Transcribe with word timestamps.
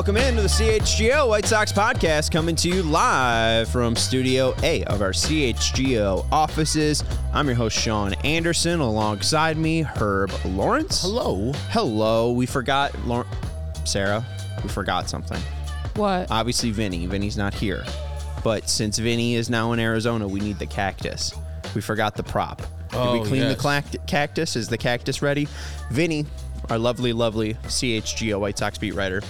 welcome 0.00 0.16
into 0.16 0.40
the 0.40 0.48
CHGO 0.48 1.28
White 1.28 1.44
Sox 1.44 1.70
podcast 1.74 2.30
coming 2.32 2.56
to 2.56 2.70
you 2.70 2.82
live 2.82 3.68
from 3.68 3.94
Studio 3.94 4.54
A 4.62 4.82
of 4.84 5.02
our 5.02 5.10
CHGO 5.10 6.26
offices. 6.32 7.04
I'm 7.34 7.46
your 7.46 7.54
host, 7.54 7.78
Sean 7.78 8.14
Anderson. 8.24 8.80
Alongside 8.80 9.58
me, 9.58 9.82
Herb 9.82 10.32
Lawrence. 10.46 11.02
Hello. 11.02 11.52
Hello. 11.68 12.32
We 12.32 12.46
forgot, 12.46 12.98
Lau- 13.06 13.26
Sarah, 13.84 14.24
we 14.62 14.70
forgot 14.70 15.10
something. 15.10 15.38
What? 15.96 16.30
Obviously, 16.30 16.70
Vinny. 16.70 17.04
Vinny's 17.04 17.36
not 17.36 17.52
here. 17.52 17.84
But 18.42 18.70
since 18.70 18.96
Vinny 18.98 19.34
is 19.34 19.50
now 19.50 19.72
in 19.72 19.78
Arizona, 19.80 20.26
we 20.26 20.40
need 20.40 20.58
the 20.58 20.64
cactus. 20.66 21.34
We 21.74 21.82
forgot 21.82 22.14
the 22.16 22.22
prop. 22.22 22.62
Did 22.90 22.96
we 23.12 23.20
Oh, 23.20 23.24
clean 23.26 23.42
yes. 23.42 23.54
the 23.54 23.60
clact- 23.60 23.96
cactus? 24.06 24.56
Is 24.56 24.66
the 24.68 24.78
cactus 24.78 25.20
ready? 25.20 25.46
Vinny, 25.90 26.24
our 26.70 26.78
lovely, 26.78 27.12
lovely 27.12 27.52
CHGO 27.64 28.40
White 28.40 28.56
Sox 28.56 28.78
beat 28.78 28.94
writer, 28.94 29.20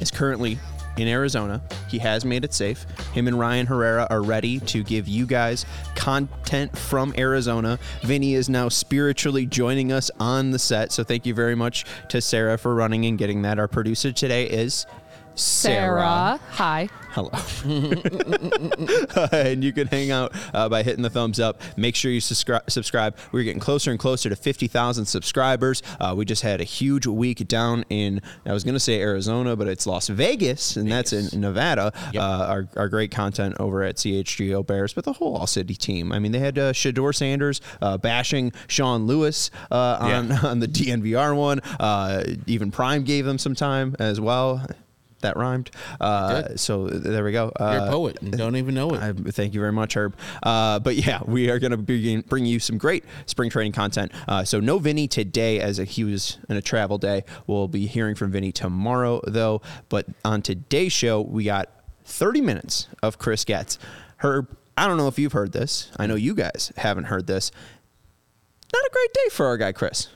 is 0.00 0.10
currently 0.10 0.58
in 0.96 1.08
Arizona. 1.08 1.60
He 1.88 1.98
has 1.98 2.24
made 2.24 2.44
it 2.44 2.54
safe. 2.54 2.86
Him 3.12 3.28
and 3.28 3.38
Ryan 3.38 3.66
Herrera 3.66 4.06
are 4.10 4.22
ready 4.22 4.60
to 4.60 4.82
give 4.82 5.06
you 5.06 5.26
guys 5.26 5.66
content 5.94 6.76
from 6.76 7.14
Arizona. 7.18 7.78
Vinny 8.02 8.34
is 8.34 8.48
now 8.48 8.68
spiritually 8.68 9.46
joining 9.46 9.92
us 9.92 10.10
on 10.18 10.50
the 10.50 10.58
set. 10.58 10.92
So 10.92 11.04
thank 11.04 11.26
you 11.26 11.34
very 11.34 11.54
much 11.54 11.84
to 12.08 12.20
Sarah 12.20 12.56
for 12.58 12.74
running 12.74 13.04
and 13.06 13.18
getting 13.18 13.42
that. 13.42 13.58
Our 13.58 13.68
producer 13.68 14.12
today 14.12 14.46
is 14.48 14.86
Sarah. 15.34 16.40
Hi. 16.52 16.88
Hello. 17.16 17.30
and 19.32 19.64
you 19.64 19.72
can 19.72 19.86
hang 19.86 20.10
out 20.10 20.36
uh, 20.52 20.68
by 20.68 20.82
hitting 20.82 21.02
the 21.02 21.08
thumbs 21.08 21.40
up. 21.40 21.62
Make 21.74 21.96
sure 21.96 22.10
you 22.10 22.20
subscri- 22.20 22.68
subscribe. 22.68 23.16
We're 23.32 23.42
getting 23.42 23.58
closer 23.58 23.90
and 23.90 23.98
closer 23.98 24.28
to 24.28 24.36
50,000 24.36 25.06
subscribers. 25.06 25.82
Uh, 25.98 26.12
we 26.14 26.26
just 26.26 26.42
had 26.42 26.60
a 26.60 26.64
huge 26.64 27.06
week 27.06 27.48
down 27.48 27.86
in, 27.88 28.20
I 28.44 28.52
was 28.52 28.64
going 28.64 28.74
to 28.74 28.80
say 28.80 29.00
Arizona, 29.00 29.56
but 29.56 29.66
it's 29.66 29.86
Las 29.86 30.08
Vegas, 30.08 30.76
and 30.76 30.92
that's 30.92 31.14
in 31.14 31.40
Nevada. 31.40 31.90
Uh, 32.14 32.20
our, 32.20 32.68
our 32.76 32.88
great 32.90 33.10
content 33.10 33.56
over 33.58 33.82
at 33.82 33.96
CHGO 33.96 34.66
Bears, 34.66 34.92
but 34.92 35.04
the 35.04 35.14
whole 35.14 35.36
All 35.38 35.46
City 35.46 35.74
team. 35.74 36.12
I 36.12 36.18
mean, 36.18 36.32
they 36.32 36.38
had 36.38 36.58
uh, 36.58 36.74
Shedeur 36.74 37.14
Sanders 37.14 37.62
uh, 37.80 37.96
bashing 37.96 38.52
Sean 38.66 39.06
Lewis 39.06 39.50
uh, 39.70 39.96
on, 40.00 40.32
on 40.44 40.60
the 40.60 40.68
DNVR 40.68 41.34
one. 41.34 41.60
Uh, 41.80 42.24
even 42.46 42.70
Prime 42.70 43.04
gave 43.04 43.24
them 43.24 43.38
some 43.38 43.54
time 43.54 43.96
as 43.98 44.20
well. 44.20 44.66
That 45.20 45.36
rhymed. 45.36 45.70
Uh, 46.00 46.56
so 46.56 46.88
there 46.88 47.24
we 47.24 47.32
go. 47.32 47.50
Uh, 47.58 47.72
You're 47.72 47.86
a 47.86 47.90
poet 47.90 48.20
and 48.20 48.36
don't 48.36 48.56
even 48.56 48.74
know 48.74 48.90
it. 48.94 49.00
I, 49.02 49.12
thank 49.12 49.54
you 49.54 49.60
very 49.60 49.72
much, 49.72 49.96
Herb. 49.96 50.14
Uh, 50.42 50.78
but 50.78 50.96
yeah, 50.96 51.20
we 51.24 51.50
are 51.50 51.58
going 51.58 51.70
to 51.70 51.78
be 51.78 52.20
bring 52.22 52.44
you 52.44 52.60
some 52.60 52.76
great 52.76 53.04
spring 53.24 53.48
training 53.48 53.72
content. 53.72 54.12
Uh, 54.28 54.44
so 54.44 54.60
no 54.60 54.78
Vinny 54.78 55.08
today, 55.08 55.58
as 55.60 55.78
he 55.78 56.04
was 56.04 56.38
in 56.48 56.56
a 56.56 56.62
travel 56.62 56.98
day. 56.98 57.24
We'll 57.46 57.68
be 57.68 57.86
hearing 57.86 58.14
from 58.14 58.30
Vinny 58.30 58.52
tomorrow, 58.52 59.20
though. 59.26 59.62
But 59.88 60.06
on 60.24 60.42
today's 60.42 60.92
show, 60.92 61.22
we 61.22 61.44
got 61.44 61.70
30 62.04 62.40
minutes 62.42 62.88
of 63.02 63.18
Chris 63.18 63.44
Getz. 63.44 63.78
Herb, 64.18 64.54
I 64.76 64.86
don't 64.86 64.98
know 64.98 65.08
if 65.08 65.18
you've 65.18 65.32
heard 65.32 65.52
this. 65.52 65.90
I 65.96 66.06
know 66.06 66.14
you 66.14 66.34
guys 66.34 66.72
haven't 66.76 67.04
heard 67.04 67.26
this. 67.26 67.50
Not 68.72 68.84
a 68.84 68.90
great 68.92 69.14
day 69.14 69.30
for 69.30 69.46
our 69.46 69.56
guy 69.56 69.72
Chris. 69.72 70.08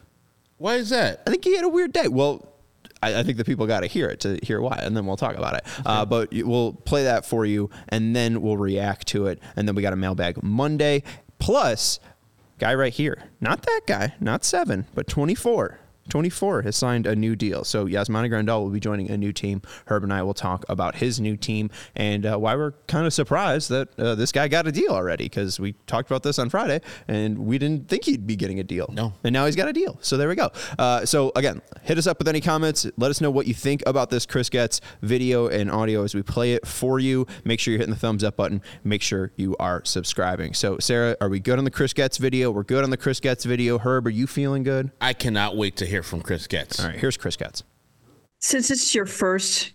Why 0.59 0.75
is 0.75 0.91
that? 0.91 1.23
I 1.27 1.31
think 1.31 1.45
he 1.45 1.57
had 1.57 1.65
a 1.65 1.69
weird 1.69 1.93
day. 1.93 2.09
Well, 2.09 2.47
I, 3.03 3.21
I 3.21 3.23
think 3.23 3.39
the 3.39 3.45
people 3.45 3.67
got 3.67 3.81
to 3.81 3.87
hear 3.87 4.09
it 4.09 4.21
to 4.21 4.39
hear 4.43 4.61
why, 4.61 4.79
and 4.83 4.97
then 4.97 5.07
we'll 5.07 5.17
talk 5.17 5.37
about 5.37 5.55
it. 5.55 5.65
Uh, 5.85 6.05
but 6.05 6.29
we'll 6.33 6.73
play 6.73 7.05
that 7.05 7.25
for 7.25 7.45
you, 7.45 7.71
and 7.89 8.15
then 8.15 8.43
we'll 8.43 8.57
react 8.57 9.07
to 9.09 9.27
it, 9.27 9.41
and 9.57 9.67
then 9.67 9.75
we 9.75 9.83
got 9.83 9.93
a 9.93 9.97
mailbag 9.97 10.43
Monday. 10.43 11.03
Plus, 11.39 12.01
guy 12.59 12.75
right 12.75 12.93
here, 12.93 13.31
not 13.41 13.63
that 13.63 13.83
guy, 13.87 14.15
not 14.21 14.45
seven, 14.45 14.87
but 14.95 15.07
twenty 15.07 15.35
four. 15.35 15.79
24 16.11 16.63
has 16.63 16.77
signed 16.77 17.07
a 17.07 17.17
new 17.17 17.35
deal. 17.35 17.65
So, 17.65 17.87
Yasmani 17.87 18.29
Grandal 18.29 18.63
will 18.63 18.71
be 18.71 18.81
joining 18.81 19.11
a 19.11 19.17
new 19.17 19.33
team. 19.33 19.63
Herb 19.87 20.03
and 20.05 20.13
I 20.13 20.23
will 20.23 20.35
talk 20.35 20.65
about 20.69 20.97
his 20.97 21.21
new 21.21 21.37
team 21.37 21.71
and 21.97 22.27
uh, 22.27 22.37
why 22.37 22.57
we're 22.57 22.73
kind 22.87 23.07
of 23.07 23.13
surprised 23.13 23.71
that 23.71 23.99
uh, 23.99 24.15
this 24.15 24.33
guy 24.33 24.49
got 24.49 24.67
a 24.67 24.73
deal 24.73 24.91
already 24.91 25.25
because 25.25 25.59
we 25.59 25.73
talked 25.87 26.11
about 26.11 26.23
this 26.23 26.39
on 26.39 26.51
Friday 26.51 26.81
and 27.09 27.39
we 27.39 27.59
didn't 27.59 27.89
think 27.89 28.05
he'd 28.05 28.27
be 28.27 28.37
getting 28.37 28.61
a 28.61 28.65
deal. 28.65 28.91
No. 28.93 29.13
And 29.25 29.33
now 29.33 29.47
he's 29.47 29.57
got 29.57 29.69
a 29.69 29.73
deal. 29.73 29.99
So 30.03 30.17
there 30.17 30.29
we 30.29 30.35
go. 30.35 30.51
Uh, 30.79 31.05
so 31.07 31.33
again, 31.37 31.63
hit 31.83 31.99
us 31.99 32.07
up 32.07 32.19
with 32.19 32.29
any 32.29 32.41
comments. 32.41 32.87
Let 32.97 33.11
us 33.11 33.21
know 33.21 33.31
what 33.31 33.47
you 33.47 33.55
think 33.55 33.83
about 33.87 34.11
this 34.11 34.27
Chris 34.27 34.49
Getz 34.49 34.81
video 35.03 35.49
and 35.49 35.71
audio 35.71 36.05
as 36.05 36.15
we 36.15 36.23
play 36.23 36.55
it 36.55 36.67
for 36.67 36.99
you. 36.99 37.27
Make 37.45 37.61
sure 37.61 37.73
you're 37.73 37.79
hitting 37.79 37.95
the 37.95 38.01
thumbs 38.01 38.25
up 38.25 38.37
button. 38.37 38.63
Make 38.85 39.03
sure 39.03 39.33
you 39.37 39.57
are 39.59 39.85
subscribing. 39.85 40.55
So 40.55 40.79
Sarah, 40.79 41.17
are 41.21 41.29
we 41.29 41.41
good 41.41 41.59
on 41.59 41.65
the 41.65 41.71
Chris 41.71 41.93
Getz 41.93 42.19
video? 42.19 42.51
We're 42.51 42.63
good 42.63 42.85
on 42.85 42.91
the 42.91 42.97
Chris 42.97 43.21
Getz 43.21 43.45
video. 43.45 43.79
Herb, 43.79 44.07
are 44.07 44.11
you 44.11 44.27
feeling 44.27 44.63
good? 44.63 44.91
I 45.01 45.13
cannot 45.13 45.57
wait 45.57 45.77
to 45.77 45.87
hear 45.87 46.00
from 46.03 46.23
Chris 46.23 46.47
Getz. 46.47 46.81
All 46.81 46.87
right, 46.87 46.99
here's 46.99 47.17
Chris 47.17 47.37
Getz. 47.37 47.63
Since 48.39 48.71
it's 48.71 48.95
your 48.95 49.07
first 49.07 49.73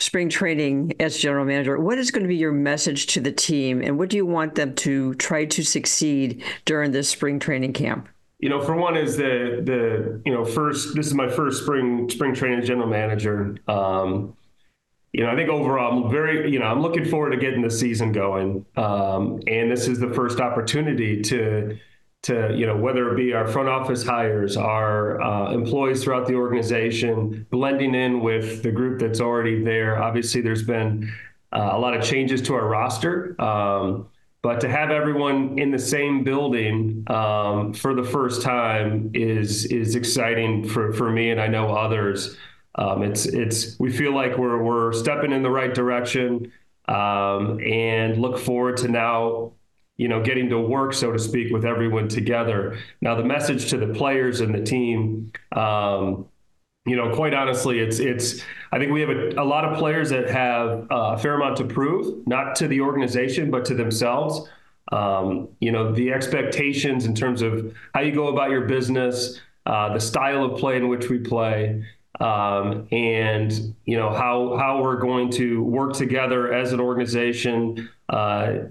spring 0.00 0.28
training 0.28 0.94
as 0.98 1.16
general 1.18 1.44
manager, 1.44 1.78
what 1.78 1.98
is 1.98 2.10
going 2.10 2.24
to 2.24 2.28
be 2.28 2.36
your 2.36 2.52
message 2.52 3.06
to 3.06 3.20
the 3.20 3.30
team 3.30 3.82
and 3.82 3.98
what 3.98 4.08
do 4.08 4.16
you 4.16 4.26
want 4.26 4.54
them 4.54 4.74
to 4.74 5.14
try 5.14 5.44
to 5.44 5.62
succeed 5.62 6.42
during 6.64 6.90
this 6.90 7.08
spring 7.08 7.38
training 7.38 7.72
camp? 7.72 8.08
You 8.38 8.48
know, 8.48 8.60
for 8.60 8.74
one 8.74 8.96
is 8.96 9.18
the 9.18 9.60
the 9.62 10.22
you 10.24 10.32
know 10.32 10.44
first 10.46 10.96
this 10.96 11.06
is 11.06 11.14
my 11.14 11.28
first 11.28 11.62
spring 11.62 12.08
spring 12.08 12.34
training 12.34 12.64
general 12.64 12.88
manager. 12.88 13.56
Um, 13.68 14.34
you 15.12 15.22
know, 15.22 15.30
I 15.30 15.36
think 15.36 15.50
overall 15.50 16.04
I'm 16.04 16.10
very 16.10 16.50
you 16.50 16.58
know 16.58 16.64
I'm 16.64 16.80
looking 16.80 17.04
forward 17.04 17.32
to 17.32 17.36
getting 17.36 17.60
the 17.60 17.70
season 17.70 18.12
going, 18.12 18.64
um, 18.76 19.40
and 19.46 19.70
this 19.70 19.86
is 19.86 20.00
the 20.00 20.08
first 20.14 20.40
opportunity 20.40 21.20
to 21.22 21.78
to 22.22 22.54
you 22.54 22.66
know 22.66 22.76
whether 22.76 23.10
it 23.10 23.16
be 23.16 23.32
our 23.32 23.46
front 23.46 23.68
office 23.68 24.04
hires, 24.04 24.56
our 24.56 25.20
uh, 25.20 25.52
employees 25.52 26.04
throughout 26.04 26.26
the 26.26 26.34
organization, 26.34 27.46
blending 27.50 27.94
in 27.94 28.20
with 28.20 28.62
the 28.62 28.70
group 28.70 29.00
that's 29.00 29.20
already 29.20 29.62
there. 29.62 30.02
Obviously, 30.02 30.40
there's 30.40 30.62
been 30.62 31.10
uh, 31.52 31.70
a 31.72 31.78
lot 31.78 31.96
of 31.96 32.02
changes 32.04 32.42
to 32.42 32.54
our 32.54 32.66
roster. 32.66 33.40
Um, 33.40 34.08
but 34.42 34.60
to 34.60 34.68
have 34.70 34.90
everyone 34.90 35.58
in 35.58 35.70
the 35.70 35.78
same 35.78 36.24
building 36.24 37.04
um, 37.08 37.74
for 37.74 37.94
the 37.94 38.02
first 38.02 38.42
time 38.42 39.10
is 39.12 39.66
is 39.66 39.94
exciting 39.94 40.66
for, 40.66 40.92
for 40.92 41.10
me 41.10 41.30
and 41.30 41.40
I 41.40 41.46
know 41.46 41.74
others. 41.74 42.36
Um, 42.76 43.02
it's 43.02 43.26
it's 43.26 43.78
we 43.78 43.92
feel 43.92 44.14
like 44.14 44.38
we're 44.38 44.62
we're 44.62 44.92
stepping 44.92 45.32
in 45.32 45.42
the 45.42 45.50
right 45.50 45.74
direction 45.74 46.52
um, 46.88 47.60
and 47.60 48.20
look 48.20 48.38
forward 48.38 48.78
to 48.78 48.88
now 48.88 49.52
you 50.00 50.08
know 50.08 50.22
getting 50.22 50.48
to 50.48 50.58
work 50.58 50.94
so 50.94 51.12
to 51.12 51.18
speak 51.18 51.52
with 51.52 51.66
everyone 51.66 52.08
together. 52.08 52.78
Now 53.02 53.14
the 53.14 53.24
message 53.24 53.68
to 53.68 53.76
the 53.76 53.92
players 53.92 54.40
and 54.40 54.54
the 54.54 54.62
team. 54.62 55.30
Um, 55.54 56.26
you 56.86 56.96
know, 56.96 57.14
quite 57.14 57.34
honestly, 57.34 57.78
it's 57.80 57.98
it's. 57.98 58.42
I 58.72 58.78
think 58.78 58.92
we 58.92 59.02
have 59.02 59.10
a, 59.10 59.28
a 59.36 59.44
lot 59.44 59.66
of 59.66 59.76
players 59.76 60.08
that 60.08 60.30
have 60.30 60.90
uh, 60.90 61.14
a 61.14 61.18
fair 61.18 61.34
amount 61.34 61.58
to 61.58 61.64
prove, 61.64 62.26
not 62.26 62.54
to 62.56 62.68
the 62.68 62.80
organization, 62.80 63.50
but 63.50 63.66
to 63.66 63.74
themselves. 63.74 64.48
Um, 64.90 65.48
you 65.60 65.70
know, 65.70 65.92
the 65.92 66.10
expectations 66.14 67.04
in 67.04 67.14
terms 67.14 67.42
of 67.42 67.76
how 67.94 68.00
you 68.00 68.12
go 68.12 68.28
about 68.28 68.50
your 68.50 68.62
business, 68.62 69.38
uh, 69.66 69.92
the 69.92 70.00
style 70.00 70.42
of 70.42 70.58
play 70.58 70.78
in 70.78 70.88
which 70.88 71.10
we 71.10 71.18
play, 71.18 71.84
um, 72.20 72.88
and 72.90 73.52
you 73.84 73.98
know 73.98 74.10
how 74.10 74.56
how 74.56 74.82
we're 74.82 74.98
going 74.98 75.28
to 75.32 75.62
work 75.62 75.92
together 75.92 76.54
as 76.54 76.72
an 76.72 76.80
organization. 76.80 77.90
Uh, 78.08 78.70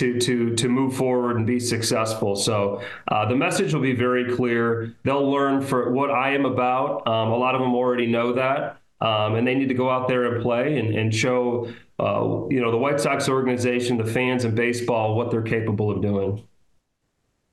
to 0.00 0.18
to 0.18 0.54
to 0.56 0.68
move 0.68 0.96
forward 0.96 1.36
and 1.36 1.46
be 1.46 1.60
successful. 1.60 2.34
So 2.34 2.82
uh, 3.08 3.28
the 3.28 3.36
message 3.36 3.74
will 3.74 3.82
be 3.82 3.94
very 3.94 4.34
clear. 4.34 4.94
They'll 5.04 5.30
learn 5.30 5.60
for 5.60 5.92
what 5.92 6.10
I 6.10 6.34
am 6.34 6.46
about. 6.46 7.06
Um, 7.06 7.28
a 7.28 7.36
lot 7.36 7.54
of 7.54 7.60
them 7.60 7.74
already 7.74 8.06
know 8.06 8.32
that, 8.32 8.78
um, 9.02 9.34
and 9.34 9.46
they 9.46 9.54
need 9.54 9.68
to 9.68 9.74
go 9.74 9.90
out 9.90 10.08
there 10.08 10.32
and 10.32 10.42
play 10.42 10.78
and, 10.78 10.94
and 10.94 11.14
show 11.14 11.70
uh, 11.98 12.46
you 12.48 12.60
know 12.62 12.70
the 12.70 12.78
White 12.78 12.98
Sox 12.98 13.28
organization, 13.28 13.98
the 13.98 14.06
fans, 14.06 14.44
and 14.44 14.56
baseball 14.56 15.14
what 15.14 15.30
they're 15.30 15.42
capable 15.42 15.90
of 15.90 16.00
doing. 16.00 16.42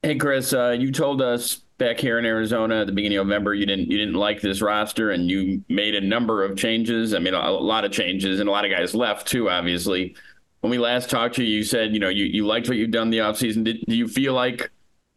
Hey 0.01 0.15
Chris, 0.15 0.53
uh, 0.53 0.69
you 0.69 0.91
told 0.91 1.21
us 1.21 1.55
back 1.77 1.99
here 1.99 2.17
in 2.17 2.25
Arizona 2.25 2.81
at 2.81 2.87
the 2.87 2.93
beginning 2.93 3.17
of 3.17 3.27
November 3.27 3.53
you 3.53 3.65
didn't 3.65 3.91
you 3.91 3.97
didn't 3.97 4.15
like 4.15 4.41
this 4.41 4.61
roster 4.61 5.11
and 5.11 5.29
you 5.29 5.63
made 5.67 5.95
a 5.95 6.01
number 6.01 6.45
of 6.45 6.57
changes. 6.57 7.13
I 7.13 7.19
mean 7.19 7.33
a, 7.33 7.39
a 7.39 7.51
lot 7.51 7.83
of 7.83 7.91
changes 7.91 8.39
and 8.39 8.47
a 8.47 8.51
lot 8.51 8.63
of 8.63 8.71
guys 8.71 8.95
left 8.95 9.27
too, 9.27 9.49
obviously. 9.49 10.15
When 10.61 10.71
we 10.71 10.77
last 10.79 11.09
talked 11.09 11.35
to 11.35 11.43
you, 11.43 11.57
you 11.57 11.63
said, 11.63 11.93
you 11.93 11.99
know, 11.99 12.09
you, 12.09 12.25
you 12.25 12.45
liked 12.45 12.67
what 12.67 12.77
you've 12.77 12.91
done 12.91 13.09
the 13.09 13.19
offseason. 13.19 13.63
Did 13.63 13.85
do 13.87 13.95
you 13.95 14.07
feel 14.07 14.33
like 14.33 14.71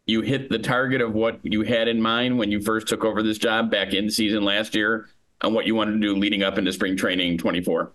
you 0.07 0.21
hit 0.21 0.51
the 0.51 0.59
target 0.59 1.01
of 1.01 1.15
what 1.15 1.41
you 1.43 1.63
had 1.63 1.89
in 1.89 2.01
mind 2.01 2.39
when 2.39 2.51
you 2.51 2.61
first 2.61 2.89
took 2.89 3.05
over 3.05 3.23
this 3.23 3.39
job 3.39 3.71
back 3.71 3.95
in 3.95 4.11
season 4.11 4.45
last 4.45 4.75
year 4.75 5.09
on 5.41 5.55
what 5.55 5.67
you 5.67 5.75
wanted 5.75 5.93
to 5.93 5.99
do 6.01 6.15
leading 6.15 6.43
up 6.43 6.59
into 6.59 6.73
spring 6.73 6.97
training 6.97 7.39
24? 7.39 7.93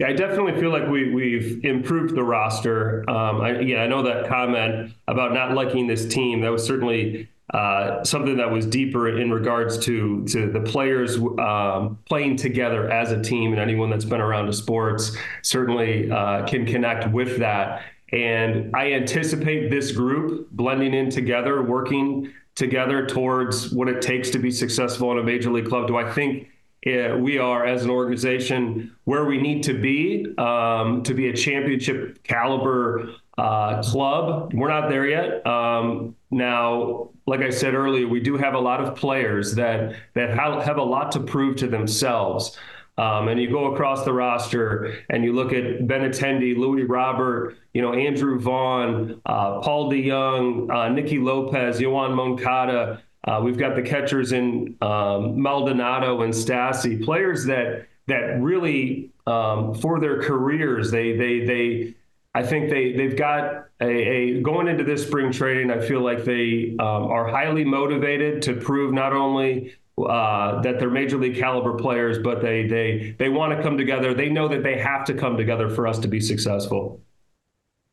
Yeah, 0.00 0.08
I 0.08 0.12
definitely 0.12 0.60
feel 0.60 0.70
like 0.70 0.88
we, 0.88 1.12
we've 1.12 1.64
improved 1.64 2.16
the 2.16 2.24
roster. 2.24 3.08
Um, 3.08 3.40
I, 3.40 3.60
yeah, 3.60 3.82
I 3.82 3.86
know 3.86 4.02
that 4.02 4.28
comment 4.28 4.92
about 5.06 5.32
not 5.32 5.52
liking 5.52 5.86
this 5.86 6.06
team. 6.06 6.40
That 6.40 6.50
was 6.50 6.66
certainly 6.66 7.28
uh, 7.52 8.02
something 8.04 8.38
that 8.38 8.50
was 8.50 8.64
deeper 8.66 9.18
in 9.20 9.30
regards 9.30 9.78
to 9.78 10.24
to 10.24 10.50
the 10.50 10.60
players 10.60 11.18
um, 11.18 11.98
playing 12.06 12.36
together 12.36 12.90
as 12.90 13.12
a 13.12 13.22
team. 13.22 13.52
And 13.52 13.60
anyone 13.60 13.90
that's 13.90 14.04
been 14.04 14.20
around 14.20 14.46
to 14.46 14.52
sports 14.52 15.16
certainly 15.42 16.10
uh, 16.10 16.46
can 16.46 16.64
connect 16.64 17.10
with 17.12 17.38
that. 17.38 17.82
And 18.12 18.74
I 18.74 18.92
anticipate 18.92 19.70
this 19.70 19.92
group 19.92 20.50
blending 20.52 20.94
in 20.94 21.10
together, 21.10 21.62
working 21.62 22.32
together 22.54 23.06
towards 23.06 23.72
what 23.72 23.88
it 23.88 24.00
takes 24.00 24.30
to 24.30 24.38
be 24.38 24.50
successful 24.50 25.12
in 25.12 25.18
a 25.18 25.22
major 25.22 25.50
league 25.50 25.68
club. 25.68 25.88
Do 25.88 25.96
I 25.96 26.10
think 26.12 26.48
uh, 26.86 27.16
we 27.18 27.38
are 27.38 27.64
as 27.66 27.82
an 27.82 27.90
organization 27.90 28.94
where 29.04 29.24
we 29.24 29.40
need 29.40 29.62
to 29.64 29.74
be 29.74 30.26
um, 30.38 31.02
to 31.02 31.14
be 31.14 31.28
a 31.28 31.32
championship 31.32 32.22
caliber 32.22 33.08
uh, 33.38 33.82
club. 33.82 34.52
We're 34.54 34.68
not 34.68 34.88
there 34.88 35.06
yet. 35.06 35.46
Um, 35.46 36.16
now, 36.30 37.10
like 37.26 37.40
I 37.40 37.50
said 37.50 37.74
earlier, 37.74 38.06
we 38.06 38.20
do 38.20 38.36
have 38.36 38.54
a 38.54 38.58
lot 38.58 38.80
of 38.80 38.96
players 38.96 39.54
that 39.54 39.96
that 40.14 40.30
have 40.30 40.76
a 40.76 40.82
lot 40.82 41.12
to 41.12 41.20
prove 41.20 41.56
to 41.56 41.66
themselves. 41.66 42.56
Um, 42.96 43.26
and 43.26 43.40
you 43.40 43.50
go 43.50 43.74
across 43.74 44.04
the 44.04 44.12
roster 44.12 44.98
and 45.10 45.24
you 45.24 45.32
look 45.32 45.52
at 45.52 45.80
Benintendi, 45.80 46.56
Luis 46.56 46.88
Robert, 46.88 47.56
you 47.72 47.82
know 47.82 47.92
Andrew 47.92 48.38
Vaughn, 48.38 49.20
uh, 49.26 49.60
Paul 49.60 49.90
DeJong, 49.90 50.72
uh, 50.72 50.88
Nicky 50.90 51.18
Lopez, 51.18 51.80
Yoan 51.80 52.14
Moncada. 52.14 53.02
Uh, 53.24 53.40
we've 53.42 53.58
got 53.58 53.74
the 53.74 53.82
catchers 53.82 54.32
in 54.32 54.76
um, 54.80 55.40
Maldonado 55.40 56.22
and 56.22 56.32
Stassi, 56.32 57.04
players 57.04 57.46
that 57.46 57.88
that 58.06 58.40
really 58.40 59.10
um, 59.26 59.74
for 59.74 59.98
their 59.98 60.22
careers 60.22 60.92
they 60.92 61.16
they 61.16 61.44
they 61.44 61.94
I 62.34 62.42
think 62.42 62.68
they 62.68 62.92
they've 62.92 63.16
got 63.16 63.66
a, 63.80 63.86
a, 63.86 64.42
going 64.42 64.66
into 64.66 64.82
this 64.82 65.06
spring 65.06 65.30
training. 65.30 65.70
I 65.70 65.80
feel 65.80 66.00
like 66.00 66.24
they 66.24 66.74
um, 66.80 67.04
are 67.04 67.28
highly 67.28 67.64
motivated 67.64 68.42
to 68.42 68.54
prove 68.54 68.92
not 68.92 69.12
only 69.12 69.74
uh, 69.96 70.60
that 70.62 70.80
they're 70.80 70.90
major 70.90 71.16
league 71.16 71.36
caliber 71.36 71.74
players, 71.74 72.18
but 72.18 72.42
they 72.42 72.66
they 72.66 73.14
they 73.18 73.28
want 73.28 73.56
to 73.56 73.62
come 73.62 73.78
together. 73.78 74.14
They 74.14 74.28
know 74.28 74.48
that 74.48 74.64
they 74.64 74.78
have 74.78 75.04
to 75.06 75.14
come 75.14 75.36
together 75.36 75.70
for 75.70 75.86
us 75.86 76.00
to 76.00 76.08
be 76.08 76.20
successful. 76.20 77.00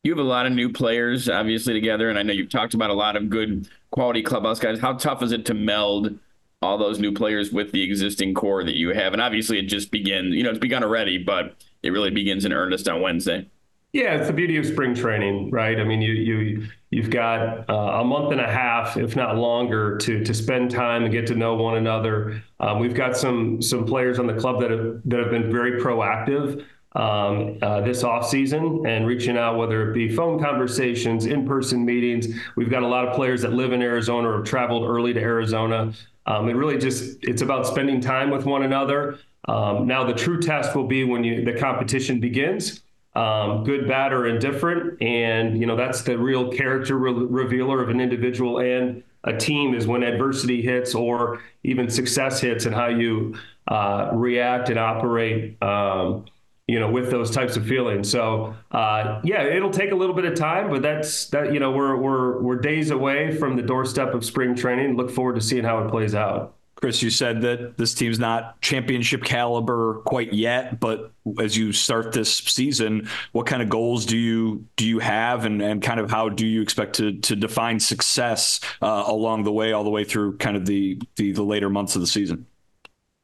You 0.03 0.11
have 0.11 0.19
a 0.19 0.27
lot 0.27 0.47
of 0.47 0.53
new 0.53 0.73
players, 0.73 1.29
obviously, 1.29 1.75
together, 1.75 2.09
and 2.09 2.17
I 2.17 2.23
know 2.23 2.33
you've 2.33 2.49
talked 2.49 2.73
about 2.73 2.89
a 2.89 2.95
lot 2.95 3.15
of 3.15 3.29
good 3.29 3.69
quality 3.91 4.23
clubhouse 4.23 4.59
guys. 4.59 4.79
How 4.79 4.93
tough 4.93 5.21
is 5.21 5.31
it 5.31 5.45
to 5.45 5.53
meld 5.53 6.17
all 6.63 6.79
those 6.79 6.99
new 6.99 7.11
players 7.11 7.51
with 7.51 7.71
the 7.71 7.83
existing 7.83 8.33
core 8.33 8.63
that 8.63 8.75
you 8.75 8.89
have? 8.89 9.13
And 9.13 9.21
obviously, 9.21 9.59
it 9.59 9.67
just 9.67 9.91
begins. 9.91 10.33
You 10.33 10.41
know, 10.41 10.49
it's 10.49 10.57
begun 10.57 10.83
already, 10.83 11.19
but 11.19 11.55
it 11.83 11.91
really 11.91 12.09
begins 12.09 12.45
in 12.45 12.53
earnest 12.53 12.89
on 12.89 13.01
Wednesday. 13.01 13.47
Yeah, 13.93 14.15
it's 14.15 14.27
the 14.27 14.33
beauty 14.33 14.55
of 14.55 14.65
spring 14.65 14.95
training, 14.95 15.51
right? 15.51 15.77
I 15.77 15.83
mean, 15.83 16.01
you 16.01 16.13
you 16.13 16.67
you've 16.91 17.09
got 17.09 17.69
uh, 17.69 17.99
a 17.99 18.05
month 18.05 18.31
and 18.31 18.39
a 18.39 18.49
half, 18.49 18.95
if 18.95 19.17
not 19.17 19.35
longer, 19.35 19.97
to 19.97 20.23
to 20.23 20.33
spend 20.33 20.71
time 20.71 21.03
and 21.03 21.11
get 21.11 21.27
to 21.27 21.35
know 21.35 21.55
one 21.55 21.75
another. 21.75 22.41
Um, 22.61 22.79
we've 22.79 22.93
got 22.95 23.17
some 23.17 23.61
some 23.61 23.85
players 23.85 24.17
on 24.17 24.27
the 24.27 24.35
club 24.35 24.61
that 24.61 24.71
have 24.71 25.01
that 25.05 25.19
have 25.19 25.29
been 25.29 25.51
very 25.51 25.81
proactive 25.81 26.65
um, 26.95 27.57
uh, 27.61 27.81
this 27.81 28.05
off 28.05 28.29
season 28.29 28.85
and 28.87 29.05
reaching 29.05 29.37
out, 29.37 29.57
whether 29.57 29.91
it 29.91 29.93
be 29.93 30.07
phone 30.15 30.41
conversations, 30.41 31.25
in 31.25 31.45
person 31.45 31.83
meetings. 31.83 32.27
We've 32.55 32.69
got 32.69 32.83
a 32.83 32.87
lot 32.87 33.05
of 33.05 33.13
players 33.13 33.41
that 33.41 33.51
live 33.51 33.73
in 33.73 33.81
Arizona 33.81 34.29
or 34.29 34.37
have 34.37 34.45
traveled 34.45 34.89
early 34.89 35.11
to 35.13 35.19
Arizona. 35.19 35.91
Um, 36.25 36.47
it 36.47 36.53
really 36.53 36.77
just 36.77 37.17
it's 37.23 37.41
about 37.41 37.67
spending 37.67 37.99
time 37.99 38.29
with 38.29 38.45
one 38.45 38.63
another. 38.63 39.19
Um, 39.49 39.85
now 39.85 40.05
the 40.05 40.13
true 40.13 40.39
test 40.39 40.77
will 40.77 40.87
be 40.87 41.03
when 41.03 41.25
you 41.25 41.43
the 41.43 41.59
competition 41.59 42.21
begins 42.21 42.79
um, 43.15 43.63
good, 43.63 43.87
bad, 43.87 44.13
or 44.13 44.27
indifferent. 44.27 45.01
And, 45.01 45.59
you 45.59 45.65
know, 45.65 45.75
that's 45.75 46.01
the 46.03 46.17
real 46.17 46.51
character 46.51 46.97
re- 46.97 47.11
revealer 47.11 47.81
of 47.81 47.89
an 47.89 47.99
individual 47.99 48.59
and 48.59 49.03
a 49.23 49.37
team 49.37 49.75
is 49.75 49.85
when 49.85 50.03
adversity 50.03 50.61
hits 50.61 50.95
or 50.95 51.41
even 51.63 51.89
success 51.89 52.41
hits 52.41 52.65
and 52.65 52.73
how 52.73 52.87
you 52.87 53.35
uh, 53.67 54.09
react 54.13 54.69
and 54.69 54.79
operate. 54.79 55.61
Um, 55.61 56.25
you 56.67 56.79
know, 56.79 56.89
with 56.89 57.11
those 57.11 57.31
types 57.31 57.57
of 57.57 57.67
feelings. 57.67 58.09
So, 58.09 58.55
uh, 58.71 59.19
yeah, 59.25 59.43
it'll 59.43 59.71
take 59.71 59.91
a 59.91 59.95
little 59.95 60.15
bit 60.15 60.23
of 60.23 60.35
time, 60.35 60.69
but 60.69 60.81
that's 60.81 61.25
that. 61.31 61.51
You 61.53 61.59
know, 61.59 61.71
we're 61.71 61.97
we're 61.97 62.41
we're 62.41 62.55
days 62.55 62.91
away 62.91 63.35
from 63.35 63.57
the 63.57 63.61
doorstep 63.61 64.13
of 64.13 64.23
spring 64.23 64.55
training. 64.55 64.95
Look 64.95 65.11
forward 65.11 65.35
to 65.35 65.41
seeing 65.41 65.65
how 65.65 65.83
it 65.83 65.89
plays 65.89 66.15
out. 66.15 66.55
Chris, 66.81 67.03
you 67.03 67.11
said 67.11 67.41
that 67.41 67.77
this 67.77 67.93
team's 67.93 68.17
not 68.17 68.59
championship 68.59 69.23
caliber 69.23 70.01
quite 70.03 70.33
yet, 70.33 70.79
but 70.79 71.11
as 71.39 71.55
you 71.55 71.71
start 71.71 72.11
this 72.11 72.35
season, 72.35 73.07
what 73.33 73.45
kind 73.45 73.61
of 73.61 73.69
goals 73.69 74.03
do 74.03 74.17
you 74.17 74.65
do 74.77 74.87
you 74.87 74.97
have, 74.97 75.45
and, 75.45 75.61
and 75.61 75.83
kind 75.83 75.99
of 75.99 76.09
how 76.09 76.27
do 76.27 76.45
you 76.45 76.59
expect 76.59 76.95
to 76.95 77.19
to 77.19 77.35
define 77.35 77.79
success 77.79 78.59
uh, 78.81 79.03
along 79.05 79.43
the 79.43 79.51
way, 79.51 79.73
all 79.73 79.83
the 79.83 79.91
way 79.91 80.03
through 80.03 80.37
kind 80.37 80.57
of 80.57 80.65
the, 80.65 80.99
the, 81.17 81.31
the 81.31 81.43
later 81.43 81.69
months 81.69 81.95
of 81.95 82.01
the 82.01 82.07
season? 82.07 82.47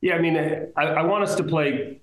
Yeah, 0.01 0.13
I 0.15 0.19
mean, 0.19 0.37
I, 0.77 0.83
I 0.83 1.01
want 1.01 1.23
us 1.23 1.33
to 1.35 1.43
play 1.43 2.01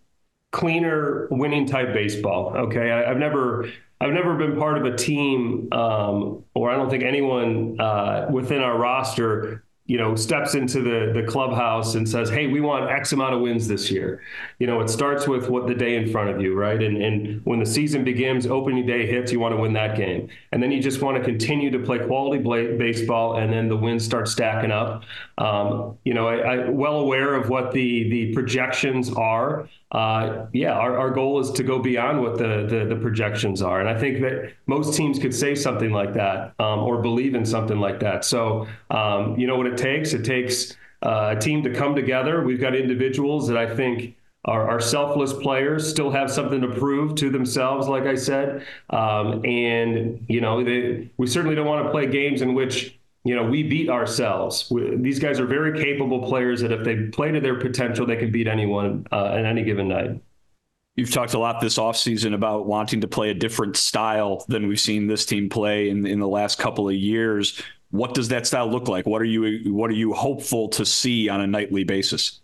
cleaner, 0.51 1.29
winning 1.31 1.67
type 1.67 1.93
baseball. 1.95 2.53
Okay, 2.57 2.91
I, 2.91 3.09
have 3.09 3.19
never 3.19 3.71
I've 4.01 4.13
never 4.13 4.35
been 4.35 4.59
part 4.59 4.77
of 4.77 4.93
a 4.93 4.97
team, 4.97 5.69
um, 5.73 6.45
or 6.53 6.71
I 6.71 6.77
don't 6.77 6.91
think 6.91 7.05
anyone 7.05 7.81
uh, 7.81 8.27
within 8.29 8.61
our 8.61 8.77
roster 8.77 9.64
you 9.87 9.99
know, 9.99 10.15
steps 10.15 10.55
into 10.55 10.81
the 10.81 11.13
the 11.13 11.27
clubhouse 11.27 11.95
and 11.95 12.09
says, 12.09 12.31
"Hey, 12.31 12.47
we 12.47 12.63
want 12.63 12.91
X 12.91 13.13
amount 13.13 13.35
of 13.35 13.43
wins 13.43 13.69
this 13.69 13.91
year." 13.91 14.23
You 14.59 14.67
know, 14.67 14.81
it 14.81 14.89
starts 14.89 15.29
with 15.29 15.51
what 15.51 15.67
the 15.67 15.75
day 15.75 15.97
in 15.97 16.11
front 16.11 16.31
of 16.31 16.41
you, 16.41 16.55
right? 16.55 16.83
And 16.83 17.03
and 17.03 17.45
when 17.45 17.59
the 17.59 17.67
season 17.67 18.03
begins, 18.03 18.47
opening 18.47 18.87
day 18.87 19.07
hits, 19.07 19.31
you 19.31 19.41
want 19.41 19.55
to 19.55 19.61
win 19.61 19.75
that 19.75 19.95
game, 19.95 20.29
and 20.53 20.63
then 20.63 20.73
you 20.73 20.81
just 20.81 21.03
want 21.03 21.19
to 21.19 21.23
continue 21.23 21.71
to 21.71 21.79
play 21.79 21.99
quality 21.99 22.43
baseball, 22.43 23.37
and 23.37 23.53
then 23.53 23.69
the 23.69 23.77
wins 23.77 24.05
start 24.05 24.27
stacking 24.27 24.71
up. 24.71 25.05
Um, 25.37 25.99
you 26.05 26.15
know, 26.15 26.29
I, 26.29 26.37
I 26.37 26.69
well 26.71 26.97
aware 26.97 27.35
of 27.35 27.51
what 27.51 27.73
the 27.73 28.09
the 28.09 28.33
projections 28.33 29.13
are 29.13 29.69
uh, 29.95 30.47
yeah, 30.53 30.73
our, 30.73 30.99
our 30.99 31.11
goal 31.11 31.39
is 31.39 31.53
to 31.53 31.63
go 31.63 31.79
beyond 31.79 32.21
what 32.21 32.37
the, 32.37 32.67
the, 32.69 32.95
the 32.95 33.01
projections 33.01 33.63
are, 33.63 33.81
and 33.81 33.89
I 33.89 33.97
think 33.97 34.21
that 34.23 34.53
most 34.67 34.97
teams 34.97 35.21
could 35.21 35.33
say 35.33 35.55
something 35.55 35.93
like 35.93 36.15
that 36.15 36.53
um, 36.59 36.81
or 36.81 37.01
believe 37.01 37.37
in 37.37 37.47
something 37.47 37.79
like 37.79 38.01
that. 38.01 38.25
So 38.25 38.67
um, 38.91 39.39
you 39.39 39.47
know 39.47 39.57
what 39.57 39.69
it 39.69 39.79
takes? 39.79 40.13
It 40.13 40.25
takes 40.25 40.77
uh, 41.03 41.35
a 41.37 41.41
team 41.41 41.63
to 41.63 41.73
come 41.73 41.95
together. 41.95 42.43
We've 42.43 42.61
got 42.61 42.75
individuals 42.75 43.47
that 43.47 43.57
I 43.57 43.73
think 43.73 44.17
are, 44.47 44.69
are, 44.69 44.81
selfless 44.81 45.33
players, 45.33 45.89
still 45.89 46.11
have 46.11 46.31
something 46.31 46.61
to 46.61 46.69
prove 46.69 47.15
to 47.17 47.31
themselves, 47.31 47.87
like 47.89 48.05
I 48.05 48.15
said. 48.15 48.67
Um, 48.91 49.45
and, 49.45 50.25
you 50.29 50.41
know, 50.41 50.63
they, 50.63 51.11
we 51.17 51.27
certainly 51.27 51.55
don't 51.55 51.67
want 51.67 51.87
to 51.87 51.91
play 51.91 52.07
games 52.07 52.43
in 52.43 52.53
which 52.53 52.99
you 53.25 53.35
know, 53.35 53.43
we 53.43 53.63
beat 53.63 53.89
ourselves. 53.89 54.71
We, 54.71 54.97
these 54.97 55.19
guys 55.19 55.41
are 55.41 55.47
very 55.47 55.83
capable 55.83 56.27
players 56.29 56.61
that 56.61 56.71
if 56.71 56.85
they 56.85 57.07
play 57.07 57.33
to 57.33 57.41
their 57.41 57.59
potential, 57.59 58.07
they 58.07 58.17
can 58.17 58.31
beat 58.31 58.47
anyone 58.47 59.07
uh, 59.11 59.25
any 59.25 59.65
given 59.65 59.89
night. 59.89 60.21
You've 60.95 61.11
talked 61.11 61.35
a 61.35 61.39
lot 61.39 61.61
this 61.61 61.79
offseason 61.79 62.35
about 62.35 62.67
wanting 62.67 63.01
to 63.01 63.09
play 63.09 63.31
a 63.31 63.35
different 63.35 63.77
style 63.77 64.45
than 64.47 64.69
we've 64.69 64.79
seen 64.79 65.09
this 65.09 65.27
team 65.27 65.49
play 65.49 65.89
in, 65.89 66.07
in 66.07 66.21
the 66.21 66.29
last 66.29 66.59
couple 66.59 66.89
of 66.89 66.95
years. 66.95 67.61
What 67.91 68.15
does 68.15 68.29
that 68.29 68.47
style 68.47 68.71
look 68.71 68.89
like? 68.89 69.07
What 69.07 69.21
are 69.23 69.27
you 69.27 69.73
what 69.73 69.91
are 69.91 69.95
you 69.95 70.13
hopeful 70.13 70.69
to 70.71 70.85
see 70.85 71.29
on 71.29 71.41
a 71.41 71.47
nightly 71.47 71.83
basis? 71.85 72.41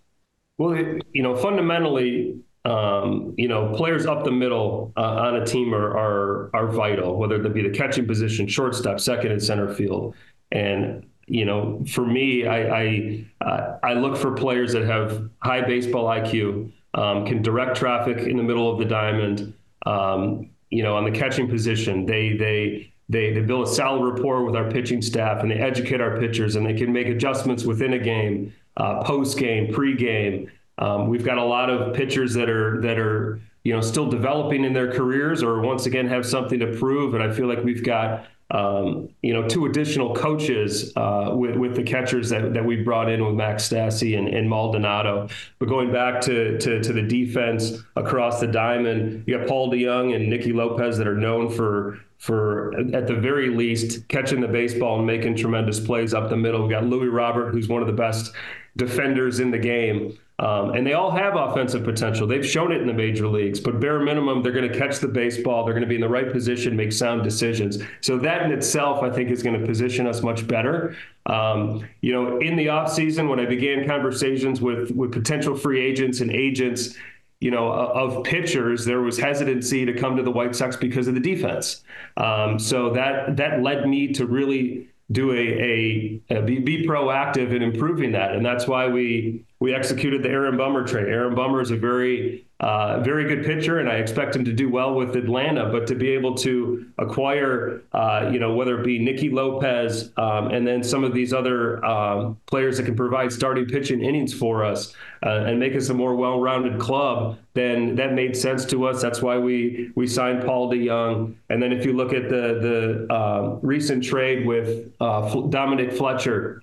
Well, 0.58 0.76
you 0.76 1.22
know, 1.22 1.36
fundamentally, 1.36 2.40
um, 2.64 3.34
you 3.36 3.48
know, 3.48 3.72
players 3.74 4.06
up 4.06 4.24
the 4.24 4.32
middle 4.32 4.92
uh, 4.96 5.00
on 5.00 5.36
a 5.36 5.46
team 5.46 5.74
are, 5.74 5.96
are 5.96 6.50
are 6.54 6.66
vital, 6.68 7.16
whether 7.16 7.44
it 7.44 7.54
be 7.54 7.62
the 7.62 7.70
catching 7.70 8.06
position, 8.06 8.48
shortstop, 8.48 9.00
second, 9.00 9.32
and 9.32 9.42
center 9.42 9.72
field. 9.74 10.14
And 10.52 11.06
you 11.26 11.44
know, 11.44 11.84
for 11.88 12.04
me, 12.04 12.46
I 12.46 12.80
I, 12.82 13.24
uh, 13.40 13.78
I 13.82 13.92
look 13.94 14.16
for 14.16 14.32
players 14.32 14.72
that 14.72 14.84
have 14.84 15.30
high 15.42 15.60
baseball 15.60 16.06
IQ, 16.06 16.72
um, 16.94 17.24
can 17.24 17.40
direct 17.40 17.76
traffic 17.76 18.18
in 18.26 18.36
the 18.36 18.42
middle 18.42 18.70
of 18.70 18.78
the 18.78 18.84
diamond. 18.84 19.54
Um, 19.86 20.50
you 20.70 20.82
know, 20.82 20.96
on 20.96 21.04
the 21.04 21.10
catching 21.10 21.48
position, 21.48 22.04
they 22.04 22.36
they 22.36 22.92
they 23.08 23.32
they 23.32 23.40
build 23.40 23.66
a 23.66 23.70
solid 23.70 24.04
rapport 24.12 24.44
with 24.44 24.56
our 24.56 24.70
pitching 24.70 25.02
staff, 25.02 25.42
and 25.42 25.50
they 25.50 25.56
educate 25.56 26.00
our 26.00 26.18
pitchers, 26.18 26.56
and 26.56 26.66
they 26.66 26.74
can 26.74 26.92
make 26.92 27.06
adjustments 27.06 27.64
within 27.64 27.92
a 27.92 27.98
game, 27.98 28.52
uh, 28.76 29.02
post 29.02 29.38
game, 29.38 29.72
pre 29.72 29.96
game. 29.96 30.50
Um, 30.78 31.08
we've 31.08 31.24
got 31.24 31.38
a 31.38 31.44
lot 31.44 31.70
of 31.70 31.94
pitchers 31.94 32.34
that 32.34 32.48
are 32.48 32.80
that 32.80 32.98
are 32.98 33.40
you 33.64 33.72
know 33.72 33.80
still 33.80 34.08
developing 34.08 34.64
in 34.64 34.72
their 34.72 34.92
careers, 34.92 35.42
or 35.42 35.60
once 35.60 35.86
again 35.86 36.08
have 36.08 36.26
something 36.26 36.58
to 36.60 36.76
prove, 36.78 37.14
and 37.14 37.22
I 37.22 37.32
feel 37.32 37.46
like 37.46 37.62
we've 37.62 37.84
got 37.84 38.26
um, 38.50 39.08
you 39.22 39.32
know, 39.32 39.46
two 39.46 39.66
additional 39.66 40.14
coaches 40.14 40.92
uh, 40.96 41.30
with, 41.34 41.56
with 41.56 41.76
the 41.76 41.82
catchers 41.82 42.30
that, 42.30 42.52
that 42.52 42.64
we 42.64 42.76
brought 42.76 43.08
in 43.08 43.24
with 43.24 43.34
Max 43.34 43.68
Stassi 43.68 44.18
and, 44.18 44.28
and 44.28 44.48
Maldonado. 44.48 45.28
But 45.58 45.68
going 45.68 45.92
back 45.92 46.20
to, 46.22 46.58
to, 46.58 46.82
to 46.82 46.92
the 46.92 47.02
defense 47.02 47.78
across 47.96 48.40
the 48.40 48.48
diamond, 48.48 49.24
you 49.26 49.38
got 49.38 49.46
Paul 49.46 49.70
DeJong 49.70 50.16
and 50.16 50.28
Nicky 50.28 50.52
Lopez 50.52 50.98
that 50.98 51.06
are 51.06 51.16
known 51.16 51.48
for 51.50 52.00
for 52.18 52.78
at 52.94 53.06
the 53.06 53.14
very 53.14 53.48
least 53.48 54.06
catching 54.08 54.42
the 54.42 54.48
baseball 54.48 54.98
and 54.98 55.06
making 55.06 55.34
tremendous 55.34 55.80
plays 55.80 56.12
up 56.12 56.28
the 56.28 56.36
middle. 56.36 56.64
We 56.64 56.68
got 56.68 56.84
Luis 56.84 57.10
Robert, 57.10 57.50
who's 57.50 57.66
one 57.66 57.80
of 57.80 57.86
the 57.86 57.94
best 57.94 58.34
defenders 58.76 59.40
in 59.40 59.50
the 59.50 59.58
game. 59.58 60.18
Um, 60.40 60.70
and 60.70 60.86
they 60.86 60.94
all 60.94 61.10
have 61.10 61.36
offensive 61.36 61.84
potential. 61.84 62.26
They've 62.26 62.46
shown 62.46 62.72
it 62.72 62.80
in 62.80 62.86
the 62.86 62.94
major 62.94 63.28
leagues, 63.28 63.60
but 63.60 63.78
bare 63.78 64.00
minimum, 64.00 64.42
they're 64.42 64.52
going 64.52 64.70
to 64.70 64.78
catch 64.78 64.98
the 64.98 65.08
baseball. 65.08 65.64
They're 65.64 65.74
going 65.74 65.82
to 65.82 65.88
be 65.88 65.96
in 65.96 66.00
the 66.00 66.08
right 66.08 66.32
position, 66.32 66.74
make 66.74 66.92
sound 66.92 67.22
decisions. 67.22 67.78
So 68.00 68.16
that 68.18 68.42
in 68.42 68.50
itself, 68.50 69.02
I 69.02 69.10
think, 69.10 69.30
is 69.30 69.42
going 69.42 69.60
to 69.60 69.66
position 69.66 70.06
us 70.06 70.22
much 70.22 70.48
better. 70.48 70.96
Um, 71.26 71.86
you 72.00 72.14
know, 72.14 72.38
in 72.38 72.56
the 72.56 72.66
offseason, 72.66 73.28
when 73.28 73.38
I 73.38 73.44
began 73.44 73.86
conversations 73.86 74.62
with 74.62 74.90
with 74.92 75.12
potential 75.12 75.54
free 75.54 75.78
agents 75.84 76.22
and 76.22 76.30
agents, 76.30 76.96
you 77.40 77.50
know, 77.50 77.70
of 77.70 78.24
pitchers, 78.24 78.86
there 78.86 79.02
was 79.02 79.18
hesitancy 79.18 79.84
to 79.84 79.92
come 79.92 80.16
to 80.16 80.22
the 80.22 80.30
White 80.30 80.56
Sox 80.56 80.74
because 80.74 81.06
of 81.06 81.12
the 81.12 81.20
defense. 81.20 81.84
Um, 82.16 82.58
so 82.58 82.90
that 82.94 83.36
that 83.36 83.62
led 83.62 83.86
me 83.86 84.14
to 84.14 84.24
really 84.24 84.88
do 85.12 85.32
a, 85.32 85.36
a, 85.36 86.22
a 86.30 86.42
be, 86.42 86.58
be 86.60 86.86
proactive 86.86 87.54
in 87.54 87.62
improving 87.62 88.12
that, 88.12 88.32
and 88.32 88.44
that's 88.44 88.66
why 88.66 88.86
we 88.86 89.44
we 89.58 89.74
executed 89.74 90.22
the 90.22 90.28
Aaron 90.28 90.56
Bummer 90.56 90.86
trade. 90.86 91.08
Aaron 91.08 91.34
Bummer 91.34 91.60
is 91.60 91.70
a 91.70 91.76
very 91.76 92.46
uh, 92.60 93.00
very 93.00 93.24
good 93.24 93.44
pitcher, 93.44 93.78
and 93.78 93.88
I 93.88 93.94
expect 93.94 94.36
him 94.36 94.44
to 94.44 94.52
do 94.52 94.68
well 94.68 94.94
with 94.94 95.16
Atlanta. 95.16 95.70
But 95.70 95.86
to 95.86 95.94
be 95.94 96.10
able 96.10 96.34
to 96.36 96.86
acquire, 96.98 97.82
uh, 97.92 98.28
you 98.30 98.38
know, 98.38 98.54
whether 98.54 98.78
it 98.78 98.84
be 98.84 98.98
Nicky 98.98 99.30
Lopez 99.30 100.12
um, 100.18 100.48
and 100.48 100.66
then 100.66 100.82
some 100.82 101.02
of 101.02 101.14
these 101.14 101.32
other 101.32 101.82
um, 101.84 102.38
players 102.44 102.76
that 102.76 102.84
can 102.84 102.96
provide 102.96 103.32
starting 103.32 103.64
pitching 103.64 104.02
innings 104.02 104.34
for 104.34 104.62
us 104.62 104.94
uh, 105.24 105.44
and 105.46 105.58
make 105.58 105.74
us 105.74 105.88
a 105.88 105.94
more 105.94 106.14
well-rounded 106.14 106.78
club, 106.78 107.38
then 107.54 107.96
that 107.96 108.12
made 108.12 108.36
sense 108.36 108.66
to 108.66 108.86
us. 108.86 109.00
That's 109.00 109.22
why 109.22 109.38
we 109.38 109.90
we 109.94 110.06
signed 110.06 110.44
Paul 110.44 110.70
DeJong. 110.70 111.34
And 111.48 111.62
then 111.62 111.72
if 111.72 111.86
you 111.86 111.94
look 111.94 112.12
at 112.12 112.28
the 112.28 113.06
the 113.08 113.14
uh, 113.14 113.58
recent 113.62 114.04
trade 114.04 114.46
with 114.46 114.92
uh, 115.00 115.40
Dominic 115.48 115.92
Fletcher 115.92 116.62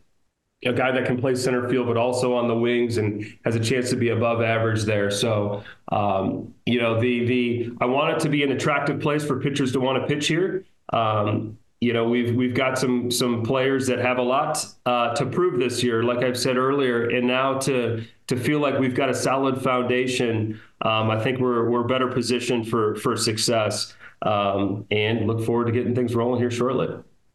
a 0.66 0.74
guy 0.74 0.92
that 0.92 1.06
can 1.06 1.20
play 1.20 1.36
center 1.36 1.70
field, 1.70 1.88
but 1.88 1.98
also 1.98 2.34
on 2.34 2.48
the 2.48 2.56
wings 2.56 2.98
and 2.98 3.24
has 3.46 3.56
a 3.56 3.60
chance 3.60 3.90
to 3.92 3.96
be 3.96 4.10
above 4.10 4.42
average 4.42 4.84
there. 4.84 5.12
So, 5.12 5.64
um, 5.92 6.54
you 6.66 6.82
know, 6.82 7.00
the 7.00 7.26
the 7.26 7.72
I 7.80 7.86
want 7.86 8.18
it 8.18 8.20
to 8.22 8.30
be 8.30 8.44
an 8.44 8.52
attractive 8.52 9.00
place 9.00 9.24
for 9.24 9.40
pitchers 9.40 9.72
to 9.74 9.80
want 9.80 10.02
to 10.02 10.08
pitch 10.08 10.28
here. 10.28 10.66
Um, 10.92 11.58
you 11.80 11.94
know, 11.94 12.10
we've 12.10 12.36
we've 12.36 12.56
got 12.56 12.80
some 12.80 13.12
some 13.12 13.44
players 13.44 13.86
that 13.88 14.00
have 14.00 14.18
a 14.18 14.24
lot 14.24 14.66
uh, 14.88 15.14
to 15.14 15.28
prove 15.28 15.60
this 15.60 15.84
year, 15.84 16.02
like 16.02 16.24
I've 16.24 16.38
said 16.38 16.58
earlier, 16.58 17.10
and 17.10 17.28
now 17.28 17.60
to 17.60 18.04
to 18.28 18.36
feel 18.36 18.60
like 18.60 18.80
we've 18.80 18.96
got 18.96 19.10
a 19.10 19.14
solid 19.14 19.62
foundation, 19.62 20.60
um, 20.82 21.12
I 21.12 21.22
think 21.24 21.40
we're 21.40 21.70
we're 21.70 21.84
better 21.84 22.08
positioned 22.08 22.68
for 22.68 22.96
for 22.96 23.16
success, 23.16 23.96
um, 24.24 24.86
and 24.90 25.28
look 25.28 25.46
forward 25.46 25.66
to 25.66 25.72
getting 25.72 25.94
things 25.94 26.16
rolling 26.16 26.40
here 26.40 26.50
shortly. 26.50 26.88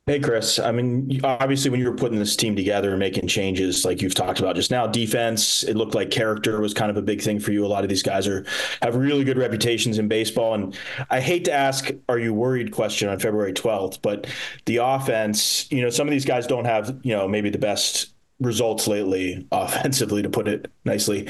Hey, 0.05 0.19
Chris. 0.19 0.59
I 0.59 0.73
mean, 0.73 1.21
obviously, 1.23 1.71
when 1.71 1.79
you 1.79 1.89
were 1.89 1.95
putting 1.95 2.19
this 2.19 2.35
team 2.35 2.57
together 2.57 2.91
and 2.91 2.99
making 2.99 3.29
changes, 3.29 3.85
like 3.85 4.03
you've 4.03 4.17
talked 4.17 4.41
about 4.41 4.57
just 4.57 4.73
now, 4.73 4.85
defense, 4.85 5.63
it 5.63 5.77
looked 5.77 5.95
like 5.95 6.11
character 6.11 6.61
was 6.61 6.75
kind 6.75 6.91
of 6.91 6.97
a 6.97 7.03
big 7.03 7.23
thing 7.23 7.39
for 7.39 7.53
you. 7.53 7.65
A 7.65 7.69
lot 7.69 7.85
of 7.85 7.89
these 7.89 8.03
guys 8.03 8.27
are 8.27 8.45
have 8.83 8.97
really 8.97 9.23
good 9.23 9.39
reputations 9.39 10.01
in 10.01 10.09
baseball. 10.09 10.55
And 10.55 10.77
I 11.09 11.21
hate 11.21 11.45
to 11.45 11.53
ask, 11.53 11.89
are 12.09 12.19
you 12.19 12.35
worried 12.35 12.73
question 12.73 13.09
on 13.11 13.21
February 13.21 13.53
12th, 13.53 14.03
but 14.03 14.27
the 14.65 14.79
offense, 14.79 15.71
you 15.71 15.81
know, 15.81 15.89
some 15.91 16.09
of 16.09 16.11
these 16.11 16.25
guys 16.25 16.49
don't 16.49 16.65
have, 16.65 16.99
you 17.05 17.15
know, 17.15 17.29
maybe 17.29 17.49
the 17.49 17.59
best 17.59 18.13
results 18.41 18.89
lately 18.89 19.47
offensively, 19.53 20.21
to 20.21 20.29
put 20.29 20.49
it 20.49 20.69
nicely. 20.85 21.29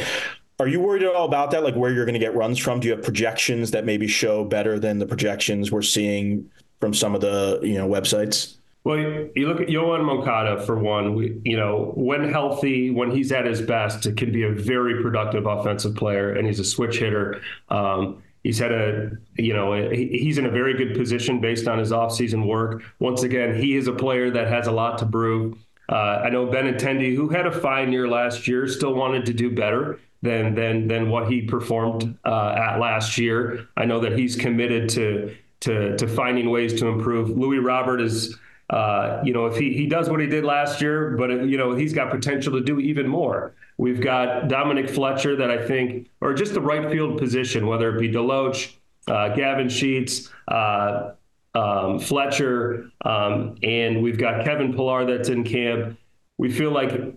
Are 0.59 0.67
you 0.67 0.81
worried 0.81 1.03
at 1.03 1.15
all 1.15 1.27
about 1.27 1.51
that? 1.51 1.63
Like 1.63 1.75
where 1.75 1.93
you're 1.93 2.07
going 2.07 2.15
to 2.15 2.19
get 2.19 2.35
runs 2.35 2.59
from? 2.59 2.81
Do 2.81 2.89
you 2.89 2.95
have 2.95 3.05
projections 3.05 3.73
that 3.73 3.85
maybe 3.85 4.07
show 4.07 4.47
better 4.47 4.79
than 4.79 4.99
the 4.99 5.07
projections 5.07 5.71
we're 5.71 5.83
seeing 5.83 6.51
from 6.81 6.95
some 6.95 7.15
of 7.15 7.21
the, 7.21 7.61
you 7.63 7.75
know, 7.75 7.87
websites? 7.87 8.57
Well, 8.85 8.99
you 8.99 9.47
look 9.47 9.61
at 9.61 9.69
Yoan 9.69 10.05
Moncada 10.05 10.61
for 10.61 10.77
one. 10.77 11.15
We, 11.15 11.41
you 11.45 11.57
know, 11.57 11.93
when 11.95 12.29
healthy, 12.29 12.91
when 12.91 13.13
he's 13.13 13.31
at 13.31 13.47
his 13.47 13.63
best, 13.63 14.07
it 14.07 14.17
can 14.17 14.33
be 14.33 14.43
a 14.43 14.51
very 14.51 15.01
productive 15.03 15.47
offensive 15.47 15.95
player, 15.95 16.33
and 16.33 16.47
he's 16.47 16.59
a 16.59 16.65
switch 16.65 16.99
hitter. 16.99 17.41
Um, 17.69 18.25
he's 18.43 18.59
had 18.59 18.73
a, 18.73 19.13
you 19.37 19.55
know, 19.55 19.75
a, 19.75 19.95
he's 19.95 20.37
in 20.39 20.47
a 20.47 20.51
very 20.51 20.75
good 20.75 20.97
position 20.97 21.41
based 21.41 21.69
on 21.69 21.79
his 21.79 21.93
offseason 21.93 22.45
work. 22.47 22.83
Once 22.99 23.23
again, 23.23 23.55
he 23.55 23.77
is 23.77 23.87
a 23.87 23.93
player 23.93 24.31
that 24.31 24.49
has 24.49 24.67
a 24.67 24.73
lot 24.73 24.99
to 24.99 25.07
prove. 25.07 25.57
Uh, 25.89 26.23
I 26.25 26.31
know 26.31 26.47
Benintendi, 26.47 27.15
who 27.15 27.29
had 27.29 27.47
a 27.47 27.53
fine 27.53 27.93
year 27.93 28.09
last 28.09 28.49
year, 28.49 28.67
still 28.67 28.95
wanted 28.95 29.27
to 29.27 29.33
do 29.33 29.55
better 29.55 30.01
than 30.23 30.55
than 30.55 30.89
than 30.89 31.09
what 31.09 31.31
he 31.31 31.43
performed 31.43 32.19
uh, 32.25 32.55
at 32.57 32.79
last 32.79 33.17
year. 33.17 33.69
I 33.77 33.85
know 33.85 34.01
that 34.01 34.19
he's 34.19 34.35
committed 34.35 34.89
to 34.91 35.37
to 35.61 35.97
to 35.99 36.09
finding 36.09 36.51
ways 36.51 36.75
to 36.81 36.89
improve. 36.89 37.31
Luis 37.31 37.61
Robert 37.63 38.01
is 38.01 38.39
uh, 38.73 39.21
you 39.23 39.35
know, 39.35 39.45
if 39.47 39.57
he, 39.57 39.75
he 39.75 39.87
does 39.87 40.09
what 40.09 40.19
he 40.19 40.27
did 40.27 40.45
last 40.45 40.81
year, 40.81 41.15
but, 41.19 41.29
you 41.47 41.59
know, 41.59 41.75
he's 41.75 41.93
got 41.93 42.11
potential 42.11 42.55
to 42.55 42.61
do 42.63 42.81
even 42.81 43.07
more. 43.07 43.55
We've 43.77 44.01
got 44.01 44.49
Dominic 44.49 44.89
Fletcher 44.89 45.37
that 45.37 45.51
I 45.51 45.67
think, 45.67 46.09
or 46.23 46.33
just 46.33 46.55
the 46.55 46.61
right 46.61 46.91
field 46.91 47.19
position, 47.19 47.67
whether 47.67 47.95
it 47.95 48.01
be 48.01 48.09
DeLoach, 48.11 48.75
uh, 49.09 49.35
Gavin 49.35 49.69
Sheets, 49.69 50.31
uh, 50.49 51.11
um, 51.55 51.99
Fletcher, 51.99 52.91
um, 53.05 53.57
and 53.63 54.03
we've 54.03 54.17
got 54.17 54.43
Kevin 54.45 54.73
Pillar 54.73 55.05
that's 55.05 55.29
in 55.29 55.45
camp. 55.45 55.99
We 56.39 56.51
feel 56.51 56.71
like 56.71 57.15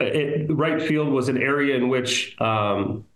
it, 0.00 0.50
right 0.50 0.82
field 0.82 1.08
was 1.08 1.30
an 1.30 1.38
area 1.38 1.76
in 1.76 1.88
which 1.88 2.38
um, 2.42 3.06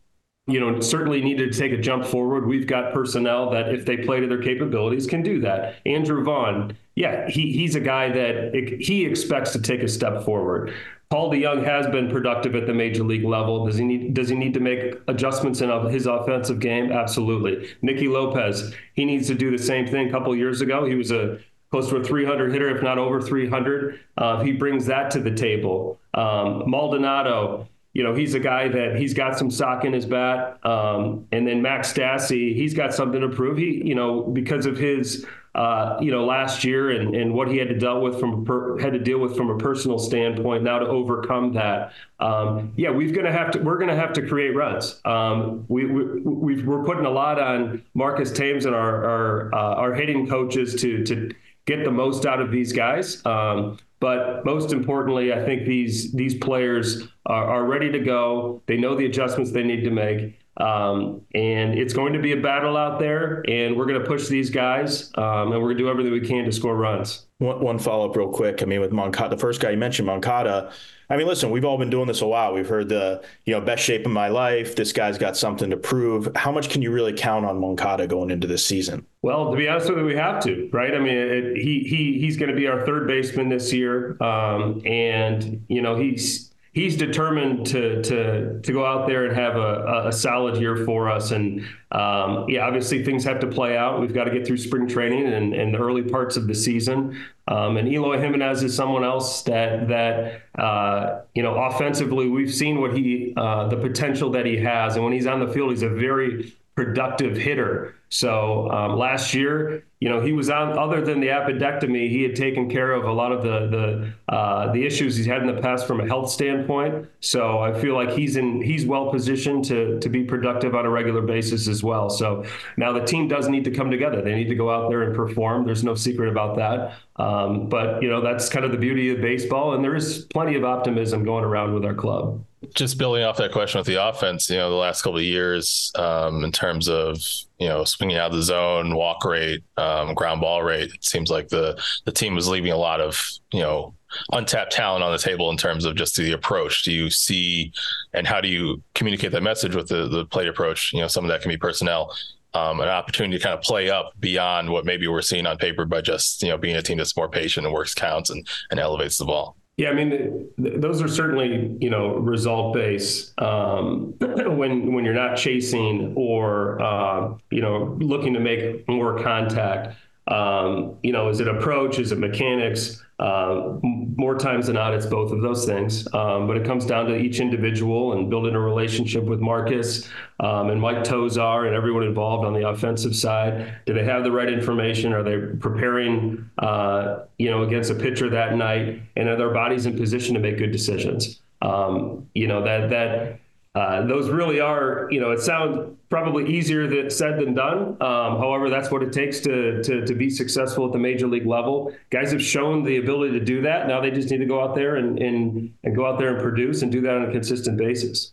you 0.47 0.61
know, 0.61 0.79
certainly 0.81 1.23
needed 1.23 1.53
to 1.53 1.59
take 1.59 1.73
a 1.73 1.79
jump 1.79 2.05
forward. 2.05 2.47
We've 2.47 2.67
got 2.67 2.93
personnel 2.93 3.51
that, 3.51 3.69
if 3.69 3.87
they 3.87 3.97
play 3.97 4.21
to 4.21 4.27
their 4.27 4.43
capabilities, 4.43 5.07
can 5.07 5.23
do 5.23 5.41
that. 5.41 5.77
Andrew 5.87 6.23
Vaughn, 6.23 6.77
yeah, 6.97 7.29
he, 7.29 7.53
he's 7.53 7.75
a 7.75 7.81
guy 7.81 8.09
that 8.09 8.55
it, 8.55 8.81
he 8.81 9.07
expects 9.07 9.53
to 9.53 9.61
take 9.61 9.83
a 9.83 9.89
step 9.89 10.25
forward. 10.25 10.75
Paul 11.11 11.31
DeJong 11.31 11.65
has 11.65 11.87
been 11.87 12.11
productive 12.11 12.55
at 12.57 12.67
the 12.67 12.75
major 12.75 13.05
league 13.05 13.25
level. 13.25 13.65
Does 13.65 13.77
he 13.77 13.85
need 13.85 14.15
Does 14.15 14.29
he 14.29 14.35
need 14.35 14.53
to 14.55 14.61
make 14.61 14.97
adjustments 15.07 15.61
in 15.61 15.71
his 15.91 16.07
offensive 16.07 16.59
game? 16.59 16.91
Absolutely. 16.91 17.69
Nicky 17.83 18.09
Lopez, 18.09 18.75
he 18.95 19.05
needs 19.05 19.29
to 19.29 19.35
do 19.35 19.51
the 19.51 19.63
same 19.63 19.87
thing. 19.87 20.09
A 20.09 20.11
couple 20.11 20.35
years 20.35 20.61
ago, 20.61 20.85
he 20.85 20.95
was 20.95 21.11
a 21.11 21.39
close 21.71 21.89
to 21.89 21.97
a 21.97 22.05
300 22.05 22.53
hitter, 22.53 22.75
if 22.75 22.83
not 22.83 22.99
over 22.99 23.21
300. 23.21 24.01
Uh, 24.17 24.43
he 24.43 24.53
brings 24.53 24.87
that 24.87 25.11
to 25.11 25.21
the 25.21 25.31
table. 25.31 26.01
Um, 26.15 26.69
Maldonado, 26.69 27.69
you 27.95 28.03
know, 28.03 28.13
he's 28.13 28.35
a 28.35 28.41
guy 28.41 28.69
that 28.69 28.97
he's 28.97 29.15
got 29.15 29.39
some 29.39 29.51
sock 29.51 29.85
in 29.85 29.93
his 29.93 30.05
bat. 30.05 30.59
Um, 30.67 31.27
and 31.31 31.47
then 31.47 31.63
Max 31.63 31.93
Stassi, 31.93 32.55
he's 32.55 32.75
got 32.75 32.93
something 32.93 33.21
to 33.21 33.29
prove. 33.29 33.57
He, 33.57 33.81
you 33.85 33.95
know, 33.95 34.23
because 34.23 34.67
of 34.67 34.77
his, 34.77 35.25
uh, 35.55 35.97
you 36.01 36.11
know, 36.11 36.25
last 36.25 36.65
year 36.65 36.91
and, 36.91 37.15
and 37.15 37.33
what 37.33 37.47
he 37.47 37.57
had 37.57 37.69
to 37.69 37.79
deal 37.79 38.01
with 38.01 38.19
from 38.19 38.45
per, 38.45 38.77
had 38.81 38.95
to 38.95 38.99
deal 38.99 39.21
with 39.21 39.37
from 39.37 39.49
a 39.49 39.57
personal 39.57 40.01
standpoint. 40.01 40.65
Now 40.65 40.81
to 40.81 40.87
overcome 40.87 41.53
that, 41.53 41.93
um, 42.19 42.73
yeah, 42.77 42.91
we've 42.91 43.15
gonna 43.15 43.31
have 43.31 43.53
to 43.53 43.61
we're 43.61 43.79
gonna 43.79 43.95
have 43.95 44.13
to 44.15 44.27
create 44.27 44.57
runs. 44.57 45.01
Um, 45.05 45.65
we, 45.69 45.87
we 45.87 46.61
we 46.61 46.75
are 46.75 46.83
putting 46.83 47.07
a 47.07 47.11
lot 47.11 47.39
on 47.39 47.85
Marcus 47.95 48.33
Thames 48.33 48.67
and 48.67 48.75
our 48.75 49.05
our 49.05 49.55
uh, 49.55 49.75
our 49.77 49.95
hitting 49.95 50.27
coaches 50.27 50.75
to 50.81 51.05
to 51.05 51.31
get 51.67 51.85
the 51.85 51.91
most 51.91 52.27
out 52.27 52.41
of 52.41 52.51
these 52.51 52.73
guys. 52.73 53.25
Um, 53.25 53.79
but 54.01 54.45
most 54.45 54.73
importantly, 54.73 55.33
I 55.33 55.45
think 55.45 55.67
these 55.67 56.13
these 56.13 56.35
players 56.35 57.09
are, 57.27 57.47
are 57.47 57.65
ready 57.65 57.91
to 57.93 57.99
go. 57.99 58.63
They 58.67 58.77
know 58.77 58.95
the 58.95 59.07
adjustments 59.07 59.53
they 59.53 59.63
need 59.63 59.85
to 59.85 59.91
make. 59.91 60.39
Um, 60.57 61.23
and 61.35 61.77
it's 61.77 61.93
going 61.93 62.13
to 62.13 62.21
be 62.21 62.33
a 62.33 62.37
battle 62.41 62.77
out 62.77 63.01
there, 63.01 63.43
and 63.49 63.77
we're 63.77 63.87
going 63.87 64.01
to 64.01 64.07
push 64.07 64.29
these 64.29 64.51
guys, 64.51 65.11
um, 65.17 65.53
and 65.53 65.61
we're 65.61 65.69
going 65.69 65.79
to 65.79 65.85
do 65.85 65.89
everything 65.91 66.13
we 66.13 66.21
can 66.21 66.45
to 66.45 66.53
score 66.53 66.77
runs. 66.77 67.27
One, 67.39 67.61
one 67.61 67.79
follow 67.79 68.09
up, 68.09 68.17
real 68.17 68.29
quick. 68.29 68.63
I 68.63 68.67
mean, 68.67 68.81
with 68.81 68.93
Moncada, 68.93 69.35
the 69.35 69.41
first 69.41 69.61
guy 69.61 69.71
you 69.71 69.77
mentioned, 69.77 70.07
Moncada. 70.07 70.73
I 71.11 71.17
mean, 71.17 71.27
listen, 71.27 71.51
we've 71.51 71.65
all 71.65 71.77
been 71.77 71.91
doing 71.91 72.07
this 72.07 72.23
a 72.23 72.27
while. 72.27 72.55
We've 72.55 72.69
heard 72.69 72.89
the, 72.89 73.23
you 73.45 73.53
know, 73.53 73.61
best 73.61 73.83
shape 73.83 74.07
of 74.07 74.13
my 74.13 74.29
life. 74.29 74.75
This 74.75 74.93
guy's 74.93 75.19
got 75.19 75.37
something 75.37 75.69
to 75.71 75.77
prove. 75.77 76.29
How 76.35 76.51
much 76.51 76.71
can 76.71 76.81
you 76.81 76.91
really 76.93 77.13
count 77.13 77.45
on 77.45 77.61
Moncada 77.61 78.07
going 78.07 78.31
into 78.31 78.47
this 78.47 78.65
season? 78.65 79.05
Well, 79.23 79.51
to 79.51 79.57
be 79.57 79.69
honest 79.69 79.89
with 79.89 79.99
you, 79.99 80.05
we 80.05 80.15
have 80.17 80.43
to, 80.45 80.71
right? 80.73 80.95
I 80.95 80.99
mean, 80.99 81.17
it, 81.17 81.57
he 81.57 81.81
he 81.81 82.19
he's 82.19 82.37
going 82.37 82.51
to 82.51 82.57
be 82.57 82.69
our 82.69 82.87
third 82.87 83.07
baseman 83.07 83.49
this 83.49 83.73
year, 83.73 84.17
um, 84.23 84.81
and 84.87 85.65
you 85.69 85.83
know 85.83 85.97
he's 85.97 86.54
he's 86.75 86.97
determined 86.97 87.65
to 87.67 88.03
to 88.03 88.61
to 88.61 88.73
go 88.73 88.85
out 88.85 89.07
there 89.07 89.25
and 89.25 89.35
have 89.35 89.57
a, 89.57 90.09
a 90.09 90.13
solid 90.13 90.61
year 90.61 90.85
for 90.85 91.09
us. 91.09 91.31
And 91.31 91.61
um, 91.93 92.47
yeah, 92.49 92.67
obviously 92.67 93.05
things 93.05 93.25
have 93.25 93.41
to 93.41 93.47
play 93.47 93.77
out. 93.77 94.01
We've 94.01 94.13
got 94.13 94.25
to 94.25 94.31
get 94.31 94.47
through 94.47 94.59
spring 94.59 94.87
training 94.87 95.27
and, 95.27 95.55
and 95.55 95.73
the 95.73 95.79
early 95.79 96.03
parts 96.03 96.37
of 96.37 96.47
the 96.47 96.55
season. 96.55 97.25
Um, 97.47 97.77
and 97.77 97.89
Eloy 97.89 98.19
Jimenez 98.19 98.63
is 98.63 98.75
someone 98.75 99.05
else 99.05 99.43
that 99.43 99.89
that 99.89 100.43
uh, 100.61 101.21
you 101.35 101.43
know 101.43 101.55
offensively 101.55 102.29
we've 102.29 102.53
seen 102.53 102.81
what 102.81 102.97
he 102.97 103.33
uh, 103.37 103.69
the 103.69 103.77
potential 103.77 104.31
that 104.33 104.45
he 104.45 104.59
has, 104.59 104.97
and 104.97 105.05
when 105.05 105.15
he's 105.15 105.27
on 105.27 105.41
the 105.41 105.49
field, 105.53 105.71
he's 105.71 105.83
a 105.83 105.89
very 105.89 106.55
productive 106.75 107.37
hitter. 107.37 107.95
So 108.09 108.71
um, 108.71 108.97
last 108.97 109.35
year, 109.35 109.85
you 110.01 110.09
know, 110.09 110.21
he 110.21 110.33
was 110.33 110.51
on. 110.51 110.79
Other 110.79 111.01
than 111.01 111.21
the 111.21 111.29
appendectomy, 111.29 112.11
he 112.11 112.23
had 112.23 112.37
taken 112.37 112.71
care 112.71 112.93
of 112.93 113.05
a 113.05 113.13
lot 113.13 113.33
of 113.33 113.43
the 113.43 114.13
the 114.29 114.33
uh, 114.33 114.73
the 114.73 114.85
issues 114.85 115.17
he's 115.17 115.27
had 115.27 115.41
in 115.41 115.53
the 115.53 115.61
past 115.61 115.87
from 115.87 116.01
a 116.01 116.07
health 116.07 116.31
standpoint. 116.31 117.09
So 117.21 117.59
I 117.59 117.73
feel 117.73 117.95
like 117.95 118.11
he's 118.11 118.37
in 118.37 118.61
he's 118.63 118.87
well 118.87 119.11
positioned 119.11 119.65
to 119.67 119.99
to 120.01 120.09
be 120.09 120.25
productive 120.25 120.75
on 120.75 120.85
a 120.87 120.91
regular 120.91 121.23
basis 121.23 121.67
as 121.67 121.83
well. 121.83 122.11
So 122.11 122.45
now 122.77 122.93
the 122.93 123.05
team 123.05 123.27
does 123.27 123.49
need 123.49 123.65
to 123.65 123.71
come 123.71 123.91
together. 123.91 124.23
They 124.23 124.35
need 124.35 124.49
to 124.49 124.55
go 124.55 124.71
out 124.71 124.91
there 124.91 125.03
and 125.03 125.15
perform. 125.15 125.65
There's 125.65 125.85
no 125.85 125.95
secret 125.95 126.29
about 126.29 126.57
that. 126.57 126.95
Um, 127.17 127.69
but 127.69 128.03
you 128.03 128.09
know, 128.09 128.21
that's 128.21 128.49
kind 128.49 128.65
of 128.65 128.73
the 128.73 128.79
beauty 128.79 129.11
of 129.11 129.21
baseball, 129.21 129.75
and 129.75 129.83
there 129.83 129.95
is 129.97 130.27
plenty 130.27 130.55
of 130.57 130.65
optimism 130.65 131.25
going 131.25 131.45
around 131.45 131.75
with 131.75 131.85
our 131.85 131.95
club 131.95 132.45
just 132.75 132.99
building 132.99 133.25
off 133.25 133.37
that 133.39 133.53
question 133.53 133.79
with 133.79 133.87
the 133.87 134.03
offense, 134.09 134.49
you 134.51 134.57
know, 134.57 134.71
the 134.71 134.77
last 134.77 135.03
couple 135.03 135.19
of 135.19 135.25
years, 135.25 135.93
um, 135.97 136.45
in 136.45 136.53
terms 136.53 136.89
of 136.89 137.19
you 137.59 137.69
know 137.69 137.85
swinging 137.85 138.17
out 138.17 138.31
of 138.31 138.37
the 138.37 138.43
zone, 138.43 138.95
walk 138.95 139.25
rate, 139.25 139.63
um, 139.77 140.15
ground 140.15 140.41
ball 140.41 140.63
rate, 140.63 140.93
it 140.93 141.05
seems 141.05 141.31
like 141.31 141.49
the 141.49 141.81
the 142.05 142.13
team 142.13 142.35
was 142.35 142.49
leaving 142.49 142.73
a 142.73 142.77
lot 142.77 143.01
of 143.01 143.21
you 143.53 143.61
know 143.61 143.95
untapped 144.33 144.73
talent 144.73 145.03
on 145.03 145.13
the 145.13 145.19
table 145.19 145.51
in 145.51 145.57
terms 145.57 145.85
of 145.85 145.97
just 145.97 146.17
the 146.17 146.33
approach. 146.33 146.85
Do 146.85 146.93
you 146.93 147.11
see, 147.11 147.73
and 148.13 148.27
how 148.27 148.41
do 148.41 148.49
you 148.49 148.83
communicate 148.95 149.33
that 149.33 149.43
message 149.43 149.75
with 149.75 149.89
the 149.89 150.09
the 150.09 150.25
plate 150.27 150.49
approach? 150.49 150.93
You 150.93 151.01
know, 151.01 151.09
some 151.09 151.25
of 151.25 151.29
that 151.31 151.43
can 151.43 151.51
be 151.51 151.57
personnel. 151.57 152.15
um, 152.55 152.81
an 152.81 152.89
opportunity 152.89 153.37
to 153.37 153.43
kind 153.43 153.57
of 153.59 153.63
play 153.63 153.91
up 153.91 154.13
beyond 154.21 154.71
what 154.71 154.85
maybe 154.85 155.09
we're 155.09 155.23
seeing 155.23 155.47
on 155.47 155.59
paper 155.59 155.85
by 155.85 156.01
just 156.01 156.43
you 156.43 156.49
know 156.49 156.57
being 156.59 156.77
a 156.77 156.83
team 156.83 156.99
that's 156.99 157.17
more 157.17 157.29
patient 157.29 157.67
and 157.67 157.75
works 157.75 157.95
counts 157.95 158.31
and, 158.31 158.47
and 158.71 158.81
elevates 158.81 159.19
the 159.19 159.25
ball. 159.25 159.57
Yeah, 159.77 159.91
I 159.91 159.95
mean, 159.95 160.11
th- 160.57 160.81
those 160.81 161.03
are 161.03 161.09
certainly 161.09 161.77
you 161.81 161.91
know 161.91 162.17
result 162.17 162.75
based. 162.75 163.39
Um, 163.41 164.15
when 164.21 164.93
when 164.93 165.05
you're 165.05 165.15
not 165.15 165.37
chasing 165.37 166.15
or 166.17 166.81
uh, 166.81 167.35
you 167.51 167.61
know 167.61 167.97
looking 168.01 168.35
to 168.35 168.41
make 168.41 168.87
more 168.89 169.21
contact, 169.21 169.97
um, 170.29 170.97
you 171.03 171.13
know, 171.13 171.29
is 171.29 171.41
it 171.41 171.49
approach? 171.49 171.99
Is 171.99 172.13
it 172.13 172.19
mechanics? 172.19 173.04
Uh, 173.19 173.79
more 173.83 174.37
times 174.37 174.67
than 174.67 174.75
not, 174.75 174.93
it's 174.93 175.07
both 175.07 175.31
of 175.31 175.41
those 175.41 175.65
things. 175.65 176.13
Um, 176.13 176.47
but 176.47 176.57
it 176.57 176.65
comes 176.65 176.85
down 176.85 177.07
to 177.07 177.17
each 177.17 177.41
individual 177.41 178.13
and 178.13 178.29
building 178.29 178.55
a 178.55 178.61
relationship 178.61 179.25
with 179.25 179.41
Marcus 179.41 180.09
um, 180.41 180.71
and 180.71 180.81
Mike 180.81 181.05
Tosar 181.05 181.67
and 181.67 181.75
everyone 181.75 182.03
involved 182.03 182.45
on 182.45 182.53
the 182.53 182.69
offensive 182.69 183.15
side. 183.15 183.77
Do 183.87 183.95
they 183.95 184.05
have 184.05 184.25
the 184.25 184.33
right 184.33 184.53
information? 184.53 185.13
Are 185.13 185.23
they 185.23 185.39
preparing, 185.59 186.51
uh, 186.59 187.21
you 187.39 187.51
know, 187.51 187.63
against 187.63 187.91
a 187.91 187.95
pitcher 187.95 188.29
that 188.31 188.57
night? 188.57 189.01
And 189.17 189.29
are 189.29 189.37
their 189.37 189.51
bodies 189.51 189.87
in 189.87 189.97
position 189.97 190.35
to 190.35 190.41
make 190.41 190.59
good 190.59 190.73
decisions? 190.73 191.41
Um, 191.63 192.29
you 192.35 192.47
know 192.47 192.63
that 192.65 192.91
that 192.91 193.41
uh, 193.75 194.07
those 194.07 194.31
really 194.31 194.61
are, 194.61 195.09
you 195.11 195.21
know, 195.21 195.33
it 195.33 195.41
sounds 195.41 195.97
probably 196.09 196.47
easier 196.57 197.11
said 197.11 197.41
than 197.41 197.55
done. 197.55 198.01
Um, 198.01 198.39
however, 198.39 198.71
that's 198.71 198.91
what 198.91 199.03
it 199.03 199.13
takes 199.13 199.41
to, 199.41 199.83
to, 199.83 200.07
to 200.07 200.15
be 200.15 200.31
successful 200.31 200.87
at 200.87 200.93
the 200.93 200.99
major 200.99 201.27
league 201.27 201.47
level. 201.47 201.93
Guys 202.11 202.31
have 202.31 202.43
shown 202.43 202.85
the 202.85 202.99
ability 202.99 203.37
to 203.37 203.45
do 203.45 203.63
that. 203.63 203.89
Now 203.89 204.01
they 204.01 204.13
just 204.13 204.31
need 204.31 204.39
to 204.39 204.47
go 204.47 204.63
out 204.63 204.77
there 204.77 204.95
and, 204.97 205.19
and, 205.19 205.75
and 205.83 205.97
go 205.97 206.07
out 206.07 206.21
there 206.21 206.35
and 206.35 206.41
produce 206.41 206.83
and 206.83 206.93
do 206.93 207.01
that 207.01 207.17
on 207.17 207.29
a 207.29 207.33
consistent 207.33 207.77
basis. 207.77 208.33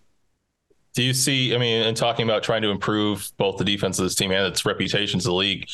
Do 0.93 1.01
you 1.01 1.13
see, 1.13 1.55
I 1.55 1.57
mean, 1.57 1.87
in 1.87 1.95
talking 1.95 2.25
about 2.25 2.43
trying 2.43 2.61
to 2.61 2.69
improve 2.69 3.31
both 3.37 3.57
the 3.57 3.63
defense 3.63 3.97
of 3.97 4.05
this 4.05 4.13
team 4.13 4.31
and 4.31 4.45
its 4.45 4.63
reputation 4.63 5.19
to 5.21 5.29
a 5.29 5.31
league, 5.31 5.67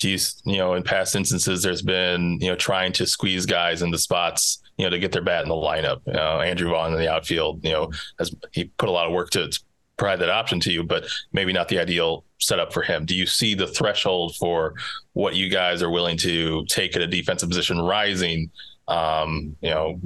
do 0.00 0.08
you, 0.08 0.18
you 0.44 0.56
know, 0.56 0.74
in 0.74 0.82
past 0.82 1.14
instances, 1.14 1.62
there's 1.62 1.82
been, 1.82 2.38
you 2.40 2.48
know, 2.48 2.56
trying 2.56 2.92
to 2.94 3.06
squeeze 3.06 3.46
guys 3.46 3.82
into 3.82 3.98
spots 3.98 4.61
you 4.82 4.88
know, 4.88 4.90
to 4.90 4.98
get 4.98 5.12
their 5.12 5.22
bat 5.22 5.44
in 5.44 5.48
the 5.48 5.54
lineup. 5.54 6.04
Know, 6.08 6.40
Andrew 6.40 6.70
Vaughn 6.70 6.92
in 6.92 6.98
the 6.98 7.08
outfield, 7.08 7.64
you 7.64 7.70
know, 7.70 7.92
has 8.18 8.34
he 8.50 8.64
put 8.64 8.88
a 8.88 8.92
lot 8.92 9.06
of 9.06 9.12
work 9.12 9.30
to 9.30 9.56
provide 9.96 10.18
that 10.18 10.28
option 10.28 10.58
to 10.58 10.72
you, 10.72 10.82
but 10.82 11.06
maybe 11.32 11.52
not 11.52 11.68
the 11.68 11.78
ideal 11.78 12.24
setup 12.38 12.72
for 12.72 12.82
him. 12.82 13.04
Do 13.04 13.14
you 13.14 13.24
see 13.24 13.54
the 13.54 13.68
threshold 13.68 14.34
for 14.34 14.74
what 15.12 15.36
you 15.36 15.48
guys 15.48 15.84
are 15.84 15.90
willing 15.90 16.16
to 16.18 16.66
take 16.66 16.96
at 16.96 17.02
a 17.02 17.06
defensive 17.06 17.48
position 17.48 17.80
rising? 17.80 18.50
Um, 18.88 19.54
you 19.60 19.70
know, 19.70 20.00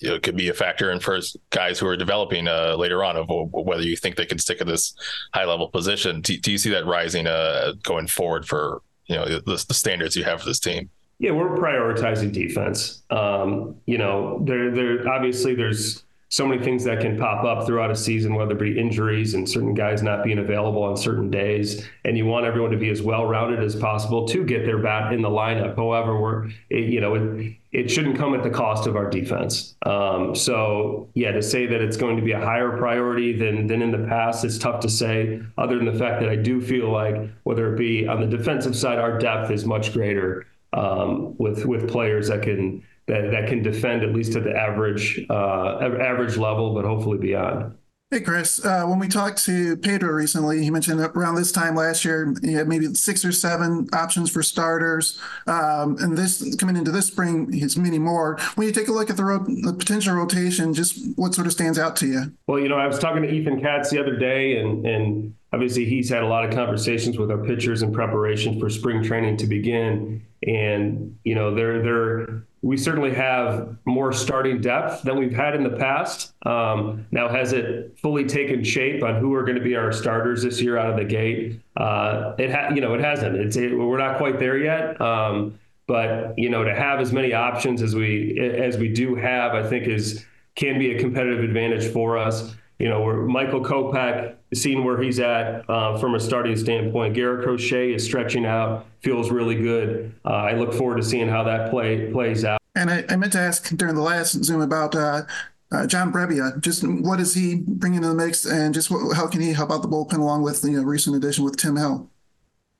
it 0.00 0.24
could 0.24 0.36
be 0.36 0.48
a 0.48 0.54
factor 0.54 0.90
in 0.90 0.98
first 0.98 1.36
guys 1.50 1.78
who 1.78 1.86
are 1.86 1.96
developing 1.96 2.48
uh, 2.48 2.74
later 2.76 3.04
on 3.04 3.16
of 3.16 3.28
whether 3.28 3.84
you 3.84 3.96
think 3.96 4.16
they 4.16 4.26
can 4.26 4.40
stick 4.40 4.60
at 4.60 4.66
this 4.66 4.92
high 5.32 5.44
level 5.44 5.68
position. 5.68 6.20
Do, 6.20 6.36
do 6.36 6.50
you 6.50 6.58
see 6.58 6.70
that 6.70 6.84
rising 6.84 7.28
uh, 7.28 7.74
going 7.84 8.08
forward 8.08 8.44
for 8.44 8.82
you 9.06 9.14
know 9.14 9.26
the, 9.26 9.64
the 9.68 9.74
standards 9.74 10.16
you 10.16 10.24
have 10.24 10.40
for 10.40 10.46
this 10.46 10.58
team? 10.58 10.90
Yeah, 11.22 11.30
we're 11.30 11.56
prioritizing 11.56 12.32
defense. 12.32 13.04
Um, 13.08 13.76
you 13.86 13.96
know, 13.96 14.42
there, 14.44 14.72
there 14.72 15.08
obviously 15.08 15.54
there's 15.54 16.02
so 16.30 16.44
many 16.48 16.60
things 16.64 16.82
that 16.82 16.98
can 16.98 17.16
pop 17.16 17.44
up 17.44 17.64
throughout 17.64 17.92
a 17.92 17.94
season, 17.94 18.34
whether 18.34 18.56
it 18.56 18.58
be 18.58 18.76
injuries 18.76 19.34
and 19.34 19.48
certain 19.48 19.72
guys 19.72 20.02
not 20.02 20.24
being 20.24 20.38
available 20.38 20.82
on 20.82 20.96
certain 20.96 21.30
days, 21.30 21.86
and 22.04 22.18
you 22.18 22.26
want 22.26 22.44
everyone 22.44 22.72
to 22.72 22.76
be 22.76 22.90
as 22.90 23.02
well 23.02 23.24
rounded 23.24 23.62
as 23.62 23.76
possible 23.76 24.26
to 24.26 24.44
get 24.44 24.64
their 24.66 24.78
bat 24.78 25.12
in 25.12 25.22
the 25.22 25.28
lineup. 25.28 25.76
However, 25.76 26.20
we're 26.20 26.46
it, 26.70 26.88
you 26.90 27.00
know 27.00 27.14
it, 27.14 27.56
it 27.70 27.88
shouldn't 27.88 28.18
come 28.18 28.34
at 28.34 28.42
the 28.42 28.50
cost 28.50 28.88
of 28.88 28.96
our 28.96 29.08
defense. 29.08 29.76
Um, 29.86 30.34
so 30.34 31.08
yeah, 31.14 31.30
to 31.30 31.42
say 31.42 31.66
that 31.66 31.80
it's 31.80 31.96
going 31.96 32.16
to 32.16 32.22
be 32.22 32.32
a 32.32 32.40
higher 32.40 32.76
priority 32.78 33.38
than 33.38 33.68
than 33.68 33.80
in 33.80 33.92
the 33.92 34.08
past, 34.08 34.44
it's 34.44 34.58
tough 34.58 34.80
to 34.80 34.88
say. 34.88 35.40
Other 35.56 35.76
than 35.76 35.84
the 35.84 35.98
fact 36.00 36.20
that 36.20 36.30
I 36.30 36.34
do 36.34 36.60
feel 36.60 36.90
like 36.90 37.14
whether 37.44 37.72
it 37.72 37.78
be 37.78 38.08
on 38.08 38.20
the 38.20 38.36
defensive 38.36 38.74
side, 38.74 38.98
our 38.98 39.18
depth 39.18 39.52
is 39.52 39.64
much 39.64 39.92
greater 39.92 40.46
um, 40.72 41.36
with 41.38 41.64
with 41.66 41.88
players 41.88 42.28
that 42.28 42.42
can 42.42 42.82
that, 43.06 43.30
that 43.30 43.48
can 43.48 43.62
defend 43.62 44.02
at 44.02 44.14
least 44.14 44.36
at 44.36 44.44
the 44.44 44.56
average 44.56 45.24
uh, 45.28 45.78
average 45.80 46.36
level, 46.36 46.74
but 46.74 46.84
hopefully 46.84 47.18
beyond. 47.18 47.74
Hey, 48.12 48.20
Chris. 48.20 48.62
Uh, 48.62 48.84
when 48.84 48.98
we 48.98 49.08
talked 49.08 49.42
to 49.46 49.74
Pedro 49.78 50.10
recently, 50.10 50.62
he 50.62 50.70
mentioned 50.70 51.00
around 51.00 51.36
this 51.36 51.50
time 51.50 51.74
last 51.74 52.04
year, 52.04 52.34
he 52.42 52.52
had 52.52 52.68
maybe 52.68 52.92
six 52.92 53.24
or 53.24 53.32
seven 53.32 53.88
options 53.94 54.28
for 54.28 54.42
starters. 54.42 55.18
Um, 55.46 55.96
and 55.98 56.18
this 56.18 56.54
coming 56.56 56.76
into 56.76 56.90
this 56.90 57.06
spring, 57.06 57.50
he's 57.50 57.74
many 57.78 57.98
more. 57.98 58.38
When 58.56 58.66
you 58.66 58.72
take 58.74 58.88
a 58.88 58.92
look 58.92 59.08
at 59.08 59.16
the, 59.16 59.24
ro- 59.24 59.46
the, 59.46 59.72
potential 59.72 60.14
rotation, 60.14 60.74
just 60.74 61.16
what 61.16 61.34
sort 61.34 61.46
of 61.46 61.54
stands 61.54 61.78
out 61.78 61.96
to 61.96 62.06
you? 62.06 62.32
Well, 62.46 62.58
you 62.58 62.68
know, 62.68 62.76
I 62.76 62.86
was 62.86 62.98
talking 62.98 63.22
to 63.22 63.30
Ethan 63.30 63.62
Katz 63.62 63.88
the 63.88 63.98
other 63.98 64.18
day, 64.18 64.58
and 64.58 64.84
and 64.84 65.34
obviously 65.52 65.84
he's 65.84 66.08
had 66.08 66.22
a 66.22 66.26
lot 66.26 66.44
of 66.44 66.54
conversations 66.54 67.18
with 67.18 67.30
our 67.30 67.38
pitchers 67.38 67.82
in 67.82 67.92
preparation 67.92 68.58
for 68.58 68.70
spring 68.70 69.02
training 69.02 69.36
to 69.38 69.46
begin. 69.46 70.24
And 70.46 71.18
you 71.24 71.34
know, 71.34 71.54
they're 71.54 71.82
they're 71.82 72.44
we 72.62 72.76
certainly 72.76 73.12
have 73.12 73.76
more 73.84 74.12
starting 74.12 74.60
depth 74.60 75.02
than 75.02 75.18
we've 75.18 75.34
had 75.34 75.56
in 75.56 75.64
the 75.64 75.76
past. 75.76 76.32
Um, 76.46 77.06
now, 77.10 77.28
has 77.28 77.52
it 77.52 77.98
fully 77.98 78.24
taken 78.24 78.62
shape 78.62 79.02
on 79.02 79.16
who 79.20 79.34
are 79.34 79.42
going 79.42 79.58
to 79.58 79.64
be 79.64 79.74
our 79.74 79.90
starters 79.90 80.44
this 80.44 80.60
year 80.60 80.78
out 80.78 80.88
of 80.88 80.96
the 80.96 81.04
gate? 81.04 81.60
Uh, 81.76 82.34
it 82.38 82.52
ha- 82.52 82.70
you 82.72 82.80
know, 82.80 82.94
it 82.94 83.00
hasn't. 83.00 83.36
It's 83.36 83.56
it, 83.56 83.76
we're 83.76 83.98
not 83.98 84.16
quite 84.16 84.38
there 84.38 84.58
yet. 84.58 85.00
Um, 85.00 85.58
but 85.88 86.38
you 86.38 86.48
know, 86.48 86.62
to 86.62 86.74
have 86.74 87.00
as 87.00 87.12
many 87.12 87.34
options 87.34 87.82
as 87.82 87.94
we 87.94 88.38
as 88.40 88.76
we 88.78 88.88
do 88.88 89.16
have, 89.16 89.54
I 89.54 89.68
think 89.68 89.86
is 89.86 90.24
can 90.54 90.78
be 90.78 90.94
a 90.94 91.00
competitive 91.00 91.42
advantage 91.42 91.92
for 91.92 92.16
us. 92.16 92.54
You 92.82 92.88
know, 92.88 93.00
we're 93.00 93.24
Michael 93.28 93.60
Kopech, 93.60 94.34
seeing 94.54 94.82
where 94.82 95.00
he's 95.00 95.20
at 95.20 95.70
uh, 95.70 95.96
from 95.98 96.16
a 96.16 96.20
starting 96.20 96.56
standpoint. 96.56 97.14
Garrett 97.14 97.44
Crochet 97.44 97.94
is 97.94 98.04
stretching 98.04 98.44
out, 98.44 98.86
feels 99.02 99.30
really 99.30 99.54
good. 99.54 100.12
Uh, 100.24 100.30
I 100.30 100.54
look 100.54 100.74
forward 100.74 100.96
to 100.96 101.04
seeing 101.04 101.28
how 101.28 101.44
that 101.44 101.70
play 101.70 102.10
plays 102.10 102.44
out. 102.44 102.60
And 102.74 102.90
I, 102.90 103.04
I 103.08 103.14
meant 103.14 103.34
to 103.34 103.38
ask 103.38 103.68
during 103.76 103.94
the 103.94 104.02
last 104.02 104.32
Zoom 104.42 104.60
about 104.60 104.96
uh, 104.96 105.22
uh, 105.70 105.86
John 105.86 106.12
Brebbia. 106.12 106.60
Just 106.60 106.82
what 106.84 107.20
does 107.20 107.34
he 107.34 107.54
bring 107.54 107.94
into 107.94 108.08
the 108.08 108.16
mix, 108.16 108.44
and 108.44 108.74
just 108.74 108.90
what, 108.90 109.16
how 109.16 109.28
can 109.28 109.42
he 109.42 109.52
help 109.52 109.70
out 109.70 109.82
the 109.82 109.88
bullpen 109.88 110.18
along 110.18 110.42
with 110.42 110.62
the 110.62 110.72
you 110.72 110.78
know, 110.78 110.82
recent 110.82 111.14
addition 111.14 111.44
with 111.44 111.56
Tim 111.56 111.76
Hill? 111.76 112.10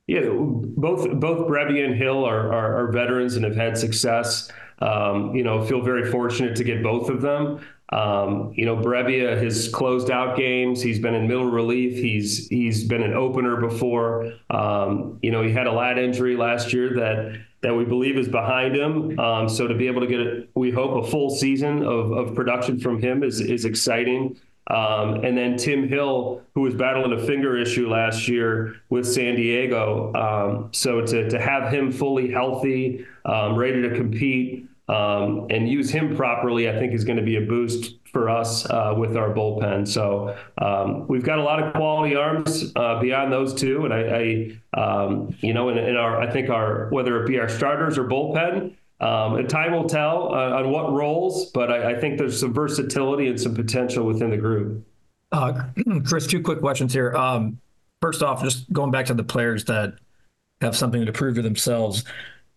Yeah, 0.07 0.23
both 0.27 1.09
both 1.11 1.47
Brebbia 1.47 1.85
and 1.85 1.95
Hill 1.95 2.25
are, 2.25 2.51
are, 2.51 2.75
are 2.75 2.91
veterans 2.91 3.37
and 3.37 3.45
have 3.45 3.55
had 3.55 3.77
success. 3.77 4.51
Um, 4.79 5.33
you 5.33 5.43
know, 5.43 5.63
feel 5.63 5.81
very 5.81 6.11
fortunate 6.11 6.57
to 6.57 6.65
get 6.65 6.83
both 6.83 7.07
of 7.09 7.21
them. 7.21 7.65
Um, 7.91 8.53
you 8.55 8.65
know, 8.65 8.75
Brebbia 8.75 9.41
has 9.41 9.67
closed 9.67 10.09
out 10.09 10.37
games. 10.37 10.81
He's 10.81 10.99
been 10.99 11.13
in 11.13 11.27
middle 11.27 11.45
relief. 11.45 11.95
He's 11.95 12.47
he's 12.47 12.85
been 12.85 13.03
an 13.03 13.13
opener 13.13 13.57
before. 13.57 14.33
Um, 14.49 15.19
you 15.21 15.31
know, 15.31 15.43
he 15.43 15.51
had 15.51 15.67
a 15.67 15.71
lat 15.71 15.99
injury 15.99 16.35
last 16.35 16.73
year 16.73 16.95
that 16.95 17.39
that 17.61 17.75
we 17.75 17.85
believe 17.85 18.17
is 18.17 18.27
behind 18.27 18.75
him. 18.75 19.19
Um, 19.19 19.47
so 19.47 19.67
to 19.67 19.73
be 19.73 19.87
able 19.87 20.01
to 20.01 20.07
get, 20.07 20.19
a, 20.19 20.47
we 20.53 20.69
hope, 20.69 21.05
a 21.05 21.09
full 21.09 21.29
season 21.29 21.83
of, 21.83 22.11
of 22.11 22.35
production 22.35 22.79
from 22.79 23.01
him 23.01 23.23
is 23.23 23.39
is 23.39 23.65
exciting. 23.65 24.37
Um, 24.67 25.25
and 25.25 25.37
then 25.37 25.57
Tim 25.57 25.89
Hill, 25.89 26.41
who 26.55 26.61
was 26.61 26.73
battling 26.73 27.11
a 27.11 27.25
finger 27.25 27.57
issue 27.57 27.89
last 27.89 28.29
year 28.29 28.75
with 28.89 29.05
San 29.05 29.35
Diego. 29.35 30.13
Um, 30.13 30.69
so 30.71 31.01
to, 31.01 31.29
to 31.29 31.39
have 31.39 31.71
him 31.71 31.91
fully 31.91 32.31
healthy, 32.31 33.05
um, 33.25 33.55
ready 33.57 33.81
to 33.81 33.95
compete, 33.95 34.67
um, 34.89 35.47
and 35.49 35.67
use 35.67 35.89
him 35.89 36.15
properly, 36.15 36.69
I 36.69 36.77
think 36.77 36.93
is 36.93 37.03
going 37.03 37.17
to 37.17 37.23
be 37.23 37.37
a 37.37 37.41
boost 37.41 37.95
for 38.11 38.29
us 38.29 38.65
uh, 38.69 38.93
with 38.95 39.17
our 39.17 39.33
bullpen. 39.33 39.87
So 39.87 40.35
um, 40.59 41.07
we've 41.07 41.23
got 41.23 41.39
a 41.39 41.43
lot 41.43 41.61
of 41.61 41.73
quality 41.73 42.15
arms 42.15 42.71
uh, 42.75 42.99
beyond 42.99 43.31
those 43.31 43.53
two, 43.53 43.85
and 43.85 43.93
I, 43.93 44.59
I 44.75 44.81
um, 44.81 45.35
you 45.39 45.53
know, 45.53 45.69
in, 45.69 45.77
in, 45.77 45.95
our, 45.95 46.21
I 46.21 46.29
think 46.29 46.49
our 46.49 46.89
whether 46.89 47.21
it 47.21 47.27
be 47.27 47.39
our 47.39 47.49
starters 47.49 47.97
or 47.97 48.05
bullpen. 48.05 48.75
Um, 48.99 49.45
time 49.47 49.73
will 49.73 49.89
tell 49.89 50.33
uh, 50.33 50.59
on 50.59 50.71
what 50.71 50.93
roles, 50.93 51.51
but 51.51 51.69
I, 51.69 51.91
I, 51.91 51.99
think 51.99 52.17
there's 52.17 52.39
some 52.39 52.53
versatility 52.53 53.27
and 53.27 53.41
some 53.41 53.53
potential 53.53 54.05
within 54.05 54.29
the 54.29 54.37
group. 54.37 54.87
Uh, 55.29 55.63
Chris, 56.05 56.25
two 56.25 56.41
quick 56.41 56.61
questions 56.61 56.93
here. 56.93 57.13
Um, 57.13 57.59
first 57.99 58.23
off, 58.23 58.41
just 58.41 58.71
going 58.71 58.91
back 58.91 59.07
to 59.07 59.13
the 59.13 59.23
players 59.23 59.65
that 59.65 59.95
have 60.61 60.77
something 60.77 61.05
to 61.05 61.11
prove 61.11 61.35
to 61.35 61.41
themselves. 61.41 62.05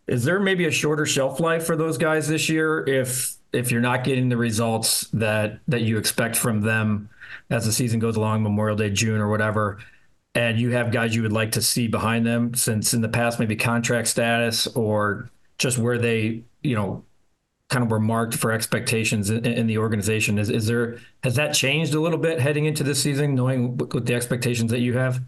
Is 0.07 0.25
there 0.25 0.39
maybe 0.39 0.67
a 0.67 0.71
shorter 0.71 1.05
shelf 1.05 1.41
life 1.41 1.67
for 1.67 1.77
those 1.77 1.99
guys 1.99 2.29
this 2.29 2.49
year 2.49 2.85
if 2.89 3.37
if 3.53 3.71
you're 3.71 3.81
not 3.81 4.05
getting 4.05 4.29
the 4.29 4.37
results 4.37 5.09
that 5.13 5.61
that 5.69 5.83
you 5.83 5.99
expect 5.99 6.37
from 6.37 6.61
them 6.61 7.09
as 7.51 7.65
the 7.65 7.73
season 7.73 7.99
goes 7.99 8.17
along, 8.17 8.43
Memorial 8.43 8.77
Day, 8.77 8.91
June, 8.91 9.21
or 9.21 9.29
whatever, 9.29 9.79
and 10.35 10.61
you 10.61 10.71
have 10.71 10.93
guys 10.93 11.15
you 11.15 11.23
would 11.23 11.33
like 11.33 11.53
to 11.53 11.63
see 11.63 11.89
behind 11.89 12.27
them 12.27 12.55
since 12.55 12.95
in 12.95 13.01
the 13.01 13.09
past 13.09 13.41
maybe 13.41 13.57
contract 13.57 14.09
status 14.09 14.67
or 14.69 15.31
just 15.59 15.79
where 15.79 15.99
they 15.99 16.43
you 16.63 16.77
know 16.77 17.05
kind 17.69 17.83
of 17.83 17.91
were 17.91 17.99
marked 17.99 18.35
for 18.35 18.53
expectations 18.53 19.29
in, 19.29 19.45
in, 19.45 19.67
the 19.67 19.79
organization. 19.79 20.39
Is 20.39 20.51
is 20.51 20.67
there 20.67 20.99
has 21.25 21.35
that 21.35 21.53
changed 21.53 21.95
a 21.95 22.01
little 22.01 22.19
bit 22.19 22.39
heading 22.39 22.67
into 22.67 22.85
this 22.85 23.03
season 23.03 23.35
knowing 23.35 23.77
what, 23.77 23.93
what 23.93 24.07
the 24.07 24.15
expectations 24.15 24.71
that 24.71 24.81
you 24.81 24.97
have 24.97 25.21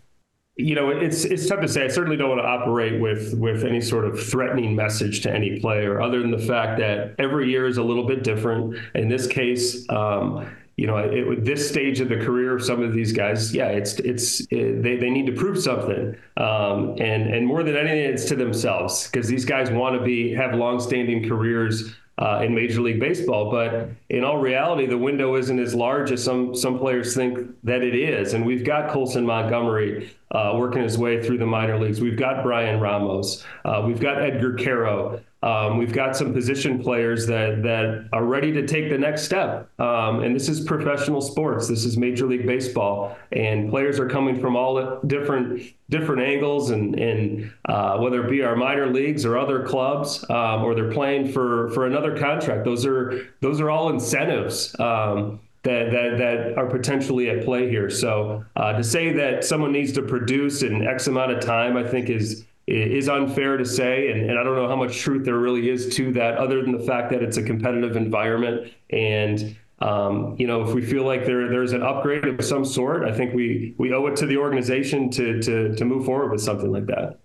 you 0.59 0.75
know, 0.75 0.91
it's 0.91 1.25
it's 1.25 1.47
tough 1.47 1.61
to 1.61 1.69
say. 1.69 1.85
I 1.85 1.89
certainly 1.89 2.17
don't 2.17 2.31
want 2.31 2.43
to 2.43 2.47
operate 2.47 3.01
with 3.01 3.33
with 3.35 3.65
any 3.65 3.81
sort 3.81 4.05
of 4.05 4.21
threatening 4.21 4.75
message 4.75 5.21
to 5.23 5.33
any 5.33 5.61
player, 5.61 6.01
other 6.01 6.21
than 6.21 6.33
the 6.33 6.39
fact 6.39 6.81
that 6.81 7.15
every 7.21 7.49
year 7.49 7.69
is 7.69 7.79
a 7.79 7.83
little 7.83 8.05
bit 8.05 8.25
different. 8.25 8.77
In 8.97 9.09
this 9.09 9.29
case, 9.29 9.89
um, 9.89 10.51
you 10.77 10.89
know, 10.89 10.99
at 10.99 11.45
this 11.45 11.69
stage 11.69 12.01
of 12.01 12.09
the 12.09 12.17
career 12.17 12.57
of 12.57 12.65
some 12.65 12.83
of 12.83 12.93
these 12.93 13.13
guys, 13.13 13.55
yeah, 13.55 13.69
it's 13.69 14.01
it's 14.01 14.41
it, 14.51 14.83
they, 14.83 14.97
they 14.97 15.11
need 15.11 15.27
to 15.27 15.33
prove 15.33 15.59
something, 15.59 16.17
um, 16.37 16.97
and 16.99 17.33
and 17.33 17.47
more 17.47 17.63
than 17.63 17.77
anything, 17.77 18.13
it's 18.13 18.25
to 18.25 18.35
themselves 18.35 19.09
because 19.09 19.29
these 19.29 19.45
guys 19.45 19.71
want 19.71 19.97
to 19.97 20.05
be 20.05 20.35
have 20.35 20.55
long-standing 20.55 21.29
careers 21.29 21.95
uh, 22.19 22.43
in 22.45 22.55
Major 22.55 22.81
League 22.81 23.01
Baseball. 23.01 23.51
But 23.51 23.91
in 24.09 24.25
all 24.25 24.39
reality, 24.39 24.87
the 24.87 24.99
window 24.99 25.37
isn't 25.37 25.59
as 25.59 25.75
large 25.75 26.11
as 26.11 26.23
some 26.23 26.55
some 26.55 26.79
players 26.79 27.15
think 27.15 27.49
that 27.65 27.83
it 27.83 27.95
is. 27.95 28.35
And 28.35 28.45
we've 28.45 28.65
got 28.65 28.91
Colson 28.91 29.25
Montgomery 29.25 30.11
uh, 30.31 30.55
working 30.57 30.83
his 30.83 30.99
way 30.99 31.23
through 31.23 31.39
the 31.39 31.47
minor 31.47 31.79
leagues. 31.79 32.01
We've 32.01 32.19
got 32.19 32.43
Bryan 32.43 32.81
Ramos. 32.81 33.45
Uh, 33.65 33.83
we've 33.87 34.01
got 34.01 34.21
Edgar 34.21 34.55
Quero. 34.55 35.21
Um, 35.43 35.79
we've 35.79 35.93
got 35.93 36.17
some 36.17 36.33
position 36.33 36.83
players 36.83 37.27
that 37.29 37.63
that 37.63 38.09
are 38.13 38.25
ready 38.25 38.53
to 38.53 38.67
take 38.67 38.91
the 38.91 38.99
next 38.99 39.23
step. 39.23 39.69
Um, 39.81 40.21
and 40.25 40.35
this 40.35 40.49
is 40.49 40.61
professional 40.61 41.21
sports. 41.21 41.69
This 41.69 41.85
is 41.85 41.97
Major 41.97 42.27
League 42.27 42.47
Baseball, 42.47 43.17
and 43.31 43.71
players 43.71 44.01
are 44.01 44.09
coming 44.09 44.41
from 44.41 44.57
all 44.57 45.01
different 45.07 45.63
different 45.91 46.23
angles, 46.23 46.71
and 46.71 46.99
and 46.99 47.53
uh, 47.67 47.99
whether 47.99 48.25
it 48.27 48.31
be 48.31 48.43
our 48.43 48.57
minor 48.57 48.93
leagues 48.93 49.25
or 49.25 49.39
other 49.39 49.65
clubs, 49.65 50.25
um, 50.29 50.65
or 50.65 50.75
they're 50.75 50.93
playing 50.93 51.31
for 51.31 51.71
for 51.71 51.87
another 51.87 52.19
contract. 52.19 52.65
Those 52.65 52.85
are 52.85 53.29
those 53.41 53.61
are 53.61 53.71
all 53.71 53.91
incentives. 53.91 54.79
Um, 54.81 55.41
that, 55.65 55.91
that, 55.91 56.19
that 56.19 56.57
are 56.57 56.67
potentially 56.67 57.29
at 57.29 57.45
play 57.45 57.69
here. 57.69 57.91
So 57.91 58.45
uh, 58.57 58.75
to 58.75 58.85
say 58.85 59.13
that 59.15 59.45
someone 59.45 59.73
needs 59.73 59.93
to 59.93 60.03
produce 60.03 60.63
in 60.63 60.87
X 60.87 61.09
amount 61.09 61.33
of 61.33 61.41
time, 61.41 61.77
I 61.77 61.83
think 61.83 62.09
is 62.09 62.45
is 62.69 63.09
unfair 63.09 63.57
to 63.57 63.65
say, 63.65 64.11
and, 64.11 64.31
and 64.31 64.39
I 64.39 64.43
don't 64.43 64.57
know 64.57 64.69
how 64.69 64.77
much 64.77 64.99
truth 64.99 65.25
there 65.25 65.39
really 65.39 65.71
is 65.71 65.95
to 65.97 66.13
that, 66.13 66.37
other 66.37 66.63
than 66.63 66.73
the 66.73 66.85
fact 66.85 67.11
that 67.11 67.23
it's 67.23 67.37
a 67.37 67.43
competitive 67.43 67.97
environment. 67.97 68.73
And 68.91 69.57
um, 69.81 70.35
you 70.39 70.47
know, 70.47 70.63
if 70.63 70.75
we 70.75 70.85
feel 70.85 71.05
like 71.05 71.25
there 71.25 71.49
there's 71.49 71.73
an 71.73 71.83
upgrade 71.83 72.25
of 72.25 72.45
some 72.45 72.65
sort, 72.65 73.05
I 73.05 73.13
think 73.13 73.35
we 73.35 73.75
we 73.79 73.93
owe 73.93 74.07
it 74.07 74.17
to 74.17 74.27
the 74.27 74.37
organization 74.37 75.11
to 75.11 75.41
to 75.43 75.75
to 75.75 75.85
move 75.85 76.05
forward 76.05 76.33
with 76.33 76.41
something 76.41 76.73
like 76.73 76.87
that. 76.87 77.21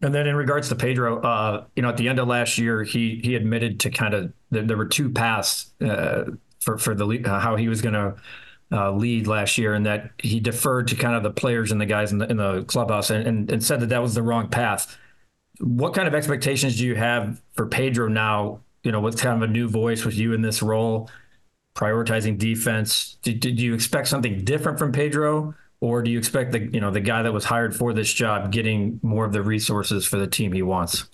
And 0.00 0.14
then 0.14 0.28
in 0.28 0.36
regards 0.36 0.68
to 0.68 0.76
Pedro, 0.76 1.20
uh, 1.22 1.64
you 1.74 1.82
know, 1.82 1.88
at 1.88 1.96
the 1.96 2.08
end 2.08 2.20
of 2.20 2.28
last 2.28 2.58
year, 2.58 2.84
he 2.84 3.20
he 3.24 3.34
admitted 3.34 3.80
to 3.80 3.90
kind 3.90 4.14
of 4.14 4.32
there 4.50 4.76
were 4.76 4.86
two 4.86 5.10
paths 5.10 5.72
uh, 5.80 6.24
for 6.60 6.78
for 6.78 6.94
the 6.94 7.06
uh, 7.24 7.40
how 7.40 7.56
he 7.56 7.68
was 7.68 7.82
going 7.82 7.94
to 7.94 8.14
uh, 8.72 8.92
lead 8.92 9.26
last 9.26 9.58
year, 9.58 9.74
and 9.74 9.86
that 9.86 10.10
he 10.18 10.40
deferred 10.40 10.88
to 10.88 10.96
kind 10.96 11.14
of 11.14 11.22
the 11.22 11.30
players 11.30 11.72
and 11.72 11.80
the 11.80 11.86
guys 11.86 12.12
in 12.12 12.18
the, 12.18 12.30
in 12.30 12.36
the 12.36 12.64
clubhouse, 12.64 13.10
and, 13.10 13.26
and, 13.26 13.50
and 13.50 13.64
said 13.64 13.80
that 13.80 13.88
that 13.88 14.02
was 14.02 14.14
the 14.14 14.22
wrong 14.22 14.48
path. 14.48 14.96
What 15.60 15.94
kind 15.94 16.06
of 16.06 16.14
expectations 16.14 16.78
do 16.78 16.86
you 16.86 16.94
have 16.94 17.42
for 17.52 17.66
Pedro 17.66 18.08
now? 18.08 18.60
You 18.84 18.92
know, 18.92 19.00
with 19.00 19.20
kind 19.20 19.42
of 19.42 19.48
a 19.48 19.52
new 19.52 19.68
voice 19.68 20.04
with 20.04 20.14
you 20.14 20.32
in 20.32 20.40
this 20.40 20.62
role, 20.62 21.10
prioritizing 21.76 22.38
defense. 22.38 23.18
Did, 23.22 23.40
did 23.40 23.60
you 23.60 23.74
expect 23.74 24.08
something 24.08 24.44
different 24.44 24.78
from 24.78 24.92
Pedro, 24.92 25.54
or 25.80 26.02
do 26.02 26.10
you 26.10 26.18
expect 26.18 26.52
the 26.52 26.60
you 26.60 26.80
know 26.80 26.90
the 26.90 27.00
guy 27.00 27.22
that 27.22 27.32
was 27.32 27.44
hired 27.44 27.74
for 27.74 27.92
this 27.92 28.12
job 28.12 28.52
getting 28.52 29.00
more 29.02 29.24
of 29.24 29.32
the 29.32 29.42
resources 29.42 30.06
for 30.06 30.18
the 30.18 30.26
team 30.26 30.52
he 30.52 30.62
wants? 30.62 31.08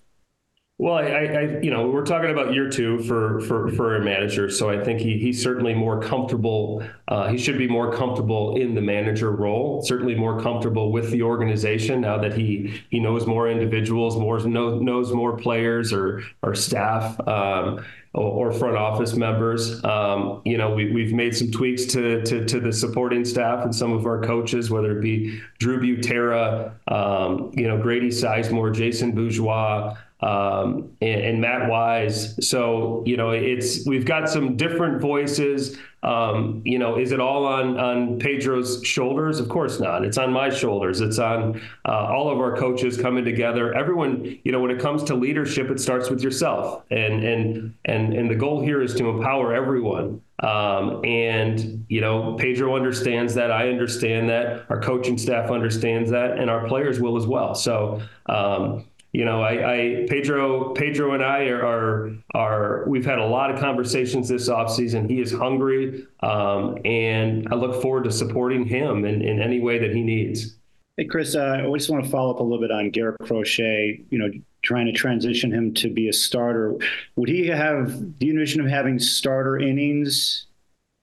Well, 0.77 0.95
I, 0.95 1.03
I, 1.03 1.61
you 1.63 1.71
know, 1.71 1.89
we're 1.89 2.05
talking 2.05 2.31
about 2.31 2.53
year 2.53 2.69
two 2.69 2.99
for 3.05 3.39
for 3.43 3.69
for 3.69 3.95
a 3.95 4.05
manager, 4.05 4.51
so 4.51 4.69
I 4.69 4.83
think 4.83 4.99
he 4.99 5.19
he's 5.19 5.41
certainly 5.41 5.73
more 5.73 6.03
comfortable. 6.03 6.83
Uh, 7.07 7.29
he 7.29 7.39
should 7.39 7.59
be 7.59 7.69
more 7.69 7.93
comfortable 7.93 8.57
in 8.57 8.75
the 8.75 8.81
manager 8.81 9.31
role. 9.31 9.83
Certainly 9.83 10.17
more 10.17 10.41
comfortable 10.41 10.91
with 10.91 11.13
the 11.13 11.23
organization 11.23 12.01
now 12.01 12.19
that 12.19 12.33
he 12.33 12.83
he 12.91 12.99
knows 12.99 13.25
more 13.25 13.49
individuals, 13.49 14.17
more 14.17 14.41
knows 14.41 14.83
knows 14.83 15.13
more 15.13 15.37
players 15.37 15.93
or 15.93 16.23
or 16.43 16.57
staff. 16.57 17.21
Um, 17.29 17.85
or, 18.17 18.53
front 18.53 18.77
office 18.77 19.15
members. 19.15 19.83
Um, 19.85 20.41
you 20.45 20.57
know, 20.57 20.73
we, 20.73 20.93
we've 20.93 21.13
made 21.13 21.37
some 21.37 21.51
tweaks 21.51 21.85
to, 21.87 22.23
to, 22.23 22.45
to 22.45 22.61
the 22.61 22.73
supporting 22.73 23.25
staff 23.25 23.65
and 23.65 23.75
some 23.75 23.93
of 23.93 24.07
our 24.07 24.23
coaches, 24.23 24.71
whether 24.71 24.97
it 24.97 25.03
be 25.03 25.41
Drew 25.59 25.81
Butera, 25.81 26.75
um, 26.87 27.51
you 27.55 27.67
know, 27.67 27.77
Grady 27.83 28.11
Sizemore, 28.11 28.73
Jason 28.73 29.13
Bourgeois, 29.13 29.97
um, 30.21 30.93
and, 31.03 31.21
and, 31.21 31.41
Matt 31.41 31.69
Wise. 31.69 32.49
So 32.49 33.03
you 33.05 33.17
know, 33.17 33.31
it's 33.31 33.87
we've 33.87 34.07
got 34.07 34.29
some 34.29 34.57
different 34.57 35.01
voices. 35.01 35.77
Um, 36.03 36.63
you 36.65 36.79
know, 36.79 36.99
is 36.99 37.13
it 37.13 37.21
all 37.21 37.45
on 37.47 37.79
on 37.79 38.19
Pedro's 38.21 38.85
shoulders? 38.85 39.41
Of 39.41 39.49
course 39.49 39.81
not. 39.81 40.05
It's 40.05 40.17
on 40.17 40.33
my 40.33 40.51
shoulders. 40.51 41.01
It's 41.01 41.19
on 41.19 41.61
uh, 41.85 41.91
all 41.91 42.31
of 42.31 42.39
our 42.39 42.57
coaches 42.57 42.97
coming 42.97 43.25
together. 43.25 43.75
Everyone, 43.75 44.39
you 44.45 44.53
know, 44.53 44.61
when 44.61 44.71
it 44.71 44.79
comes 44.79 45.03
to 45.05 45.15
leadership, 45.15 45.71
it 45.71 45.81
starts 45.81 46.09
with 46.09 46.23
yourself, 46.23 46.85
and 46.91 47.25
and 47.25 47.75
and 47.85 48.15
and 48.15 48.31
the 48.31 48.37
goal 48.37 48.63
here 48.63 48.83
is 48.83 48.95
to 48.95 49.09
empower 49.09 49.53
everyone. 49.55 50.23
Um, 50.41 51.05
and 51.05 51.85
you 51.89 52.01
know, 52.01 52.35
Pedro 52.35 52.77
understands 52.77 53.35
that. 53.35 53.51
I 53.51 53.69
understand 53.69 54.29
that. 54.29 54.65
Our 54.71 54.81
coaching 54.81 55.19
staff 55.19 55.51
understands 55.51 56.11
that, 56.13 56.39
and 56.39 56.49
our 56.49 56.67
players 56.69 57.01
will 57.01 57.17
as 57.17 57.27
well. 57.27 57.55
So. 57.55 58.01
Um, 58.27 58.85
you 59.15 59.25
know, 59.25 59.41
I, 59.41 59.73
I, 59.73 60.07
Pedro 60.09 60.75
Pedro 60.75 61.15
and 61.15 61.23
I 61.23 61.45
are, 61.45 61.65
are, 61.65 62.11
are 62.35 62.85
we've 62.89 63.05
had 63.05 63.21
a 63.21 63.25
lot 63.25 63.53
of 63.53 63.61
conversations 63.61 64.29
this 64.29 64.49
offseason. 64.49 65.09
He 65.09 65.21
is 65.21 65.33
hungry, 65.33 66.05
um, 66.21 66.79
and 66.85 67.47
I 67.49 67.55
look 67.55 67.81
forward 67.81 68.05
to 68.05 68.11
supporting 68.11 68.67
him 68.67 69.05
in, 69.05 69.23
in 69.23 69.41
any 69.41 69.61
way 69.61 69.79
that 69.79 69.95
he 69.95 70.03
needs. 70.03 70.57
Hey, 70.97 71.05
Chris, 71.05 71.37
uh, 71.37 71.63
I 71.65 71.79
just 71.79 71.89
want 71.91 72.05
to 72.05 72.11
follow 72.11 72.35
up 72.35 72.41
a 72.41 72.43
little 72.43 72.61
bit 72.61 72.73
on 72.73 72.91
Garrett 72.91 73.21
Crochet. 73.21 74.05
You 74.11 74.19
know, 74.19 74.31
trying 74.63 74.87
to 74.87 74.93
transition 74.93 75.53
him 75.53 75.75
to 75.75 75.91
be 75.91 76.09
a 76.09 76.13
starter. 76.13 76.75
Would 77.15 77.29
he 77.29 77.47
have? 77.47 78.19
Do 78.19 78.27
you 78.27 78.33
envision 78.33 78.63
him 78.63 78.69
having 78.69 78.99
starter 78.99 79.57
innings 79.61 80.47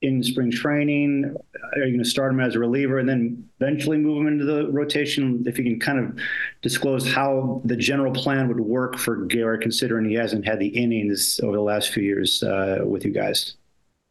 in 0.02 0.24
spring 0.24 0.52
training? 0.52 1.36
Are 1.74 1.80
you 1.80 1.92
going 1.92 2.04
to 2.04 2.10
start 2.10 2.34
him 2.34 2.40
as 2.40 2.56
a 2.56 2.60
reliever 2.60 2.98
and 2.98 3.08
then 3.08 3.48
eventually 3.60 3.98
move 3.98 4.18
him 4.18 4.28
into 4.28 4.46
the 4.46 4.68
rotation? 4.72 5.44
If 5.46 5.58
you 5.58 5.64
can 5.64 5.80
kind 5.80 6.00
of 6.00 6.20
disclose 6.62 7.12
how 7.12 7.62
the 7.66 7.76
general 7.76 8.12
plan 8.12 8.48
would 8.48 8.60
work 8.60 8.98
for 8.98 9.26
Garrett, 9.26 9.62
considering 9.62 10.06
he 10.06 10.16
hasn't 10.16 10.46
had 10.46 10.60
the 10.60 10.68
innings 10.68 11.40
over 11.44 11.56
the 11.56 11.62
last 11.62 11.90
few 11.90 12.04
years 12.04 12.44
uh, 12.44 12.80
with 12.84 13.06
you 13.06 13.12
guys. 13.12 13.56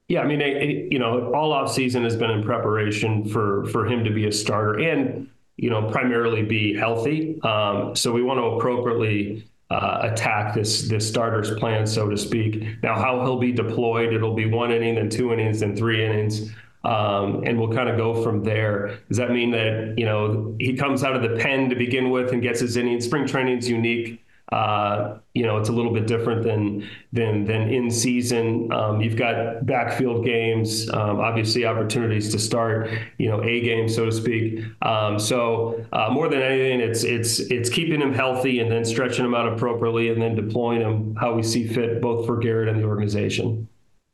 Yeah, 0.09 0.23
I 0.23 0.27
mean, 0.27 0.41
it, 0.41 0.57
it, 0.57 0.93
you 0.93 0.99
know, 0.99 1.33
all 1.33 1.53
off 1.53 1.73
season 1.73 2.03
has 2.03 2.17
been 2.17 2.31
in 2.31 2.43
preparation 2.43 3.25
for 3.29 3.65
for 3.67 3.87
him 3.87 4.03
to 4.05 4.11
be 4.11 4.27
a 4.27 4.33
starter 4.33 4.81
and 4.81 5.29
you 5.57 5.71
know 5.71 5.89
primarily 5.91 6.43
be 6.43 6.75
healthy. 6.75 7.41
Um, 7.43 7.95
so 7.95 8.13
we 8.13 8.23
want 8.23 8.39
to 8.39 8.45
appropriately 8.45 9.49
uh, 9.71 10.01
attack 10.03 10.55
this 10.55 10.89
this 10.89 11.07
starter's 11.09 11.51
plan, 11.53 11.87
so 11.87 12.09
to 12.09 12.17
speak. 12.17 12.65
Now, 12.83 12.97
how 12.97 13.21
he'll 13.21 13.39
be 13.39 13.53
deployed, 13.53 14.13
it'll 14.13 14.35
be 14.35 14.47
one 14.47 14.73
inning, 14.73 14.97
then 14.97 15.09
two 15.09 15.33
innings, 15.33 15.61
then 15.61 15.77
three 15.77 16.05
innings. 16.05 16.51
Um, 16.83 17.45
and 17.45 17.61
we'll 17.61 17.73
kind 17.73 17.91
of 17.91 17.99
go 17.99 18.23
from 18.23 18.43
there. 18.43 18.99
Does 19.09 19.19
that 19.19 19.31
mean 19.31 19.51
that 19.51 19.95
you 19.97 20.07
know 20.07 20.57
he 20.59 20.77
comes 20.77 21.05
out 21.05 21.15
of 21.15 21.23
the 21.23 21.37
pen 21.39 21.69
to 21.69 21.77
begin 21.77 22.11
with 22.11 22.33
and 22.33 22.43
gets 22.43 22.61
his 22.61 22.77
innings? 22.77 23.05
Spring 23.05 23.27
training 23.27 23.59
is 23.59 23.69
unique 23.69 24.25
you 24.53 25.45
know, 25.45 25.59
it's 25.59 25.69
a 25.69 25.73
little 25.73 25.93
bit 25.93 26.07
different 26.07 26.43
than 26.43 26.89
than 27.13 27.45
than 27.45 27.71
in 27.71 27.91
season. 27.91 28.73
Um, 28.73 29.01
you've 29.01 29.17
got 29.17 29.65
backfield 29.65 30.25
games, 30.25 30.91
um, 30.91 31.21
obviously 31.21 31.65
opportunities 31.65 32.31
to 32.33 32.39
start, 32.39 32.91
you 33.19 33.29
know, 33.29 33.43
a 33.43 33.61
game 33.61 33.89
so 33.89 34.07
to 34.07 34.13
speak. 34.13 34.65
Um, 34.83 35.19
so 35.19 35.85
uh, 35.93 36.09
more 36.11 36.29
than 36.29 36.43
anything, 36.43 36.81
it's 36.81 37.05
it's 37.05 37.39
it's 37.39 37.69
keeping 37.69 38.01
him 38.01 38.13
healthy 38.13 38.59
and 38.59 38.71
then 38.71 38.85
stretching 38.85 39.25
him 39.25 39.35
out 39.35 39.53
appropriately 39.53 40.09
and 40.11 40.21
then 40.21 40.35
deploying 40.35 40.81
him 40.81 41.15
how 41.17 41.33
we 41.35 41.43
see 41.43 41.67
fit, 41.67 42.01
both 42.01 42.27
for 42.27 42.39
Garrett 42.39 42.69
and 42.69 42.81
the 42.81 42.85
organization. 42.85 43.69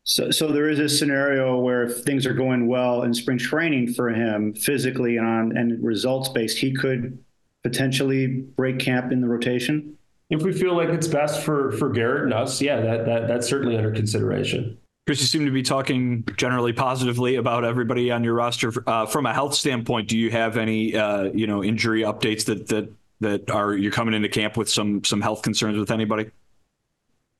So, 0.08 0.30
so 0.30 0.52
there 0.52 0.68
is 0.70 0.78
a 0.78 0.88
scenario 0.88 1.58
where 1.58 1.82
if 1.82 2.04
things 2.04 2.26
are 2.26 2.32
going 2.32 2.68
well 2.68 3.02
in 3.02 3.12
spring 3.12 3.38
training 3.38 3.92
for 3.92 4.08
him 4.10 4.54
physically 4.54 5.16
and 5.16 5.26
on 5.26 5.56
and 5.56 5.82
results 5.82 6.28
based, 6.28 6.58
he 6.58 6.72
could 6.72 7.18
potentially 7.64 8.28
break 8.28 8.78
camp 8.78 9.10
in 9.10 9.20
the 9.20 9.26
rotation 9.26 9.95
if 10.30 10.42
we 10.42 10.52
feel 10.52 10.74
like 10.74 10.88
it's 10.88 11.06
best 11.06 11.42
for 11.42 11.72
for 11.72 11.90
Garrett 11.90 12.24
and 12.24 12.34
us, 12.34 12.60
yeah, 12.60 12.80
that, 12.80 13.06
that 13.06 13.28
that's 13.28 13.48
certainly 13.48 13.76
under 13.76 13.92
consideration. 13.92 14.78
Chris, 15.06 15.20
you 15.20 15.26
seem 15.26 15.44
to 15.44 15.52
be 15.52 15.62
talking 15.62 16.24
generally 16.36 16.72
positively 16.72 17.36
about 17.36 17.64
everybody 17.64 18.10
on 18.10 18.24
your 18.24 18.34
roster. 18.34 18.72
Uh, 18.88 19.06
from 19.06 19.24
a 19.24 19.32
health 19.32 19.54
standpoint, 19.54 20.08
do 20.08 20.18
you 20.18 20.30
have 20.30 20.56
any 20.56 20.96
uh, 20.96 21.24
you 21.24 21.46
know 21.46 21.62
injury 21.62 22.02
updates 22.02 22.44
that 22.46 22.66
that 22.68 22.92
that 23.20 23.50
are 23.50 23.76
you're 23.76 23.92
coming 23.92 24.14
into 24.14 24.28
camp 24.28 24.56
with 24.56 24.68
some 24.68 25.04
some 25.04 25.20
health 25.20 25.42
concerns 25.42 25.78
with 25.78 25.90
anybody? 25.92 26.30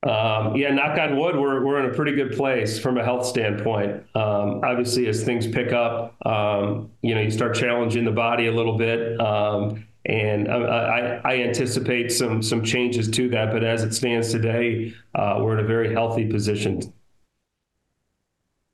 Um, 0.03 0.55
yeah, 0.55 0.71
knock 0.71 0.97
on 0.97 1.17
wood, 1.17 1.35
we're 1.35 1.65
we're 1.65 1.83
in 1.83 1.91
a 1.91 1.93
pretty 1.93 2.13
good 2.13 2.31
place 2.37 2.79
from 2.79 2.97
a 2.97 3.03
health 3.03 3.25
standpoint. 3.25 4.03
Um, 4.15 4.61
obviously, 4.63 5.07
as 5.07 5.23
things 5.23 5.45
pick 5.45 5.73
up, 5.73 6.15
um, 6.25 6.91
you 7.01 7.15
know, 7.15 7.21
you 7.21 7.31
start 7.31 7.55
challenging 7.55 8.05
the 8.05 8.11
body 8.11 8.47
a 8.47 8.51
little 8.51 8.77
bit. 8.77 9.19
And 10.07 10.47
I, 10.47 11.19
I, 11.25 11.35
anticipate 11.39 12.13
some 12.13 12.41
some 12.41 12.63
changes 12.63 13.09
to 13.11 13.27
that. 13.29 13.51
But 13.51 13.65
as 13.65 13.83
it 13.83 13.93
stands 13.93 14.31
today, 14.31 14.93
uh, 15.13 15.39
we're 15.41 15.57
in 15.57 15.65
a 15.65 15.67
very 15.67 15.91
healthy 15.91 16.25
position. 16.25 16.81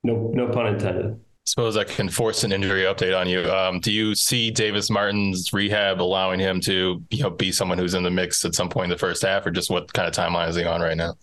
No, 0.03 0.31
no 0.35 0.47
pun 0.49 0.67
intended. 0.67 1.19
Suppose 1.45 1.75
I 1.75 1.83
can 1.83 2.07
force 2.07 2.43
an 2.43 2.53
injury 2.53 2.83
update 2.83 3.19
on 3.19 3.27
you. 3.27 3.51
Um, 3.51 3.79
do 3.79 3.91
you 3.91 4.15
see 4.15 4.51
Davis 4.51 4.89
Martin's 4.89 5.51
rehab 5.51 6.01
allowing 6.01 6.39
him 6.39 6.61
to, 6.61 7.03
you 7.09 7.23
know, 7.23 7.31
be 7.31 7.51
someone 7.51 7.77
who's 7.77 7.95
in 7.95 8.03
the 8.03 8.11
mix 8.11 8.45
at 8.45 8.55
some 8.55 8.69
point 8.69 8.85
in 8.85 8.89
the 8.91 8.97
first 8.97 9.23
half, 9.23 9.45
or 9.45 9.51
just 9.51 9.69
what 9.69 9.91
kind 9.91 10.07
of 10.07 10.13
timeline 10.13 10.47
is 10.47 10.55
he 10.55 10.63
on 10.63 10.81
right 10.81 10.95
now? 10.95 11.15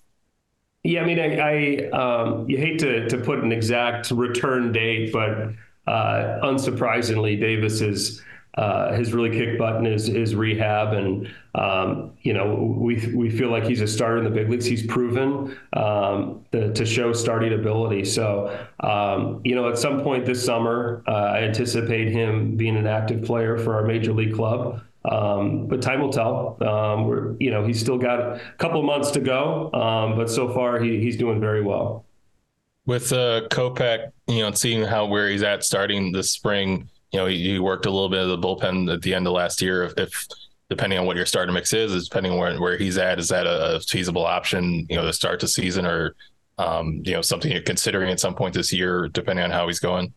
Yeah, 0.83 1.03
I 1.03 1.07
mean, 1.07 1.21
I, 1.21 1.37
I 1.37 1.91
um, 1.91 2.49
you 2.49 2.59
hate 2.59 2.79
to 2.81 3.09
to 3.09 3.19
put 3.19 3.39
an 3.41 3.53
exact 3.53 4.11
return 4.11 4.73
date, 4.73 5.13
but 5.13 5.53
uh, 5.87 6.41
unsurprisingly, 6.43 7.39
Davis 7.39 7.81
is 7.81 8.23
uh, 8.55 8.93
has 8.93 9.13
really 9.13 9.31
kicked 9.31 9.59
butt 9.59 9.77
in 9.77 9.85
his, 9.85 10.07
his 10.07 10.35
rehab, 10.35 10.93
and 10.93 11.33
um, 11.55 12.13
you 12.23 12.33
know 12.33 12.77
we 12.79 13.07
we 13.15 13.31
feel 13.31 13.51
like 13.51 13.65
he's 13.65 13.81
a 13.81 13.87
starter 13.87 14.19
in 14.19 14.25
the 14.25 14.31
big 14.31 14.51
leagues. 14.51 14.65
He's 14.65 14.87
proven 14.87 15.57
um, 15.73 16.45
the, 16.51 16.73
to 16.73 16.85
show 16.85 17.13
starting 17.13 17.53
ability. 17.53 18.05
So 18.05 18.67
um, 18.81 19.41
you 19.45 19.55
know 19.55 19.69
at 19.69 19.79
some 19.79 20.03
point 20.03 20.27
this 20.27 20.45
summer, 20.45 21.03
uh, 21.07 21.13
I 21.13 21.43
anticipate 21.43 22.09
him 22.09 22.57
being 22.57 22.77
an 22.77 22.87
active 22.87 23.23
player 23.23 23.57
for 23.59 23.75
our 23.75 23.85
major 23.85 24.13
league 24.13 24.35
club. 24.35 24.83
Um, 25.03 25.67
but 25.67 25.81
time 25.81 26.03
will 26.03 26.13
tell. 26.13 26.59
Um, 26.61 27.07
we're, 27.07 27.35
you 27.41 27.51
know, 27.51 27.65
he's 27.65 27.81
still 27.81 27.97
got 27.97 28.21
a 28.21 28.41
couple 28.59 28.83
months 28.83 29.11
to 29.13 29.21
go, 29.21 29.73
um, 29.73 30.15
but 30.17 30.29
so 30.29 30.53
far 30.53 30.79
he, 30.79 31.01
he's 31.01 31.17
doing 31.17 31.41
very 31.41 31.63
well. 31.63 32.05
With 32.85 33.11
uh, 33.13 33.49
Kopech, 33.49 34.11
you 34.27 34.41
know, 34.41 34.51
seeing 34.53 34.83
how 34.83 35.07
where 35.07 35.31
he's 35.31 35.43
at 35.43 35.65
starting 35.65 36.13
this 36.13 36.33
spring, 36.33 36.91
you 37.13 37.19
know, 37.19 37.27
he, 37.27 37.53
he, 37.53 37.59
worked 37.59 37.87
a 37.87 37.91
little 37.91 38.09
bit 38.09 38.21
of 38.21 38.29
the 38.29 38.39
bullpen 38.39 38.93
at 38.93 39.03
the 39.03 39.15
end 39.15 39.27
of 39.27 39.33
last 39.33 39.61
year. 39.61 39.85
If, 39.85 39.99
if 39.99 40.27
depending 40.69 40.99
on 40.99 41.07
what 41.07 41.17
your 41.17 41.27
starter 41.27 41.53
mix 41.53 41.73
is, 41.73 42.09
depending 42.09 42.33
on 42.33 42.39
where, 42.39 42.61
where 42.61 42.79
he's 42.79 42.99
at, 42.99 43.19
is 43.19 43.29
that 43.29 43.47
a, 43.47 43.77
a 43.77 43.81
feasible 43.81 44.25
option, 44.25 44.87
you 44.89 44.97
know, 44.97 45.05
to 45.05 45.13
start 45.13 45.41
the 45.41 45.49
season 45.49 45.85
or, 45.85 46.15
um, 46.59 47.03
you 47.05 47.13
know, 47.13 47.23
something 47.23 47.51
you're 47.51 47.63
considering 47.63 48.11
at 48.11 48.21
some 48.21 48.35
point 48.35 48.55
this 48.55 48.73
year, 48.73 49.09
depending 49.09 49.45
on 49.45 49.51
how 49.51 49.67
he's 49.67 49.81
going? 49.81 50.13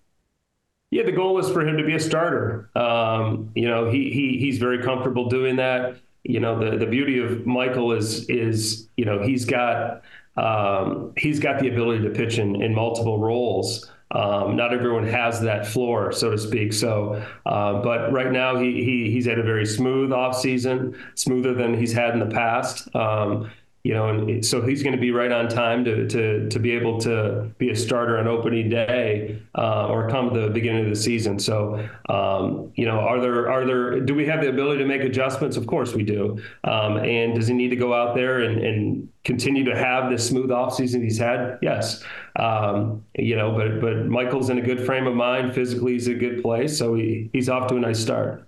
Yeah, 0.92 1.04
the 1.04 1.12
goal 1.12 1.40
is 1.40 1.50
for 1.50 1.68
him 1.68 1.76
to 1.78 1.84
be 1.84 1.96
a 1.96 2.00
starter. 2.00 2.70
Um, 2.76 3.50
you 3.56 3.68
know, 3.68 3.90
he, 3.90 4.12
he 4.12 4.38
he's 4.38 4.60
very 4.60 4.84
comfortable 4.84 5.28
doing 5.28 5.56
that. 5.56 5.98
You 6.22 6.40
know, 6.40 6.60
the, 6.60 6.78
the 6.78 6.86
beauty 6.86 7.18
of 7.18 7.48
Michael 7.48 7.94
is 7.94 8.30
is 8.30 8.90
you 8.96 9.06
know 9.06 9.20
he's 9.20 9.44
got 9.44 10.04
um, 10.38 11.14
he's 11.18 11.40
got 11.40 11.60
the 11.60 11.70
ability 11.70 12.04
to 12.04 12.12
pitch 12.12 12.38
in, 12.38 12.62
in 12.62 12.76
multiple 12.76 13.18
roles. 13.18 13.92
Um, 14.14 14.56
not 14.56 14.74
everyone 14.74 15.06
has 15.08 15.42
that 15.42 15.66
floor, 15.66 16.12
so 16.12 16.30
to 16.32 16.38
speak. 16.38 16.72
So, 16.72 17.22
uh, 17.46 17.82
but 17.82 18.12
right 18.12 18.32
now 18.32 18.56
he, 18.58 18.84
he 18.84 19.12
he's 19.12 19.26
had 19.26 19.40
a 19.40 19.44
very 19.44 19.66
smooth 19.66 20.12
off 20.12 20.40
season, 20.40 20.96
smoother 21.16 21.54
than 21.54 21.74
he's 21.74 21.94
had 21.94 22.14
in 22.14 22.20
the 22.20 22.34
past. 22.34 22.94
Um, 22.96 23.50
you 23.84 23.94
know, 23.94 24.08
and 24.08 24.46
so 24.46 24.62
he's 24.62 24.82
going 24.82 24.96
to 24.96 25.02
be 25.02 25.12
right 25.12 25.32
on 25.32 25.50
time 25.50 25.84
to 25.84 26.08
to 26.08 26.48
to 26.48 26.60
be 26.60 26.72
able 26.72 27.00
to 27.02 27.52
be 27.58 27.70
a 27.70 27.76
starter 27.76 28.18
on 28.18 28.28
opening 28.28 28.70
day 28.70 29.42
uh, 29.58 29.88
or 29.88 30.10
come 30.10 30.34
the 30.34 30.50
beginning 30.50 30.86
of 30.86 30.90
the 30.90 30.96
season. 30.96 31.38
So, 31.38 31.86
um, 32.08 32.72
you 32.76 32.86
know, 32.86 33.00
are 33.00 33.20
there 33.20 33.52
are 33.52 33.66
there 33.66 34.00
do 34.00 34.16
we 34.16 34.26
have 34.26 34.40
the 34.42 34.48
ability 34.48 34.80
to 34.80 34.88
make 34.88 35.02
adjustments? 35.02 35.58
Of 35.58 35.68
course 35.68 35.94
we 35.94 36.04
do. 36.04 36.42
Um, 36.64 36.98
and 36.98 37.36
does 37.36 37.48
he 37.48 37.54
need 37.54 37.70
to 37.70 37.76
go 37.76 37.94
out 37.94 38.16
there 38.16 38.40
and, 38.44 38.64
and 38.64 39.10
continue 39.26 39.66
to 39.66 39.78
have 39.78 40.10
this 40.10 40.26
smooth 40.26 40.50
offseason 40.50 41.04
he's 41.04 41.18
had? 41.18 41.60
Yes. 41.62 42.06
Um, 42.38 43.04
you 43.16 43.36
know, 43.36 43.52
but 43.52 43.82
but 43.82 44.06
Michael's 44.06 44.50
in 44.50 44.60
a 44.60 44.62
good 44.62 44.86
frame 44.86 45.08
of 45.08 45.16
mind. 45.16 45.54
Physically, 45.54 45.92
he's 45.92 46.08
in 46.08 46.16
a 46.16 46.20
good 46.20 46.42
place, 46.42 46.78
so 46.78 46.96
he, 46.96 47.30
he's 47.34 47.50
off 47.50 47.68
to 47.68 47.76
a 47.76 47.80
nice 47.82 48.00
start. 48.00 48.48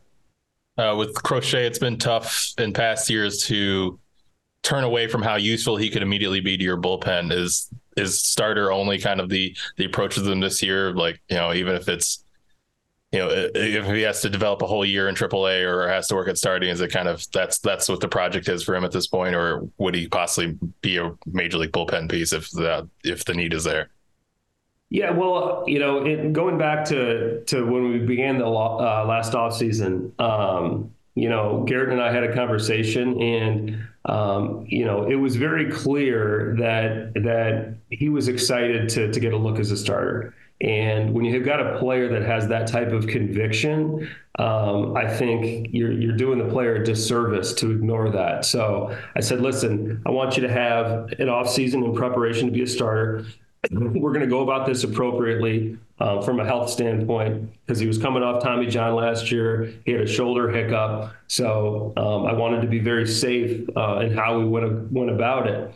Uh, 0.78 0.95
with 0.98 1.13
Crochet, 1.24 1.65
it's 1.65 1.80
been 1.80 1.98
tough 1.98 2.54
in 2.58 2.71
past 2.71 3.10
years 3.10 3.43
to 3.43 4.00
turn 4.65 4.84
away 4.84 5.08
from 5.08 5.21
how 5.21 5.36
useful 5.36 5.78
he 5.78 5.91
could 5.91 6.01
immediately 6.01 6.39
be 6.39 6.58
to 6.58 6.63
your 6.63 6.75
bullpen 6.75 7.32
is 7.32 7.69
is 7.95 8.19
starter 8.19 8.71
only 8.71 8.97
kind 8.97 9.21
of 9.21 9.30
the 9.30 9.56
the 9.78 9.86
approach 9.86 10.17
of 10.17 10.25
them 10.25 10.39
this 10.39 10.62
year. 10.62 10.91
Like 10.91 11.21
you 11.30 11.38
know 11.38 11.54
even 11.54 11.75
if 11.75 11.88
it's 11.88 12.25
you 13.12 13.19
know 13.19 13.30
if 13.30 13.86
he 13.86 14.01
has 14.01 14.21
to 14.23 14.30
develop 14.30 14.63
a 14.63 14.67
whole 14.67 14.84
year 14.84 15.08
in 15.08 15.13
AAA 15.13 15.63
or 15.63 15.88
has 15.88 16.08
to 16.08 16.15
work 16.15 16.28
at 16.28 16.38
starting 16.38 16.69
is 16.69 16.82
it 16.82 16.91
kind 16.91 17.08
of 17.08 17.23
that's 17.32 17.60
that's 17.60 17.88
what 17.88 17.99
the 17.99 18.08
project 18.08 18.49
is 18.49 18.63
for 18.63 18.75
him 18.75 18.84
at 18.84 18.91
this 18.91 19.06
point? 19.06 19.36
Or 19.36 19.69
would 19.78 19.93
he 19.93 20.08
possibly 20.08 20.58
be 20.82 20.97
a 20.97 21.13
major 21.28 21.60
league 21.60 21.71
bullpen 21.71 22.10
piece 22.10 22.34
if 22.34 22.49
the 22.49 22.89
if 23.04 23.23
the 23.23 23.36
need 23.36 23.54
is 23.54 23.63
there? 23.63 23.91
Yeah, 24.89 25.12
well, 25.12 25.63
you 25.67 25.80
know, 25.80 26.06
it, 26.06 26.34
going 26.34 26.58
back 26.58 26.86
to 26.86 27.43
to 27.45 27.63
when 27.65 27.91
we 27.91 27.99
began 27.99 28.39
the 28.39 28.45
uh, 28.45 29.06
last 29.08 29.36
off 29.36 29.56
season, 29.56 30.12
um, 30.19 30.94
you 31.15 31.30
know, 31.30 31.63
Garrett 31.65 31.89
and 31.89 32.01
I 32.01 32.12
had 32.12 32.23
a 32.23 32.34
conversation, 32.34 33.21
and 33.21 33.88
um, 34.04 34.65
you 34.67 34.86
know, 34.86 35.10
it 35.10 35.15
was 35.15 35.38
very 35.38 35.71
clear 35.71 36.56
that 36.60 37.13
that 37.23 37.75
he 37.89 38.10
was 38.10 38.28
excited 38.28 38.89
to 38.89 39.12
to 39.12 39.19
get 39.19 39.34
a 39.34 39.38
look 39.38 39.58
as 39.58 39.71
a 39.71 39.78
starter. 39.78 40.36
And 40.62 41.13
when 41.13 41.25
you've 41.25 41.45
got 41.45 41.60
a 41.60 41.80
player 41.80 42.08
that 42.10 42.21
has 42.21 42.47
that 42.47 42.67
type 42.67 42.91
of 42.91 43.08
conviction, 43.08 44.10
um, 44.39 44.95
I 44.95 45.08
think 45.08 45.67
you're 45.71 45.91
you're 45.91 46.15
doing 46.15 46.38
the 46.38 46.51
player 46.51 46.75
a 46.75 46.84
disservice 46.84 47.54
to 47.56 47.71
ignore 47.71 48.10
that. 48.12 48.43
So 48.45 48.97
I 49.15 49.21
said, 49.21 49.41
listen, 49.41 50.01
I 50.06 50.12
want 50.12 50.36
you 50.36 50.43
to 50.43 50.51
have 50.51 51.13
an 51.19 51.30
off 51.30 51.49
season 51.49 51.84
in 51.84 51.95
preparation 51.95 52.47
to 52.47 52.51
be 52.51 52.62
a 52.62 52.67
starter. 52.67 53.25
We're 53.71 54.12
going 54.12 54.21
to 54.21 54.28
go 54.28 54.41
about 54.41 54.67
this 54.67 54.84
appropriately 54.84 55.78
uh, 55.99 56.21
from 56.21 56.39
a 56.39 56.45
health 56.45 56.69
standpoint 56.69 57.49
because 57.62 57.79
he 57.79 57.88
was 57.88 57.97
coming 57.97 58.21
off 58.21 58.43
Tommy 58.43 58.67
John 58.67 58.95
last 58.95 59.31
year. 59.31 59.73
He 59.86 59.91
had 59.91 60.01
a 60.01 60.08
shoulder 60.08 60.49
hiccup. 60.49 61.13
So 61.27 61.93
um, 61.95 62.25
I 62.25 62.34
wanted 62.34 62.62
to 62.62 62.67
be 62.67 62.79
very 62.79 63.08
safe 63.08 63.67
uh, 63.75 63.99
in 63.99 64.13
how 64.13 64.38
we 64.38 64.45
went, 64.45 64.91
went 64.91 65.10
about 65.10 65.47
it. 65.47 65.73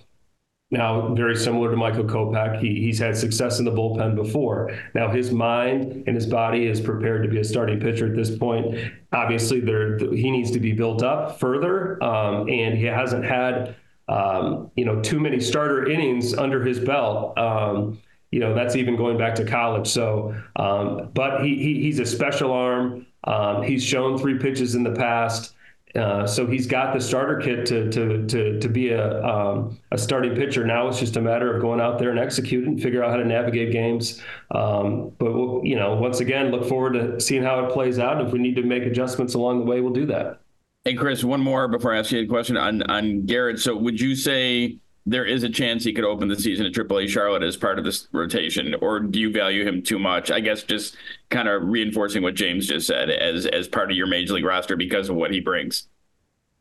Now, 0.72 1.16
very 1.16 1.36
similar 1.36 1.72
to 1.72 1.78
Michael 1.78 2.04
Kopech, 2.04 2.60
he, 2.60 2.80
he's 2.82 3.00
had 3.00 3.18
success 3.18 3.58
in 3.58 3.66
the 3.66 3.72
bullpen 3.72 4.16
before. 4.16 4.78
Now, 4.94 5.10
his 5.10 5.32
mind 5.32 6.04
and 6.06 6.16
his 6.16 6.28
body 6.28 6.68
is 6.68 6.80
prepared 6.80 7.24
to 7.24 7.30
be 7.30 7.40
a 7.40 7.44
starting 7.44 7.80
pitcher 7.80 8.06
at 8.06 8.16
this 8.16 8.38
point. 8.38 8.78
Obviously, 9.12 9.62
there 9.62 9.98
he 9.98 10.30
needs 10.30 10.52
to 10.52 10.60
be 10.60 10.74
built 10.74 11.02
up 11.02 11.40
further, 11.40 12.02
um, 12.04 12.48
and 12.50 12.78
he 12.78 12.84
hasn't 12.84 13.26
had 13.26 13.76
um, 14.08 14.70
you 14.76 14.86
know 14.86 15.02
too 15.02 15.20
many 15.20 15.40
starter 15.40 15.90
innings 15.90 16.36
under 16.36 16.64
his 16.64 16.80
belt. 16.80 17.36
Um, 17.36 18.00
you 18.32 18.40
know, 18.40 18.54
that's 18.54 18.76
even 18.76 18.96
going 18.96 19.18
back 19.18 19.36
to 19.36 19.46
college. 19.46 19.88
So, 19.88 20.36
um, 20.56 21.10
but 21.14 21.44
he, 21.44 21.56
he, 21.56 21.82
he's 21.82 22.00
a 22.00 22.06
special 22.06 22.52
arm. 22.52 23.06
Um, 23.24 23.64
he's 23.64 23.84
shown 23.84 24.18
three 24.18 24.38
pitches 24.38 24.76
in 24.76 24.84
the 24.84 24.92
past. 24.92 25.56
Uh, 25.96 26.28
so 26.28 26.46
he's 26.46 26.68
got 26.68 26.94
the 26.94 27.02
starter 27.02 27.38
kit 27.38 27.66
to 27.66 27.90
to 27.90 28.28
to 28.28 28.60
to 28.60 28.70
be 28.70 28.90
a 28.90 29.26
um, 29.26 29.80
a 29.92 29.98
starting 29.98 30.36
pitcher. 30.36 30.64
Now 30.64 30.88
it's 30.88 31.00
just 31.00 31.18
a 31.18 31.22
matter 31.22 31.56
of 31.56 31.64
going 31.64 31.82
out 31.82 31.98
there 31.98 32.12
and 32.12 32.20
executing, 32.20 32.78
figure 32.78 33.04
out 33.04 33.10
how 33.10 33.18
to 33.18 33.26
navigate 33.26 33.72
games. 33.72 34.22
Um, 34.54 35.12
but 35.18 35.34
we'll, 35.34 35.62
you 35.64 35.76
know, 35.76 35.96
once 35.96 36.20
again, 36.20 36.52
look 36.52 36.70
forward 36.70 36.94
to 36.94 37.20
seeing 37.20 37.42
how 37.42 37.66
it 37.66 37.74
plays 37.74 37.98
out. 37.98 38.24
If 38.24 38.32
we 38.32 38.38
need 38.38 38.56
to 38.58 38.62
make 38.62 38.84
adjustments 38.84 39.34
along 39.34 39.60
the 39.60 39.66
way, 39.66 39.82
we'll 39.82 39.92
do 39.92 40.06
that. 40.08 40.42
Hey, 40.86 40.94
Chris, 40.94 41.24
one 41.24 41.42
more 41.42 41.68
before 41.68 41.94
I 41.96 41.98
ask 41.98 42.12
you 42.12 42.20
a 42.20 42.28
question 42.28 42.56
on 42.56 42.84
on 42.84 43.26
Garrett. 43.26 43.60
So, 43.60 43.76
would 43.76 44.00
you 44.00 44.16
say 44.16 44.78
there 45.06 45.26
is 45.26 45.44
a 45.44 45.50
chance 45.50 45.84
he 45.84 45.94
could 45.94 46.04
open 46.04 46.28
the 46.28 46.36
season 46.36 46.66
at 46.66 46.74
AAA 46.74 47.10
Charlotte 47.10 47.44
as 47.44 47.58
part 47.58 47.80
of 47.80 47.86
this 47.86 48.08
rotation, 48.12 48.76
or 48.82 49.00
do 49.00 49.20
you 49.20 49.32
value 49.32 49.68
him 49.68 49.82
too 49.82 50.00
much? 50.00 50.32
I 50.32 50.40
guess 50.40 50.64
just 50.64 50.96
kind 51.30 51.48
of 51.48 51.64
reinforcing 51.64 52.22
what 52.22 52.36
James 52.36 52.68
just 52.68 52.88
said 52.88 53.10
as 53.10 53.46
as 53.48 53.68
part 53.68 53.92
of 53.92 53.98
your 53.98 54.08
major 54.08 54.34
league 54.34 54.46
roster 54.46 54.76
because 54.76 55.10
of 55.10 55.16
what 55.16 55.32
he 55.32 55.40
brings. 55.40 55.88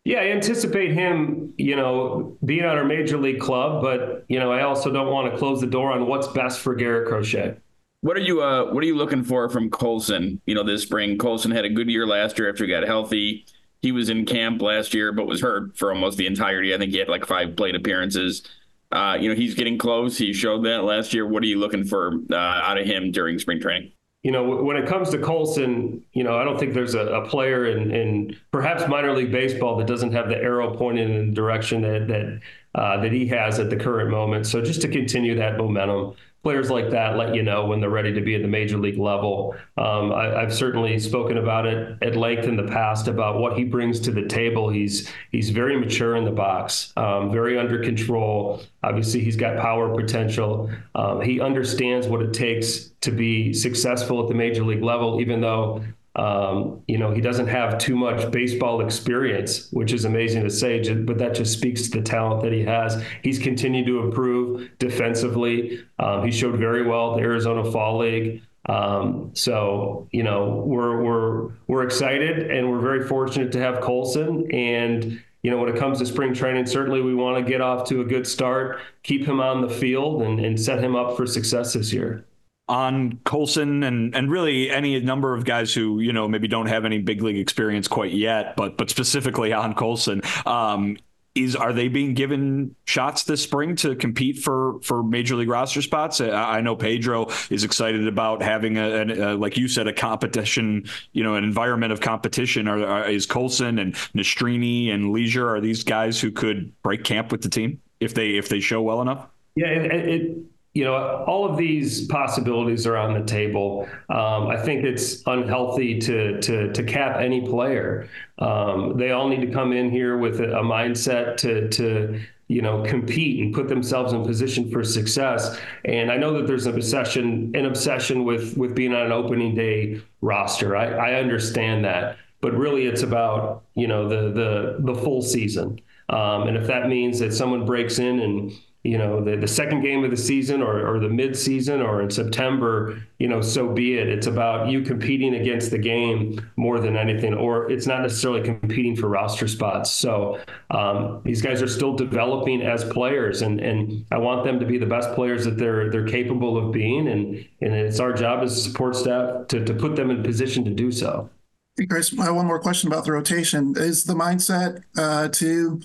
Yeah, 0.04 0.20
I 0.20 0.28
anticipate 0.28 0.92
him, 0.92 1.52
you 1.58 1.76
know, 1.76 2.38
being 2.44 2.64
on 2.64 2.78
our 2.78 2.84
major 2.84 3.18
league 3.18 3.40
club, 3.40 3.82
but 3.82 4.24
you 4.28 4.38
know, 4.38 4.50
I 4.50 4.62
also 4.62 4.90
don't 4.90 5.12
want 5.12 5.30
to 5.30 5.38
close 5.38 5.60
the 5.60 5.66
door 5.66 5.92
on 5.92 6.06
what's 6.06 6.28
best 6.28 6.60
for 6.60 6.74
Garrett 6.74 7.08
Crochet. 7.08 7.56
What 8.00 8.16
are 8.16 8.20
you 8.20 8.42
uh 8.42 8.72
what 8.72 8.82
are 8.82 8.86
you 8.86 8.96
looking 8.96 9.24
for 9.24 9.48
from 9.48 9.70
Colson, 9.70 10.40
you 10.46 10.54
know, 10.54 10.62
this 10.62 10.82
spring? 10.82 11.18
Colson 11.18 11.50
had 11.50 11.64
a 11.64 11.68
good 11.68 11.90
year 11.90 12.06
last 12.06 12.38
year 12.38 12.48
after 12.48 12.64
he 12.64 12.70
got 12.70 12.84
healthy 12.84 13.44
he 13.82 13.92
was 13.92 14.08
in 14.08 14.26
camp 14.26 14.60
last 14.60 14.94
year, 14.94 15.12
but 15.12 15.26
was 15.26 15.40
hurt 15.40 15.76
for 15.76 15.92
almost 15.92 16.18
the 16.18 16.26
entirety. 16.26 16.74
I 16.74 16.78
think 16.78 16.92
he 16.92 16.98
had 16.98 17.08
like 17.08 17.26
five 17.26 17.56
plate 17.56 17.74
appearances. 17.74 18.42
Uh, 18.90 19.16
you 19.20 19.28
know, 19.28 19.34
he's 19.34 19.54
getting 19.54 19.78
close. 19.78 20.16
He 20.16 20.32
showed 20.32 20.64
that 20.64 20.84
last 20.84 21.12
year. 21.12 21.26
What 21.26 21.42
are 21.42 21.46
you 21.46 21.58
looking 21.58 21.84
for 21.84 22.14
uh, 22.30 22.36
out 22.36 22.78
of 22.78 22.86
him 22.86 23.12
during 23.12 23.38
spring 23.38 23.60
training? 23.60 23.92
You 24.22 24.32
know, 24.32 24.42
when 24.42 24.76
it 24.76 24.88
comes 24.88 25.10
to 25.10 25.18
Colson, 25.18 26.02
you 26.12 26.24
know, 26.24 26.36
I 26.36 26.44
don't 26.44 26.58
think 26.58 26.74
there's 26.74 26.94
a, 26.94 27.06
a 27.06 27.28
player 27.28 27.66
in, 27.66 27.92
in, 27.92 28.36
perhaps 28.50 28.86
minor 28.88 29.14
league 29.14 29.30
baseball 29.30 29.76
that 29.76 29.86
doesn't 29.86 30.12
have 30.12 30.28
the 30.28 30.36
arrow 30.36 30.76
pointed 30.76 31.08
in 31.08 31.28
the 31.28 31.34
direction 31.34 31.82
that 31.82 32.08
that 32.08 32.40
uh, 32.74 33.00
that 33.00 33.12
he 33.12 33.28
has 33.28 33.60
at 33.60 33.70
the 33.70 33.76
current 33.76 34.10
moment. 34.10 34.46
So 34.46 34.60
just 34.60 34.82
to 34.82 34.88
continue 34.88 35.36
that 35.36 35.56
momentum, 35.56 36.14
players 36.42 36.70
like 36.70 36.90
that 36.90 37.16
let 37.16 37.34
you 37.34 37.42
know 37.42 37.66
when 37.66 37.80
they're 37.80 37.90
ready 37.90 38.12
to 38.12 38.20
be 38.20 38.34
at 38.34 38.42
the 38.42 38.48
major 38.48 38.78
league 38.78 38.98
level. 38.98 39.56
Um, 39.76 40.12
I, 40.12 40.40
have 40.40 40.54
certainly 40.54 40.98
spoken 40.98 41.36
about 41.38 41.66
it 41.66 41.98
at 42.02 42.16
length 42.16 42.44
in 42.44 42.56
the 42.56 42.64
past 42.64 43.08
about 43.08 43.40
what 43.40 43.58
he 43.58 43.64
brings 43.64 44.00
to 44.00 44.12
the 44.12 44.26
table. 44.26 44.68
He's 44.68 45.10
he's 45.32 45.50
very 45.50 45.78
mature 45.78 46.16
in 46.16 46.24
the 46.24 46.30
box, 46.30 46.92
um, 46.96 47.32
very 47.32 47.58
under 47.58 47.82
control. 47.82 48.62
Obviously, 48.82 49.20
he's 49.20 49.36
got 49.36 49.58
power 49.58 49.94
potential. 49.94 50.70
Um, 50.94 51.20
he 51.20 51.40
understands 51.40 52.06
what 52.06 52.22
it 52.22 52.32
takes 52.32 52.90
to 53.00 53.10
be 53.10 53.52
successful 53.52 54.22
at 54.22 54.28
the 54.28 54.34
major 54.34 54.64
league 54.64 54.82
level, 54.82 55.20
even 55.20 55.40
though 55.40 55.84
um, 56.18 56.82
you 56.88 56.98
know, 56.98 57.12
he 57.12 57.20
doesn't 57.20 57.46
have 57.46 57.78
too 57.78 57.94
much 57.94 58.32
baseball 58.32 58.80
experience, 58.80 59.70
which 59.70 59.92
is 59.92 60.04
amazing 60.04 60.42
to 60.42 60.50
say, 60.50 60.92
but 60.92 61.16
that 61.18 61.32
just 61.32 61.52
speaks 61.52 61.88
to 61.88 61.98
the 61.98 62.02
talent 62.02 62.42
that 62.42 62.52
he 62.52 62.64
has. 62.64 63.00
He's 63.22 63.38
continued 63.38 63.86
to 63.86 64.00
improve 64.00 64.68
defensively. 64.80 65.80
Um, 66.00 66.24
he 66.24 66.32
showed 66.32 66.58
very 66.58 66.84
well 66.84 67.12
at 67.12 67.18
the 67.18 67.22
Arizona 67.22 67.70
Fall 67.70 67.98
League. 67.98 68.42
Um, 68.66 69.30
so 69.34 70.08
you 70.10 70.24
know, 70.24 70.64
we're 70.66 71.00
we're 71.00 71.52
we're 71.68 71.84
excited 71.84 72.50
and 72.50 72.68
we're 72.68 72.80
very 72.80 73.06
fortunate 73.06 73.52
to 73.52 73.60
have 73.60 73.80
Colson 73.80 74.50
and 74.52 75.22
you 75.42 75.52
know, 75.52 75.58
when 75.58 75.68
it 75.68 75.78
comes 75.78 76.00
to 76.00 76.06
spring 76.06 76.34
training, 76.34 76.66
certainly 76.66 77.00
we 77.00 77.14
want 77.14 77.36
to 77.38 77.48
get 77.48 77.60
off 77.60 77.88
to 77.90 78.00
a 78.00 78.04
good 78.04 78.26
start, 78.26 78.80
keep 79.04 79.24
him 79.24 79.40
on 79.40 79.60
the 79.60 79.68
field, 79.68 80.22
and, 80.22 80.40
and 80.40 80.60
set 80.60 80.82
him 80.82 80.96
up 80.96 81.16
for 81.16 81.28
success 81.28 81.74
this 81.74 81.92
year 81.92 82.26
on 82.68 83.18
Colson 83.24 83.82
and 83.82 84.14
and 84.14 84.30
really 84.30 84.70
any 84.70 85.00
number 85.00 85.34
of 85.34 85.44
guys 85.44 85.72
who 85.72 86.00
you 86.00 86.12
know 86.12 86.28
maybe 86.28 86.48
don't 86.48 86.66
have 86.66 86.84
any 86.84 86.98
big 86.98 87.22
league 87.22 87.38
experience 87.38 87.88
quite 87.88 88.12
yet, 88.12 88.56
but 88.56 88.76
but 88.76 88.90
specifically 88.90 89.52
on 89.52 89.74
Colson. 89.74 90.22
Um, 90.46 90.98
is 91.34 91.54
are 91.54 91.72
they 91.72 91.88
being 91.88 92.14
given 92.14 92.74
shots 92.84 93.24
this 93.24 93.42
spring 93.42 93.76
to 93.76 93.94
compete 93.94 94.38
for 94.38 94.80
for 94.82 95.02
major 95.02 95.36
league 95.36 95.48
roster 95.48 95.82
spots? 95.82 96.20
I, 96.20 96.60
know 96.60 96.74
Pedro 96.74 97.28
is 97.50 97.64
excited 97.64 98.06
about 98.08 98.42
having 98.42 98.76
a, 98.76 99.02
a, 99.02 99.36
like 99.36 99.56
you 99.56 99.68
said 99.68 99.86
a 99.86 99.92
competition, 99.92 100.88
you 101.12 101.22
know, 101.22 101.36
an 101.36 101.44
environment 101.44 101.92
of 101.92 102.00
competition. 102.00 102.66
Are, 102.66 102.84
are, 102.84 103.08
is 103.08 103.26
Colson 103.26 103.78
and 103.78 103.94
Nastrini 104.14 104.92
and 104.92 105.12
Leasure 105.12 105.48
are 105.48 105.60
these 105.60 105.84
guys 105.84 106.20
who 106.20 106.30
could 106.30 106.72
break 106.82 107.04
camp 107.04 107.30
with 107.30 107.42
the 107.42 107.48
team 107.48 107.80
if 108.00 108.14
they 108.14 108.30
if 108.30 108.48
they 108.48 108.60
show 108.60 108.82
well 108.82 109.00
enough? 109.00 109.28
Yeah, 109.54 109.68
it, 109.68 110.08
it 110.08 110.38
you 110.78 110.84
know, 110.84 111.24
all 111.26 111.44
of 111.44 111.56
these 111.56 112.06
possibilities 112.06 112.86
are 112.86 112.96
on 112.96 113.12
the 113.12 113.24
table. 113.24 113.88
Um, 114.10 114.46
I 114.46 114.56
think 114.56 114.84
it's 114.84 115.24
unhealthy 115.26 115.98
to 115.98 116.40
to 116.40 116.72
to 116.72 116.82
cap 116.84 117.16
any 117.18 117.40
player. 117.40 118.08
Um, 118.38 118.96
they 118.96 119.10
all 119.10 119.28
need 119.28 119.40
to 119.40 119.50
come 119.50 119.72
in 119.72 119.90
here 119.90 120.18
with 120.18 120.40
a, 120.40 120.56
a 120.56 120.62
mindset 120.62 121.36
to 121.38 121.68
to 121.70 122.20
you 122.46 122.62
know 122.62 122.84
compete 122.84 123.42
and 123.42 123.52
put 123.52 123.66
themselves 123.66 124.12
in 124.12 124.24
position 124.24 124.70
for 124.70 124.84
success. 124.84 125.58
And 125.84 126.12
I 126.12 126.16
know 126.16 126.32
that 126.34 126.46
there's 126.46 126.66
an 126.66 126.76
obsession 126.76 127.50
an 127.56 127.66
obsession 127.66 128.24
with 128.24 128.56
with 128.56 128.76
being 128.76 128.94
on 128.94 129.06
an 129.06 129.10
opening 129.10 129.56
day 129.56 130.00
roster. 130.20 130.76
I, 130.76 131.10
I 131.10 131.14
understand 131.14 131.84
that, 131.86 132.18
but 132.40 132.54
really 132.54 132.86
it's 132.86 133.02
about 133.02 133.64
you 133.74 133.88
know 133.88 134.08
the 134.08 134.30
the 134.30 134.92
the 134.92 135.00
full 135.00 135.22
season. 135.22 135.80
Um, 136.08 136.46
and 136.46 136.56
if 136.56 136.68
that 136.68 136.86
means 136.86 137.18
that 137.18 137.34
someone 137.34 137.66
breaks 137.66 137.98
in 137.98 138.20
and 138.20 138.52
you 138.84 138.96
know 138.96 139.22
the, 139.22 139.36
the 139.36 139.48
second 139.48 139.82
game 139.82 140.04
of 140.04 140.10
the 140.10 140.16
season 140.16 140.62
or, 140.62 140.86
or 140.86 141.00
the 141.00 141.08
mid 141.08 141.36
season 141.36 141.82
or 141.82 142.00
in 142.00 142.10
September, 142.10 143.02
you 143.18 143.28
know, 143.28 143.40
so 143.40 143.72
be 143.72 143.94
it. 143.94 144.08
It's 144.08 144.26
about 144.26 144.68
you 144.68 144.82
competing 144.82 145.34
against 145.34 145.70
the 145.70 145.78
game 145.78 146.40
more 146.56 146.78
than 146.78 146.96
anything, 146.96 147.34
or 147.34 147.70
it's 147.70 147.86
not 147.86 148.02
necessarily 148.02 148.42
competing 148.42 148.94
for 148.94 149.08
roster 149.08 149.48
spots. 149.48 149.92
So 149.92 150.40
um, 150.70 151.22
these 151.24 151.42
guys 151.42 151.60
are 151.60 151.68
still 151.68 151.94
developing 151.94 152.62
as 152.62 152.84
players, 152.84 153.42
and 153.42 153.60
and 153.60 154.06
I 154.12 154.18
want 154.18 154.44
them 154.44 154.60
to 154.60 154.66
be 154.66 154.78
the 154.78 154.86
best 154.86 155.12
players 155.14 155.44
that 155.44 155.58
they're 155.58 155.90
they're 155.90 156.06
capable 156.06 156.56
of 156.56 156.72
being, 156.72 157.08
and 157.08 157.46
and 157.60 157.72
it's 157.74 158.00
our 158.00 158.12
job 158.12 158.42
as 158.42 158.56
a 158.56 158.60
support 158.60 158.94
staff 158.94 159.48
to 159.48 159.64
to 159.64 159.74
put 159.74 159.96
them 159.96 160.10
in 160.10 160.22
position 160.22 160.64
to 160.64 160.70
do 160.70 160.92
so. 160.92 161.28
Hey, 161.76 161.86
Chris, 161.86 162.12
I 162.18 162.24
have 162.24 162.34
one 162.34 162.46
more 162.46 162.58
question 162.58 162.90
about 162.90 163.04
the 163.04 163.12
rotation. 163.12 163.74
Is 163.76 164.04
the 164.04 164.14
mindset 164.14 164.82
uh, 164.96 165.28
to 165.28 165.80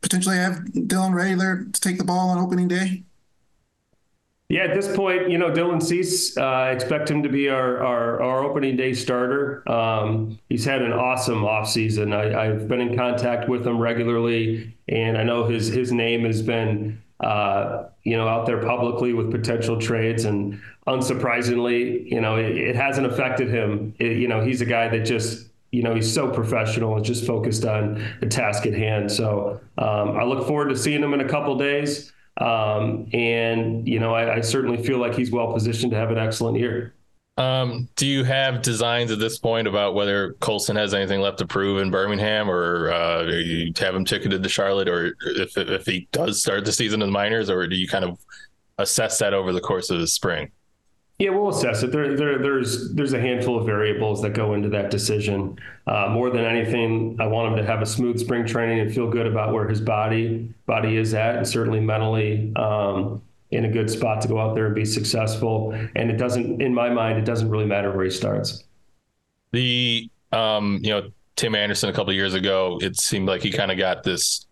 potentially 0.00 0.36
have 0.36 0.58
Dylan 0.74 1.14
ready 1.14 1.34
there 1.34 1.66
to 1.72 1.80
take 1.80 1.98
the 1.98 2.04
ball 2.04 2.30
on 2.30 2.38
opening 2.38 2.68
day? 2.68 3.04
Yeah, 4.50 4.62
at 4.62 4.74
this 4.74 4.96
point, 4.96 5.28
you 5.28 5.36
know, 5.36 5.50
Dylan 5.50 5.82
Cease, 5.82 6.34
uh, 6.38 6.70
expect 6.74 7.10
him 7.10 7.22
to 7.22 7.28
be 7.28 7.50
our, 7.50 7.84
our, 7.84 8.22
our 8.22 8.44
opening 8.44 8.78
day 8.78 8.94
starter. 8.94 9.62
Um, 9.70 10.38
he's 10.48 10.64
had 10.64 10.80
an 10.80 10.94
awesome 10.94 11.42
offseason. 11.42 12.16
I, 12.16 12.46
I've 12.46 12.66
been 12.66 12.80
in 12.80 12.96
contact 12.96 13.46
with 13.50 13.66
him 13.66 13.78
regularly, 13.78 14.74
and 14.88 15.18
I 15.18 15.22
know 15.22 15.44
his 15.44 15.68
his 15.68 15.92
name 15.92 16.24
has 16.24 16.40
been 16.40 17.02
uh, 17.20 17.88
you 18.04 18.16
know 18.16 18.26
out 18.26 18.46
there 18.46 18.62
publicly 18.62 19.12
with 19.12 19.30
potential 19.30 19.78
trades. 19.78 20.24
And 20.24 20.58
unsurprisingly, 20.86 22.10
you 22.10 22.22
know, 22.22 22.36
it, 22.36 22.56
it 22.56 22.74
hasn't 22.74 23.06
affected 23.06 23.50
him. 23.50 23.94
It, 23.98 24.16
you 24.16 24.28
know, 24.28 24.40
he's 24.40 24.62
a 24.62 24.66
guy 24.66 24.88
that 24.88 25.00
just 25.00 25.47
you 25.70 25.82
know, 25.82 25.94
he's 25.94 26.12
so 26.12 26.30
professional 26.30 26.96
and 26.96 27.04
just 27.04 27.26
focused 27.26 27.64
on 27.64 28.02
the 28.20 28.26
task 28.26 28.66
at 28.66 28.74
hand. 28.74 29.10
So 29.12 29.60
um, 29.76 30.16
I 30.16 30.24
look 30.24 30.46
forward 30.46 30.68
to 30.70 30.76
seeing 30.76 31.02
him 31.02 31.12
in 31.12 31.20
a 31.20 31.28
couple 31.28 31.56
days. 31.58 32.12
Um, 32.38 33.08
and, 33.12 33.86
you 33.86 33.98
know, 33.98 34.14
I, 34.14 34.36
I, 34.36 34.40
certainly 34.42 34.80
feel 34.80 34.98
like 34.98 35.14
he's 35.16 35.32
well 35.32 35.52
positioned 35.52 35.90
to 35.90 35.98
have 35.98 36.12
an 36.12 36.18
excellent 36.18 36.56
year. 36.56 36.94
Um, 37.36 37.88
do 37.96 38.06
you 38.06 38.22
have 38.22 38.62
designs 38.62 39.10
at 39.10 39.18
this 39.18 39.38
point 39.38 39.66
about 39.66 39.94
whether 39.94 40.34
Colson 40.34 40.76
has 40.76 40.94
anything 40.94 41.20
left 41.20 41.38
to 41.38 41.46
prove 41.46 41.80
in 41.80 41.90
Birmingham 41.90 42.48
or 42.48 42.92
uh, 42.92 43.24
you 43.24 43.72
have 43.78 43.94
him 43.94 44.04
ticketed 44.04 44.42
to 44.42 44.48
Charlotte 44.48 44.88
or 44.88 45.16
if, 45.20 45.56
if 45.56 45.84
he 45.84 46.08
does 46.12 46.40
start 46.40 46.64
the 46.64 46.72
season 46.72 47.02
in 47.02 47.08
the 47.08 47.12
minors 47.12 47.50
or 47.50 47.66
do 47.66 47.76
you 47.76 47.88
kind 47.88 48.04
of 48.04 48.18
assess 48.78 49.18
that 49.18 49.34
over 49.34 49.52
the 49.52 49.60
course 49.60 49.90
of 49.90 49.98
the 49.98 50.06
spring? 50.06 50.50
Yeah, 51.18 51.30
we'll 51.30 51.48
assess 51.48 51.82
it. 51.82 51.90
There, 51.90 52.16
there, 52.16 52.38
there's 52.38 52.94
there's 52.94 53.12
a 53.12 53.20
handful 53.20 53.58
of 53.58 53.66
variables 53.66 54.22
that 54.22 54.34
go 54.34 54.54
into 54.54 54.68
that 54.68 54.92
decision. 54.92 55.58
Uh, 55.84 56.08
more 56.10 56.30
than 56.30 56.44
anything, 56.44 57.16
I 57.18 57.26
want 57.26 57.52
him 57.52 57.56
to 57.56 57.64
have 57.68 57.82
a 57.82 57.86
smooth 57.86 58.20
spring 58.20 58.46
training 58.46 58.78
and 58.78 58.94
feel 58.94 59.10
good 59.10 59.26
about 59.26 59.52
where 59.52 59.66
his 59.68 59.80
body 59.80 60.54
body 60.66 60.96
is 60.96 61.14
at, 61.14 61.34
and 61.34 61.46
certainly 61.46 61.80
mentally 61.80 62.52
um, 62.54 63.20
in 63.50 63.64
a 63.64 63.68
good 63.68 63.90
spot 63.90 64.20
to 64.20 64.28
go 64.28 64.38
out 64.38 64.54
there 64.54 64.66
and 64.66 64.76
be 64.76 64.84
successful. 64.84 65.72
And 65.96 66.08
it 66.08 66.18
doesn't, 66.18 66.62
in 66.62 66.72
my 66.72 66.88
mind, 66.88 67.18
it 67.18 67.24
doesn't 67.24 67.50
really 67.50 67.66
matter 67.66 67.90
where 67.90 68.04
he 68.04 68.10
starts. 68.12 68.62
The 69.50 70.08
um, 70.30 70.78
you 70.82 70.90
know 70.90 71.10
Tim 71.34 71.56
Anderson 71.56 71.88
a 71.88 71.92
couple 71.92 72.12
years 72.12 72.34
ago, 72.34 72.78
it 72.80 72.96
seemed 72.96 73.26
like 73.26 73.42
he 73.42 73.50
kind 73.50 73.72
of 73.72 73.78
got 73.78 74.04
this 74.04 74.46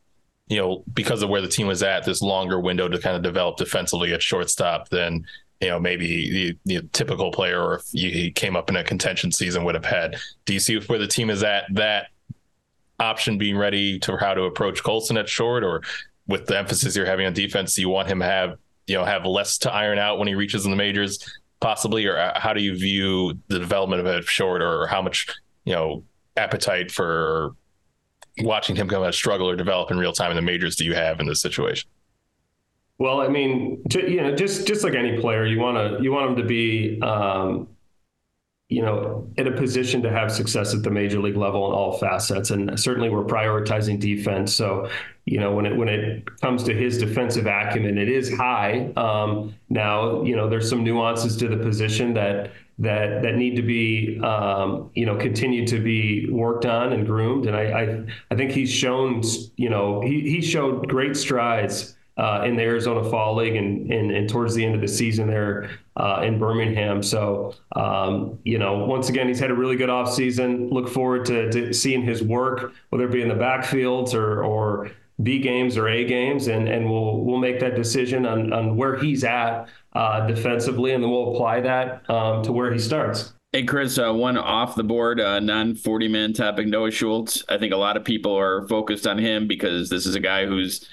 you 0.49 0.59
know, 0.59 0.85
because 0.95 1.23
of 1.23 1.29
where 1.29 1.41
the 1.41 1.49
team 1.49 1.67
was 1.67 1.83
at, 1.83 2.05
this 2.05 2.23
longer 2.23 2.61
window 2.61 2.89
to 2.89 2.99
kind 2.99 3.17
of 3.17 3.23
develop 3.23 3.57
defensively 3.57 4.13
at 4.13 4.23
shortstop 4.23 4.89
than 4.91 5.27
you 5.61 5.69
know 5.69 5.79
maybe 5.79 6.55
the, 6.65 6.81
the 6.81 6.89
typical 6.89 7.31
player 7.31 7.61
or 7.61 7.75
if 7.77 7.89
he 7.93 8.31
came 8.31 8.57
up 8.57 8.69
in 8.69 8.77
a 8.77 8.85
contention 8.85 9.33
season 9.33 9.65
would 9.65 9.75
have 9.75 9.85
had. 9.85 10.17
Do 10.45 10.53
you 10.53 10.61
see 10.61 10.79
where 10.79 10.99
the 10.99 11.07
team 11.07 11.31
is 11.31 11.43
at 11.43 11.65
that 11.73 12.09
option 13.01 13.39
being 13.39 13.57
ready 13.57 13.99
to 14.01 14.17
how 14.17 14.35
to 14.35 14.45
approach 14.45 14.83
Colson 14.83 15.17
at 15.17 15.29
short, 15.29 15.65
or 15.65 15.83
with 16.27 16.47
the 16.47 16.59
emphasis 16.59 16.97
you're 16.97 17.07
having 17.07 17.27
on 17.27 17.33
defense, 17.33 17.75
do 17.75 17.81
you 17.81 17.89
want 17.89 18.09
him 18.09 18.21
to 18.21 18.27
have 18.27 18.59
you 18.87 18.97
know 18.97 19.05
have 19.05 19.25
less 19.25 19.59
to 19.59 19.73
iron 19.73 19.99
out 19.99 20.19
when 20.19 20.29
he 20.29 20.35
reaches 20.35 20.65
in 20.65 20.71
the 20.71 20.77
majors, 20.77 21.19
possibly, 21.61 22.07
or 22.07 22.19
uh, 22.19 22.39
how 22.39 22.53
do 22.53 22.63
you 22.63 22.77
view 22.77 23.39
the 23.49 23.59
development 23.59 24.01
of 24.01 24.07
it 24.07 24.25
short, 24.25 24.63
or 24.63 24.87
how 24.87 25.03
much 25.03 25.27
you 25.65 25.73
know 25.73 26.05
appetite 26.37 26.91
for 26.91 27.53
watching 28.41 28.77
him 28.77 28.89
come 28.89 29.03
out 29.03 29.15
struggle 29.15 29.49
or 29.49 29.57
develop 29.57 29.91
in 29.91 29.99
real 29.99 30.13
time 30.13 30.31
in 30.31 30.37
the 30.37 30.43
majors 30.43 30.77
do 30.77 30.85
you 30.85 30.95
have 30.95 31.21
in 31.21 31.27
this 31.27 31.41
situation? 31.41 31.89
Well, 32.99 33.21
I 33.21 33.29
mean, 33.29 33.83
you 33.93 34.23
know, 34.23 34.35
just 34.35 34.67
just 34.67 34.83
like 34.83 34.95
any 34.95 35.21
player, 35.21 35.45
you 35.45 35.61
want 35.61 35.77
to 35.77 36.03
you 36.03 36.13
want 36.13 36.29
them 36.31 36.37
to 36.43 36.49
be, 36.49 36.99
um, 37.03 37.69
you 38.71 38.81
know, 38.83 39.29
in 39.37 39.47
a 39.47 39.53
position 39.53 40.03
to 40.03 40.11
have 40.11 40.33
success 40.33 40.75
at 40.75 40.83
the 40.83 40.91
major 40.91 41.21
league 41.21 41.37
level 41.37 41.67
in 41.67 41.73
all 41.75 41.99
facets. 41.99 42.51
And 42.51 42.79
certainly, 42.81 43.11
we're 43.11 43.25
prioritizing 43.25 44.01
defense. 44.01 44.55
So, 44.55 44.89
you 45.27 45.39
know, 45.39 45.55
when 45.55 45.67
it 45.67 45.77
when 45.77 45.89
it 45.89 46.41
comes 46.41 46.63
to 46.65 46.75
his 46.75 46.97
defensive 46.97 47.47
acumen, 47.47 47.99
it 47.99 48.09
is 48.09 48.33
high. 48.35 48.93
Um, 48.97 49.55
now, 49.69 50.23
you 50.23 50.35
know, 50.35 50.49
there's 50.49 50.69
some 50.69 50.83
nuances 50.83 51.37
to 51.37 51.49
the 51.49 51.59
position 51.59 52.15
that 52.15 52.53
that 52.79 53.23
that 53.23 53.37
need 53.37 53.57
to 53.57 53.63
be 53.63 54.19
um, 54.21 54.91
you 54.95 55.05
know 55.05 55.17
continued 55.17 55.69
to 55.69 55.81
be 55.81 56.31
worked 56.31 56.65
on 56.65 56.95
and 56.95 57.07
groomed. 57.07 57.45
And 57.47 57.55
I 57.55 57.63
I, 57.63 58.05
I 58.31 58.37
think 58.37 58.53
he's 58.53 58.71
shown 58.71 59.23
you 59.57 59.69
know 59.69 60.01
he 60.01 60.23
he 60.23 60.41
showed 60.41 60.89
great 60.89 61.15
strides 61.15 61.96
uh, 62.17 62.43
in 62.47 62.57
the 62.57 62.63
Arizona 62.63 63.09
Fall 63.09 63.37
League 63.37 63.57
and, 63.57 63.91
and, 63.93 64.11
and 64.11 64.29
towards 64.29 64.55
the 64.55 64.65
end 64.65 64.75
of 64.75 64.81
the 64.81 64.89
season 64.89 65.29
there 65.29 65.71
uh, 65.97 66.23
in 66.25 66.39
Birmingham. 66.39 67.03
So, 67.03 67.55
um, 67.75 68.39
you 68.45 68.59
know, 68.59 68.85
once 68.85 69.09
again, 69.09 69.29
he's 69.29 69.39
had 69.39 69.51
a 69.51 69.55
really 69.55 69.77
good 69.77 69.91
offseason. 69.91 70.73
Look 70.73 70.89
forward 70.89 71.27
to, 71.27 71.51
to 71.51 71.73
seeing 71.73 72.03
his 72.03 72.23
work, 72.23 72.73
whether 72.91 73.05
it 73.05 73.13
be 73.13 73.23
in 73.23 73.29
the 73.29 73.35
backfields 73.35 74.15
or, 74.15 74.43
or 74.43 74.91
B 75.23 75.39
games 75.39 75.77
or 75.77 75.89
A 75.89 76.05
games, 76.05 76.49
and, 76.49 76.69
and 76.69 76.91
we'll 76.91 77.21
we'll 77.21 77.39
make 77.39 77.59
that 77.61 77.75
decision 77.75 78.27
on, 78.27 78.53
on 78.53 78.77
where 78.77 78.99
he's 78.99 79.25
at 79.25 79.67
uh, 79.95 80.27
defensively, 80.27 80.93
and 80.93 81.03
then 81.03 81.11
we'll 81.11 81.35
apply 81.35 81.61
that 81.63 82.09
um, 82.11 82.43
to 82.43 82.53
where 82.53 82.71
he 82.71 82.79
starts. 82.79 83.33
Hey, 83.53 83.65
Chris, 83.65 83.99
uh, 83.99 84.13
one 84.13 84.37
off 84.37 84.75
the 84.75 84.85
board, 84.85 85.19
uh, 85.19 85.41
non 85.41 85.75
40 85.75 86.09
man 86.09 86.35
topic, 86.35 86.67
Noah 86.67 86.91
Schultz. 86.91 87.43
I 87.49 87.57
think 87.57 87.73
a 87.73 87.79
lot 87.79 87.97
of 87.97 88.05
people 88.05 88.37
are 88.39 88.69
focused 88.69 89.07
on 89.07 89.17
him 89.17 89.47
because 89.47 89.89
this 89.89 90.05
is 90.05 90.15
a 90.15 90.21
guy 90.21 90.45
who's 90.45 90.87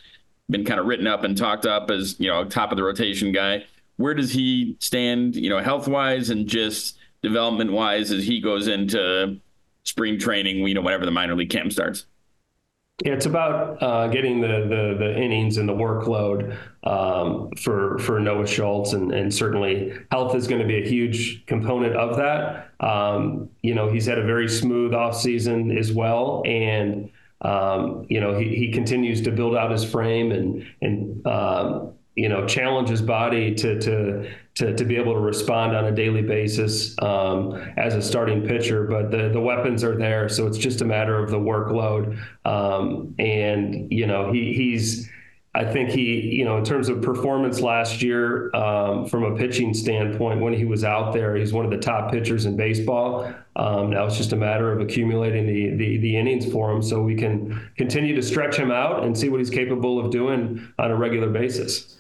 been 0.54 0.64
kind 0.64 0.80
of 0.80 0.86
written 0.86 1.08
up 1.08 1.26
and 1.26 1.36
talked 1.38 1.66
up 1.66 1.92
as 1.92 2.18
you 2.20 2.30
know 2.30 2.46
top 2.46 2.72
of 2.72 2.78
the 2.78 2.84
rotation 2.84 3.34
guy. 3.34 3.66
Where 3.98 4.14
does 4.14 4.32
he 4.32 4.78
stand, 4.80 5.36
you 5.36 5.50
know, 5.50 5.60
health 5.60 5.88
wise 5.88 6.30
and 6.30 6.48
just 6.48 6.98
development 7.22 7.74
wise 7.74 8.12
as 8.12 8.24
he 8.24 8.40
goes 8.40 8.68
into 8.68 9.40
spring 9.84 10.18
training? 10.18 10.66
You 10.66 10.76
know, 10.76 10.82
whenever 10.82 11.06
the 11.06 11.12
minor 11.12 11.36
league 11.36 11.50
camp 11.50 11.74
starts. 11.74 12.06
Yeah, 13.04 13.14
it's 13.14 13.26
about 13.26 13.82
uh, 13.82 14.08
getting 14.08 14.40
the, 14.40 14.48
the, 14.48 14.96
the 14.98 15.20
innings 15.20 15.58
and 15.58 15.68
the 15.68 15.74
workload 15.74 16.56
um, 16.84 17.50
for 17.60 17.98
for 17.98 18.20
Noah 18.20 18.46
Schultz, 18.46 18.94
and, 18.94 19.12
and 19.12 19.34
certainly 19.34 19.94
health 20.12 20.36
is 20.36 20.48
going 20.48 20.62
to 20.62 20.68
be 20.68 20.82
a 20.82 20.88
huge 20.88 21.46
component 21.48 21.96
of 21.96 22.16
that. 22.18 22.70
Um, 22.80 23.50
you 23.64 23.74
know, 23.74 23.92
he's 23.92 24.06
had 24.06 24.20
a 24.20 24.24
very 24.24 24.48
smooth 24.48 24.92
offseason 24.92 25.78
as 25.78 25.92
well, 25.92 26.44
and 26.46 27.10
um, 27.44 28.06
you 28.10 28.20
know, 28.20 28.38
he, 28.38 28.56
he 28.56 28.72
continues 28.72 29.22
to 29.22 29.32
build 29.32 29.56
out 29.56 29.72
his 29.72 29.84
frame 29.84 30.32
and 30.32 30.66
and 30.82 31.26
um, 31.28 31.94
you 32.16 32.30
know, 32.30 32.46
challenge 32.46 32.90
his 32.90 33.02
body 33.02 33.56
to 33.56 33.80
to 33.80 34.32
to, 34.56 34.76
to 34.76 34.86
be 34.86 34.96
able 34.98 35.14
to 35.14 35.20
respond 35.20 35.76
on 35.76 35.86
a 35.86 35.92
daily 35.92 36.22
basis 36.22 36.96
um, 37.02 37.54
as 37.76 37.96
a 37.96 38.02
starting 38.02 38.44
pitcher. 38.44 38.86
But 38.86 39.12
the 39.12 39.30
the 39.30 39.42
weapons 39.42 39.84
are 39.84 39.98
there, 39.98 40.30
so 40.30 40.48
it's 40.48 40.58
just 40.58 40.82
a 40.82 40.86
matter 40.86 41.18
of 41.18 41.32
the 41.32 41.40
workload. 41.40 42.20
Um, 42.46 43.16
and 43.18 43.92
you 43.92 44.06
know, 44.06 44.32
he 44.32 44.54
he's 44.54 45.10
I 45.56 45.66
think 45.66 45.92
he, 45.92 46.20
you 46.20 46.46
know, 46.46 46.58
in 46.58 46.66
terms 46.66 46.90
of 46.90 47.02
performance 47.04 47.60
last 47.60 48.02
year, 48.02 48.54
um, 48.56 49.06
from 49.06 49.24
a 49.24 49.36
pitching 49.36 49.76
standpoint, 49.76 50.42
when 50.42 50.54
he 50.54 50.66
was 50.66 50.84
out 50.84 51.14
there, 51.14 51.36
he's 51.36 51.54
one 51.54 51.64
of 51.64 51.70
the 51.70 51.78
top 51.78 52.12
pitchers 52.12 52.46
in 52.46 52.56
baseball. 52.56 53.32
Um, 53.56 53.92
now 53.92 54.06
it's 54.06 54.18
just 54.18 54.34
a 54.34 54.36
matter 54.36 54.72
of 54.72 54.82
accumulating 54.82 55.46
the, 55.46 55.76
the, 55.76 55.98
the 55.98 56.18
innings 56.18 56.52
for 56.52 56.72
him, 56.72 56.82
so 56.82 57.04
we 57.04 57.14
can 57.14 57.70
continue 57.78 58.16
to 58.16 58.22
stretch 58.24 58.56
him 58.56 58.72
out 58.72 59.04
and 59.04 59.16
see 59.16 59.30
what 59.30 59.40
he's 59.40 59.52
capable 59.52 60.04
of 60.04 60.10
doing 60.10 60.68
on 60.80 60.90
a 60.90 60.96
regular 60.96 61.30
basis. 61.30 61.98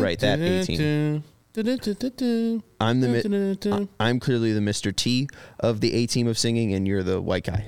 right, 0.00 0.18
that 0.20 0.38
A 0.40 0.64
team. 0.64 0.76
I'm 2.80 3.00
the 3.00 3.08
I'm 3.98 4.20
clearly 4.20 4.52
the 4.52 4.60
Mr. 4.60 4.94
T 4.94 5.28
of 5.58 5.80
the 5.80 5.92
A 5.94 6.06
team 6.06 6.26
of 6.28 6.38
singing, 6.38 6.72
and 6.74 6.86
you're 6.86 7.02
the 7.02 7.20
white 7.20 7.44
guy. 7.44 7.66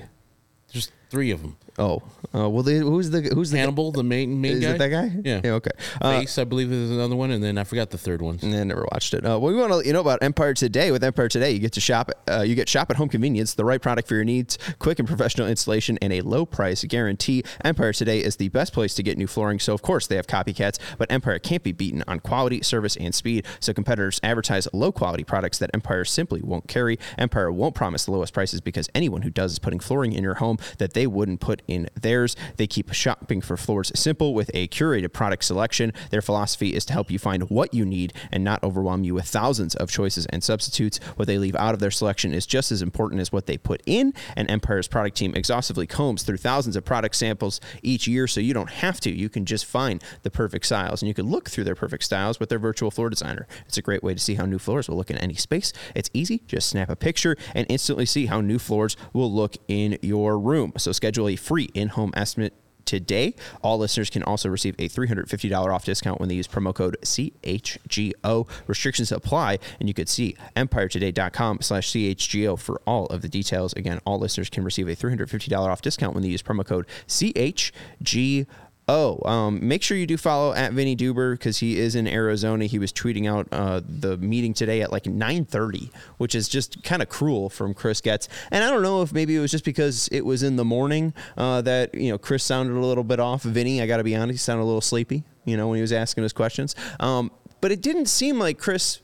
There's 0.71 0.91
three 1.09 1.31
of 1.31 1.41
them. 1.41 1.57
Oh, 1.79 2.03
uh, 2.35 2.49
well, 2.49 2.61
they, 2.61 2.77
who's 2.77 3.09
the 3.09 3.21
who's 3.21 3.51
the 3.51 3.57
Hannibal, 3.57 3.91
the 3.93 4.03
main 4.03 4.39
main 4.41 4.57
is 4.57 4.59
guy? 4.59 4.71
it 4.71 4.77
that 4.79 4.89
guy? 4.89 5.11
Yeah. 5.23 5.53
Okay. 5.53 5.71
Uh, 6.01 6.19
Face, 6.19 6.37
I 6.37 6.43
believe, 6.43 6.71
is 6.71 6.91
another 6.91 7.15
one, 7.15 7.31
and 7.31 7.41
then 7.41 7.57
I 7.57 7.63
forgot 7.63 7.89
the 7.89 7.97
third 7.97 8.21
one. 8.21 8.37
and 8.41 8.53
I 8.53 8.63
never 8.65 8.85
watched 8.91 9.13
it. 9.13 9.25
Uh, 9.25 9.39
well, 9.39 9.53
we 9.53 9.55
want 9.55 9.71
to 9.71 9.87
you 9.87 9.93
know 9.93 10.01
about 10.01 10.21
Empire 10.21 10.53
Today. 10.53 10.91
With 10.91 11.03
Empire 11.03 11.29
Today, 11.29 11.51
you 11.51 11.59
get 11.59 11.71
to 11.73 11.79
shop. 11.81 12.11
Uh, 12.29 12.41
you 12.41 12.53
get 12.53 12.67
shop 12.67 12.89
at 12.91 12.97
home 12.97 13.07
convenience, 13.07 13.53
the 13.53 13.63
right 13.63 13.81
product 13.81 14.09
for 14.09 14.15
your 14.15 14.25
needs, 14.25 14.57
quick 14.79 14.99
and 14.99 15.07
professional 15.07 15.47
installation, 15.47 15.97
and 16.01 16.11
a 16.11 16.21
low 16.21 16.45
price 16.45 16.83
guarantee. 16.83 17.43
Empire 17.63 17.93
Today 17.93 18.19
is 18.19 18.35
the 18.35 18.49
best 18.49 18.73
place 18.73 18.93
to 18.95 19.01
get 19.03 19.17
new 19.17 19.27
flooring. 19.27 19.59
So 19.59 19.73
of 19.73 19.81
course 19.81 20.05
they 20.05 20.17
have 20.17 20.27
copycats, 20.27 20.77
but 20.97 21.09
Empire 21.11 21.39
can't 21.39 21.63
be 21.63 21.71
beaten 21.71 22.03
on 22.07 22.19
quality, 22.19 22.61
service, 22.61 22.97
and 22.97 23.15
speed. 23.15 23.45
So 23.61 23.73
competitors 23.73 24.19
advertise 24.21 24.67
low 24.73 24.91
quality 24.91 25.23
products 25.23 25.57
that 25.59 25.69
Empire 25.73 26.03
simply 26.03 26.41
won't 26.41 26.67
carry. 26.67 26.99
Empire 27.17 27.51
won't 27.51 27.73
promise 27.73 28.03
the 28.03 28.11
lowest 28.11 28.33
prices 28.33 28.59
because 28.59 28.89
anyone 28.93 29.21
who 29.21 29.29
does 29.29 29.53
is 29.53 29.59
putting 29.59 29.79
flooring 29.79 30.11
in 30.11 30.23
your 30.23 30.35
home 30.35 30.57
that 30.77 30.93
they 30.93 31.07
wouldn't 31.07 31.39
put 31.39 31.61
in 31.69 31.89
theirs. 31.99 32.35
They 32.57 32.67
keep 32.67 32.91
shopping 32.93 33.41
for 33.41 33.55
floors 33.57 33.91
simple 33.95 34.33
with 34.33 34.49
a 34.53 34.67
curated 34.67 35.13
product 35.13 35.43
selection. 35.43 35.93
Their 36.09 36.21
philosophy 36.21 36.73
is 36.73 36.85
to 36.85 36.93
help 36.93 37.11
you 37.11 37.19
find 37.19 37.49
what 37.49 37.73
you 37.73 37.85
need 37.85 38.13
and 38.31 38.43
not 38.43 38.63
overwhelm 38.63 39.03
you 39.03 39.13
with 39.13 39.25
thousands 39.25 39.75
of 39.75 39.91
choices 39.91 40.25
and 40.27 40.43
substitutes. 40.43 40.99
What 41.15 41.27
they 41.27 41.37
leave 41.37 41.55
out 41.55 41.73
of 41.73 41.79
their 41.79 41.91
selection 41.91 42.33
is 42.33 42.45
just 42.45 42.71
as 42.71 42.81
important 42.81 43.21
as 43.21 43.31
what 43.31 43.45
they 43.45 43.57
put 43.57 43.81
in. 43.85 44.13
And 44.35 44.49
Empire's 44.49 44.87
product 44.87 45.17
team 45.17 45.33
exhaustively 45.35 45.87
combs 45.87 46.23
through 46.23 46.37
thousands 46.37 46.75
of 46.75 46.85
product 46.85 47.15
samples 47.15 47.61
each 47.83 48.07
year, 48.07 48.27
so 48.27 48.39
you 48.41 48.53
don't 48.53 48.69
have 48.69 48.99
to. 49.01 49.11
You 49.11 49.29
can 49.29 49.45
just 49.45 49.65
find 49.65 50.03
the 50.23 50.31
perfect 50.31 50.65
styles, 50.65 51.01
and 51.01 51.07
you 51.07 51.13
can 51.13 51.29
look 51.29 51.49
through 51.49 51.65
their 51.65 51.75
perfect 51.75 52.03
styles 52.03 52.39
with 52.39 52.49
their 52.49 52.59
virtual 52.59 52.91
floor 52.91 53.09
designer. 53.09 53.47
It's 53.67 53.77
a 53.77 53.81
great 53.81 54.03
way 54.03 54.13
to 54.13 54.19
see 54.19 54.35
how 54.35 54.45
new 54.45 54.59
floors 54.59 54.87
will 54.87 54.97
look 54.97 55.11
in 55.11 55.17
any 55.17 55.35
space. 55.35 55.73
It's 55.95 56.09
easy. 56.13 56.41
Just 56.47 56.69
snap 56.69 56.89
a 56.89 56.95
picture 56.95 57.35
and 57.53 57.65
instantly 57.69 58.05
see 58.05 58.25
how 58.25 58.41
new 58.41 58.59
floors 58.59 58.95
will 59.13 59.31
look 59.31 59.57
in 59.67 59.97
your 60.01 60.39
room. 60.39 60.73
So 60.77 60.91
schedule 60.91 61.27
a 61.27 61.35
free 61.35 61.58
in-home 61.65 62.13
estimate 62.15 62.53
today. 62.89 63.35
All 63.61 63.77
listeners 63.77 64.09
can 64.09 64.23
also 64.23 64.49
receive 64.49 64.75
a 64.79 64.89
$350 64.89 65.73
off 65.73 65.85
discount 65.85 66.19
when 66.19 66.27
they 66.27 66.35
use 66.35 66.47
promo 66.47 66.73
code 66.73 66.97
CHGO. 67.03 68.47
Restrictions 68.65 69.11
apply, 69.11 69.59
and 69.79 69.87
you 69.87 69.93
could 69.93 70.09
see 70.09 70.35
empiretoday.com 70.55 71.61
slash 71.61 71.91
CHGO 71.91 72.57
for 72.57 72.81
all 72.87 73.05
of 73.07 73.21
the 73.21 73.29
details. 73.29 73.73
Again, 73.73 73.99
all 74.05 74.17
listeners 74.17 74.49
can 74.49 74.63
receive 74.63 74.87
a 74.87 74.95
$350 74.95 75.55
off 75.57 75.83
discount 75.83 76.15
when 76.15 76.23
they 76.23 76.29
use 76.29 76.41
promo 76.41 76.65
code 76.65 76.87
CHGO. 77.07 78.47
Oh, 78.91 79.21
um, 79.23 79.59
make 79.61 79.83
sure 79.83 79.95
you 79.95 80.07
do 80.07 80.17
follow 80.17 80.51
at 80.51 80.73
Vinny 80.73 80.95
Duber 80.95 81.33
because 81.33 81.59
he 81.59 81.77
is 81.77 81.93
in 81.93 82.07
Arizona. 82.07 82.65
He 82.65 82.79
was 82.79 82.91
tweeting 82.91 83.29
out 83.29 83.47
uh, 83.51 83.81
the 83.87 84.17
meeting 84.17 84.51
today 84.51 84.81
at 84.81 84.91
like 84.91 85.03
9:30, 85.03 85.91
which 86.17 86.33
is 86.33 86.49
just 86.49 86.81
kind 86.81 87.03
of 87.03 87.07
cruel 87.07 87.51
from 87.51 87.75
Chris 87.75 88.01
Getz. 88.01 88.27
And 88.49 88.63
I 88.63 88.71
don't 88.71 88.81
know 88.81 89.03
if 89.03 89.13
maybe 89.13 89.35
it 89.35 89.41
was 89.41 89.51
just 89.51 89.63
because 89.63 90.09
it 90.11 90.25
was 90.25 90.41
in 90.41 90.55
the 90.55 90.65
morning 90.65 91.13
uh, 91.37 91.61
that 91.61 91.93
you 91.93 92.09
know 92.09 92.17
Chris 92.17 92.43
sounded 92.43 92.75
a 92.75 92.83
little 92.83 93.03
bit 93.03 93.19
off. 93.19 93.43
Vinny, 93.43 93.79
I 93.79 93.85
got 93.85 93.97
to 93.97 94.03
be 94.03 94.15
honest, 94.15 94.31
he 94.31 94.37
sounded 94.39 94.63
a 94.63 94.65
little 94.65 94.81
sleepy. 94.81 95.23
You 95.45 95.55
know 95.55 95.67
when 95.67 95.75
he 95.75 95.81
was 95.81 95.93
asking 95.93 96.23
his 96.23 96.33
questions. 96.33 96.75
Um, 96.99 97.31
but 97.61 97.71
it 97.71 97.81
didn't 97.83 98.07
seem 98.07 98.39
like 98.39 98.57
Chris 98.57 99.01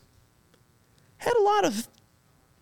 had 1.18 1.34
a 1.36 1.42
lot 1.42 1.64
of 1.64 1.86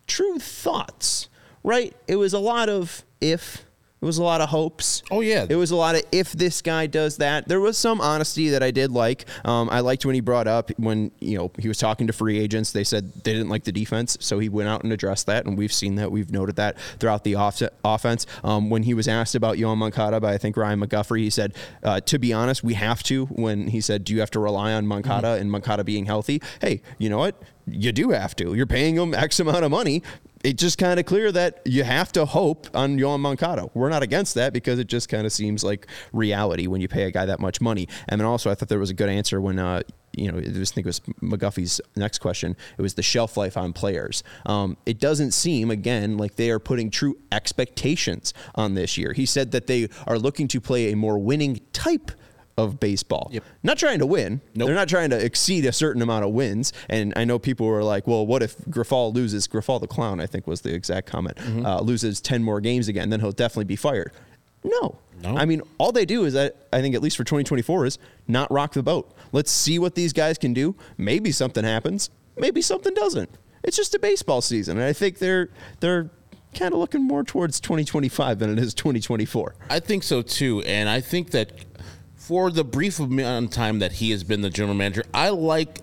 true 0.07 0.39
thoughts. 0.39 1.31
Right? 1.63 1.97
It 2.07 2.17
was 2.17 2.35
a 2.35 2.39
lot 2.39 2.69
of 2.69 3.03
if. 3.23 3.64
It 4.05 4.07
was 4.07 4.19
a 4.19 4.23
lot 4.23 4.43
of 4.43 4.51
hopes. 4.51 5.03
Oh 5.11 5.23
yeah. 5.23 5.47
It 5.49 5.57
was 5.57 5.71
a 5.71 5.77
lot 5.77 5.95
of 5.95 6.03
if 6.13 6.33
this 6.33 6.61
guy 6.61 6.87
does 6.87 7.17
that. 7.17 7.49
There 7.49 7.59
was 7.59 7.79
some 7.79 8.03
honesty 8.03 8.51
that 8.51 8.63
I 8.63 8.71
did 8.71 8.91
like. 8.91 9.25
Um, 9.47 9.71
I 9.71 9.81
liked 9.81 10.05
when 10.05 10.15
he 10.15 10.21
brought 10.21 10.47
up 10.47 10.71
when 10.77 11.11
you 11.21 11.39
know 11.39 11.51
he 11.59 11.69
was 11.69 11.79
talking 11.79 12.07
to 12.09 12.13
free 12.13 12.39
agents. 12.39 12.71
They 12.71 12.85
said 12.85 13.11
they 13.25 13.33
didn't 13.33 13.49
like 13.49 13.65
the 13.65 13.73
defense, 13.73 14.19
so 14.21 14.39
he 14.39 14.51
went 14.51 14.69
out 14.69 14.85
and 14.85 14.93
addressed 14.93 15.25
that, 15.29 15.47
and 15.47 15.57
we've 15.57 15.73
seen 15.73 15.95
that. 15.95 16.13
We've 16.13 16.31
noted 16.31 16.57
that 16.57 16.79
throughout 17.01 17.25
the 17.25 17.37
off- 17.37 17.63
offense. 17.83 18.27
Um, 18.43 18.69
when 18.69 18.83
he 18.83 18.93
was 18.93 19.09
asked 19.09 19.35
about 19.35 19.57
Yoan 19.57 19.79
Moncada 19.79 20.21
by 20.21 20.35
I 20.35 20.39
think 20.39 20.59
Ryan 20.59 20.83
McGuffey, 20.83 21.21
he 21.21 21.31
said, 21.31 21.55
uh, 21.83 22.01
"To 22.01 22.19
be 22.19 22.31
honest, 22.31 22.63
we 22.63 22.75
have 22.75 23.03
to." 23.05 23.25
When 23.25 23.69
he 23.69 23.81
said, 23.81 24.05
"Do 24.05 24.13
you 24.13 24.21
have 24.21 24.31
to 24.33 24.39
rely 24.39 24.75
on 24.75 24.87
Moncada 24.87 25.29
mm-hmm. 25.29 25.41
and 25.41 25.51
Moncada 25.51 25.83
being 25.83 26.05
healthy?" 26.05 26.43
Hey, 26.61 26.83
you 26.99 27.09
know 27.09 27.17
what? 27.17 27.43
You 27.67 27.91
do 27.93 28.11
have 28.11 28.37
to. 28.37 28.53
You're 28.53 28.67
paying 28.67 28.97
him 28.97 29.15
X 29.15 29.41
amount 29.41 29.65
of 29.65 29.71
money 29.71 30.03
it's 30.45 30.61
just 30.61 30.77
kind 30.77 31.01
of 31.01 31.07
clear 31.07 31.33
that 31.33 31.63
you 31.65 31.85
have 31.85 32.13
to 32.13 32.27
hope 32.27 32.69
on 32.75 32.99
Yoan 32.99 33.21
Moncada. 33.21 33.71
We're 33.73 33.89
not 33.89 34.03
against 34.03 34.35
that 34.35 34.53
because 34.53 34.79
it 34.79 34.87
just 34.87 35.09
kind 35.09 35.27
of 35.27 35.33
seems 35.33 35.65
like 35.65 35.87
reality 36.13 36.67
when 36.67 36.83
you 36.83 36.89
pay 36.89 37.05
a 37.05 37.11
guy 37.11 37.25
that 37.25 37.41
much 37.41 37.63
money. 37.63 37.89
And 38.09 38.21
then 38.21 38.27
also, 38.27 38.51
I 38.51 38.55
thought 38.55 38.69
there 38.69 38.79
was 38.79 38.91
a 38.91 38.95
good 38.95 39.09
answer 39.09 39.41
when 39.41 39.59
uh, 39.59 39.83
you 40.17 40.31
know, 40.31 40.39
I 40.39 40.43
think 40.43 40.79
it 40.79 40.87
was 40.87 41.01
McGuffey's 41.23 41.81
next 41.97 42.19
question. 42.19 42.57
It 42.79 42.83
was 42.83 42.95
the 42.95 43.03
shelf 43.03 43.37
life 43.37 43.57
on 43.57 43.73
players. 43.73 44.23
Um, 44.47 44.77
it 44.87 45.01
doesn't 45.01 45.33
seem, 45.33 45.71
again, 45.71 46.19
like 46.19 46.37
they 46.37 46.51
are 46.51 46.59
putting 46.59 46.91
true 46.91 47.17
expectations 47.33 48.33
on 48.55 48.75
this 48.75 48.97
year. 48.97 49.13
He 49.13 49.27
said 49.27 49.51
that 49.53 49.67
they 49.67 49.89
are 50.07 50.19
looking 50.19 50.47
to 50.49 50.61
play 50.61 50.93
a 50.93 50.97
more 50.97 51.19
winning 51.19 51.61
type 51.73 52.11
of 52.57 52.79
baseball. 52.79 53.31
Yep. 53.33 53.45
Not 53.63 53.79
trying 53.79 53.99
to 53.99 54.07
win. 54.07 54.41
Nope. 54.55 54.67
They're 54.67 54.77
not 54.77 54.89
trying 54.89 55.11
to 55.11 55.23
exceed 55.23 55.65
a 55.67 55.73
certain 55.73 56.03
amount 56.03 56.25
of 56.25 56.31
wins. 56.33 56.73
And 56.89 57.13
I 57.17 57.25
know 57.25 57.39
people 57.39 57.67
were 57.67 57.83
like, 57.83 58.07
well, 58.07 58.27
what 58.27 58.43
if 58.43 58.57
Grifol 58.71 59.13
loses? 59.13 59.49
Grifol 59.49 59.81
the 59.81 59.87
clown, 59.87 60.21
I 60.21 60.27
think 60.27 60.47
was 60.47 60.61
the 60.61 60.73
exact 60.73 61.09
comment, 61.09 61.37
mm-hmm. 61.37 61.67
uh, 61.67 61.81
loses 61.81 62.21
10 62.21 62.43
more 62.43 62.61
games 62.61 62.89
again, 62.89 63.11
then 63.11 63.21
he'll 63.21 63.33
definitely 63.33 63.65
be 63.65 63.77
fired. 63.77 64.13
No. 64.63 64.99
no. 65.23 65.37
I 65.37 65.45
mean, 65.45 65.63
all 65.79 65.93
they 65.93 66.07
do 66.07 66.25
is 66.25 66.35
that, 66.35 66.57
I 66.73 66.81
think, 66.81 66.95
at 66.95 67.03
least 67.03 67.17
for 67.17 67.25
2024, 67.25 67.87
is 67.87 67.99
not 68.29 68.51
rock 68.51 68.73
the 68.73 68.83
boat. 68.83 69.13
Let's 69.33 69.51
see 69.51 69.79
what 69.79 69.95
these 69.95 70.13
guys 70.13 70.39
can 70.39 70.55
do. 70.55 70.75
Maybe 70.97 71.33
something 71.33 71.65
happens. 71.65 72.11
Maybe 72.37 72.63
something 72.63 72.95
doesn't. 72.95 73.31
It's 73.63 73.77
just 73.77 73.95
a 73.95 73.99
baseball 73.99 74.41
season. 74.41 74.79
And 74.79 74.87
I 74.87 74.93
think 74.93 75.19
they're, 75.19 75.51
they're, 75.81 76.11
kind 76.55 76.73
of 76.73 76.79
looking 76.79 77.03
more 77.03 77.25
towards 77.25 77.59
2025 77.59 78.39
than 78.39 78.51
it 78.51 78.59
is 78.59 78.75
2024. 78.75 79.57
I 79.69 79.81
think 79.81 80.03
so 80.03 80.23
too. 80.23 80.63
And 80.63 80.89
I 80.89 81.01
think 81.01 81.33
that 81.33 81.51
for 82.25 82.51
the 82.51 82.65
brief 82.65 82.99
amount 82.99 83.47
of 83.47 83.51
time 83.53 83.81
that 83.81 83.93
he 83.93 84.11
has 84.11 84.25
been 84.25 84.41
the 84.41 84.49
general 84.49 84.75
manager, 84.75 85.05
I 85.13 85.29
like 85.29 85.81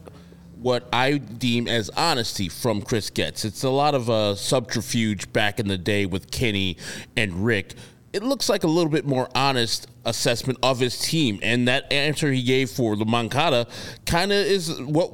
what 0.56 0.90
I 0.92 1.20
deem 1.20 1.68
as 1.68 1.92
honesty 1.92 2.50
from 2.50 2.82
Chris 2.82 3.12
Getz. 3.12 3.46
It's 3.46 3.64
a 3.64 3.70
lot 3.70 3.94
of 3.94 4.10
uh, 4.10 4.34
subterfuge 4.34 5.32
back 5.34 5.60
in 5.60 5.68
the 5.68 5.78
day 5.78 6.08
with 6.08 6.32
Kenny 6.32 6.78
and 7.16 7.46
Rick. 7.46 7.76
It 8.12 8.24
looks 8.24 8.50
like 8.50 8.64
a 8.64 8.68
little 8.68 8.92
bit 8.92 9.06
more 9.06 9.30
honest 9.36 9.88
assessment 10.04 10.58
of 10.64 10.80
his 10.80 10.98
team, 10.98 11.40
and 11.44 11.68
that 11.68 11.92
answer 11.94 12.32
he 12.32 12.42
gave 12.42 12.72
for 12.72 12.96
the 12.96 13.06
Moncada 13.06 13.68
kind 14.08 14.32
of 14.32 14.40
is 14.40 14.82
what 14.82 15.12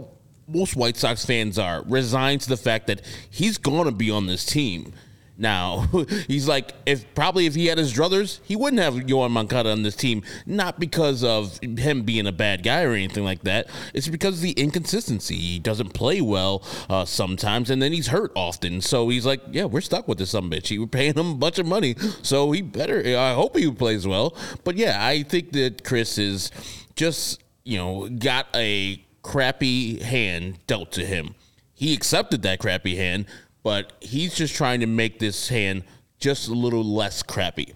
most 0.47 0.78
White 0.78 0.95
Sox 0.95 1.25
fans 1.25 1.59
are 1.59 1.84
resigned 1.88 2.39
to 2.41 2.49
the 2.49 2.57
fact 2.57 2.88
that 2.88 3.01
he's 3.30 3.57
going 3.57 3.84
to 3.84 3.91
be 3.91 4.09
on 4.09 4.28
this 4.28 4.45
team. 4.45 4.93
Now 5.38 5.88
he's 6.27 6.47
like, 6.47 6.73
if 6.85 7.13
probably 7.13 7.45
if 7.45 7.55
he 7.55 7.67
had 7.67 7.77
his 7.77 7.93
druthers, 7.93 8.39
he 8.43 8.55
wouldn't 8.55 8.81
have 8.81 8.95
Yoan 8.95 9.31
Moncada 9.31 9.71
on 9.71 9.83
this 9.83 9.95
team. 9.95 10.23
Not 10.45 10.79
because 10.79 11.23
of 11.23 11.59
him 11.61 12.03
being 12.03 12.27
a 12.27 12.31
bad 12.31 12.63
guy 12.63 12.83
or 12.83 12.93
anything 12.93 13.23
like 13.23 13.41
that. 13.43 13.67
It's 13.93 14.07
because 14.07 14.35
of 14.35 14.41
the 14.41 14.51
inconsistency. 14.51 15.35
He 15.35 15.59
doesn't 15.59 15.93
play 15.93 16.21
well 16.21 16.63
uh, 16.89 17.05
sometimes, 17.05 17.69
and 17.69 17.81
then 17.81 17.91
he's 17.91 18.07
hurt 18.07 18.31
often. 18.35 18.81
So 18.81 19.09
he's 19.09 19.25
like, 19.25 19.41
yeah, 19.51 19.65
we're 19.65 19.81
stuck 19.81 20.07
with 20.07 20.17
this 20.17 20.31
some 20.31 20.49
bitch. 20.49 20.67
He, 20.67 20.79
we're 20.79 20.88
paying 20.88 21.13
him 21.13 21.31
a 21.31 21.35
bunch 21.35 21.59
of 21.59 21.65
money, 21.65 21.95
so 22.21 22.51
he 22.51 22.61
better. 22.61 22.99
I 23.17 23.33
hope 23.33 23.57
he 23.57 23.71
plays 23.71 24.07
well. 24.07 24.35
But 24.63 24.77
yeah, 24.77 25.05
I 25.05 25.23
think 25.23 25.51
that 25.53 25.83
Chris 25.83 26.17
is 26.17 26.51
just 26.95 27.43
you 27.63 27.77
know 27.77 28.09
got 28.09 28.47
a 28.55 29.03
crappy 29.21 29.99
hand 29.99 30.59
dealt 30.67 30.91
to 30.93 31.05
him. 31.05 31.35
He 31.73 31.93
accepted 31.93 32.41
that 32.41 32.59
crappy 32.59 32.95
hand 32.95 33.27
but 33.68 33.91
he's 33.99 34.34
just 34.34 34.55
trying 34.55 34.80
to 34.80 34.88
make 34.88 35.20
this 35.20 35.49
hand 35.49 35.84
just 36.20 36.47
a 36.47 36.53
little 36.53 36.86
less 36.86 37.22
crappy. 37.22 37.74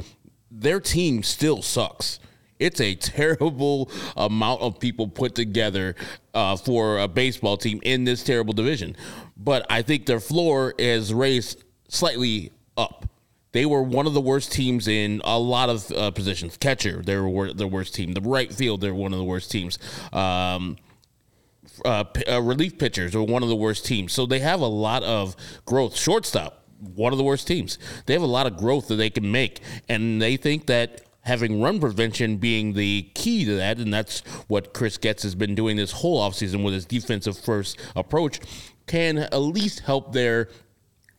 Their 0.50 0.80
team 0.80 1.22
still 1.22 1.62
sucks. 1.62 2.18
It's 2.60 2.80
a 2.80 2.96
terrible 3.18 3.92
amount 4.16 4.62
of 4.62 4.80
people 4.80 5.10
put 5.10 5.36
together 5.36 5.98
uh, 6.34 6.56
for 6.56 7.00
a 7.00 7.10
baseball 7.10 7.58
team 7.58 7.82
in 7.84 8.06
this 8.06 8.24
terrible 8.24 8.54
division. 8.54 8.96
But 9.36 9.66
I 9.70 9.82
think 9.82 10.06
their 10.06 10.22
floor 10.22 10.74
is 10.78 11.14
raised 11.14 11.62
slightly 11.90 12.54
up. 12.78 13.10
They 13.52 13.66
were 13.66 13.84
one 13.84 14.08
of 14.08 14.14
the 14.14 14.22
worst 14.22 14.54
teams 14.54 14.88
in 14.88 15.22
a 15.26 15.38
lot 15.38 15.68
of 15.68 15.92
uh, 15.92 16.12
positions. 16.12 16.56
Catcher, 16.56 17.02
they 17.02 17.18
were 17.18 17.52
the 17.52 17.68
worst 17.68 17.96
team. 17.96 18.14
The 18.14 18.22
right 18.22 18.54
field, 18.54 18.80
they're 18.80 18.96
one 18.96 19.12
of 19.12 19.20
the 19.20 19.26
worst 19.26 19.52
teams. 19.52 19.78
Um, 20.14 20.78
uh, 21.86 22.04
uh, 22.30 22.42
relief 22.42 22.78
pitchers 22.78 23.16
are 23.16 23.24
one 23.24 23.44
of 23.44 23.50
the 23.50 23.56
worst 23.56 23.86
teams. 23.86 24.14
So 24.14 24.26
they 24.26 24.40
have 24.40 24.62
a 24.62 24.68
lot 24.68 25.04
of 25.04 25.36
growth. 25.66 25.96
Shortstop, 25.96 26.64
one 26.80 27.12
of 27.12 27.18
the 27.18 27.24
worst 27.24 27.48
teams. 27.48 27.78
They 28.06 28.14
have 28.14 28.22
a 28.22 28.28
lot 28.28 28.48
of 28.48 28.58
growth 28.58 28.88
that 28.88 28.96
they 28.96 29.10
can 29.10 29.32
make, 29.32 29.62
and 29.90 30.22
they 30.22 30.38
think 30.38 30.68
that 30.68 31.02
having 31.22 31.62
run 31.62 31.80
prevention 31.80 32.38
being 32.38 32.74
the 32.74 33.10
key 33.14 33.46
to 33.46 33.56
that, 33.58 33.78
and 33.78 33.94
that's 33.94 34.22
what 34.48 34.74
Chris 34.74 34.98
Getz 34.98 35.24
has 35.24 35.36
been 35.36 35.56
doing 35.56 35.78
this 35.78 35.92
whole 35.92 36.20
offseason 36.20 36.64
with 36.64 36.74
his 36.74 36.86
defensive 36.86 37.38
first 37.38 37.80
approach, 37.96 38.40
can 38.88 39.20
at 39.20 39.38
least 39.38 39.82
help 39.82 40.14
their 40.14 40.50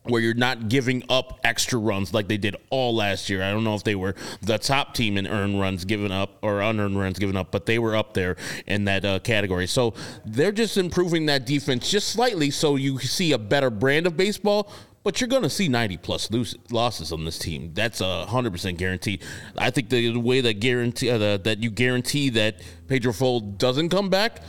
where 0.03 0.21
you're 0.21 0.33
not 0.33 0.67
giving 0.67 1.03
up 1.09 1.39
extra 1.43 1.79
runs 1.79 2.13
like 2.13 2.27
they 2.27 2.37
did 2.37 2.55
all 2.69 2.95
last 2.95 3.29
year. 3.29 3.41
I 3.41 3.51
don't 3.51 3.63
know 3.63 3.75
if 3.75 3.83
they 3.83 3.95
were 3.95 4.15
the 4.41 4.57
top 4.57 4.93
team 4.93 5.17
in 5.17 5.27
earned 5.27 5.59
runs 5.59 5.85
given 5.85 6.11
up 6.11 6.37
or 6.41 6.61
unearned 6.61 6.99
runs 6.99 7.19
given 7.19 7.37
up, 7.37 7.51
but 7.51 7.65
they 7.65 7.79
were 7.79 7.95
up 7.95 8.13
there 8.13 8.35
in 8.67 8.85
that 8.85 9.05
uh, 9.05 9.19
category. 9.19 9.67
So 9.67 9.93
they're 10.25 10.51
just 10.51 10.77
improving 10.77 11.27
that 11.27 11.45
defense 11.45 11.89
just 11.89 12.09
slightly 12.09 12.51
so 12.51 12.75
you 12.75 12.99
see 12.99 13.31
a 13.31 13.37
better 13.37 13.69
brand 13.69 14.05
of 14.05 14.17
baseball. 14.17 14.71
But 15.03 15.19
you're 15.19 15.27
going 15.27 15.43
to 15.43 15.49
see 15.49 15.67
90 15.67 15.97
plus 15.97 16.31
lose, 16.31 16.55
losses 16.71 17.11
on 17.11 17.25
this 17.25 17.37
team. 17.37 17.71
That's 17.73 17.99
a 17.99 18.25
hundred 18.25 18.53
percent 18.53 18.77
guaranteed. 18.77 19.21
I 19.57 19.69
think 19.69 19.89
the, 19.89 20.15
way 20.15 20.39
that 20.39 20.61
guarantee 20.61 21.09
uh, 21.09 21.17
the, 21.17 21.41
that 21.43 21.61
you 21.61 21.69
guarantee 21.69 22.29
that 22.29 22.61
Pedro 22.87 23.11
Grifol 23.11 23.57
doesn't 23.57 23.89
come 23.89 24.09
back, 24.09 24.39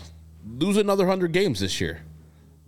lose 0.46 0.76
another 0.76 1.08
hundred 1.08 1.32
games 1.32 1.58
this 1.58 1.80
year, 1.80 2.02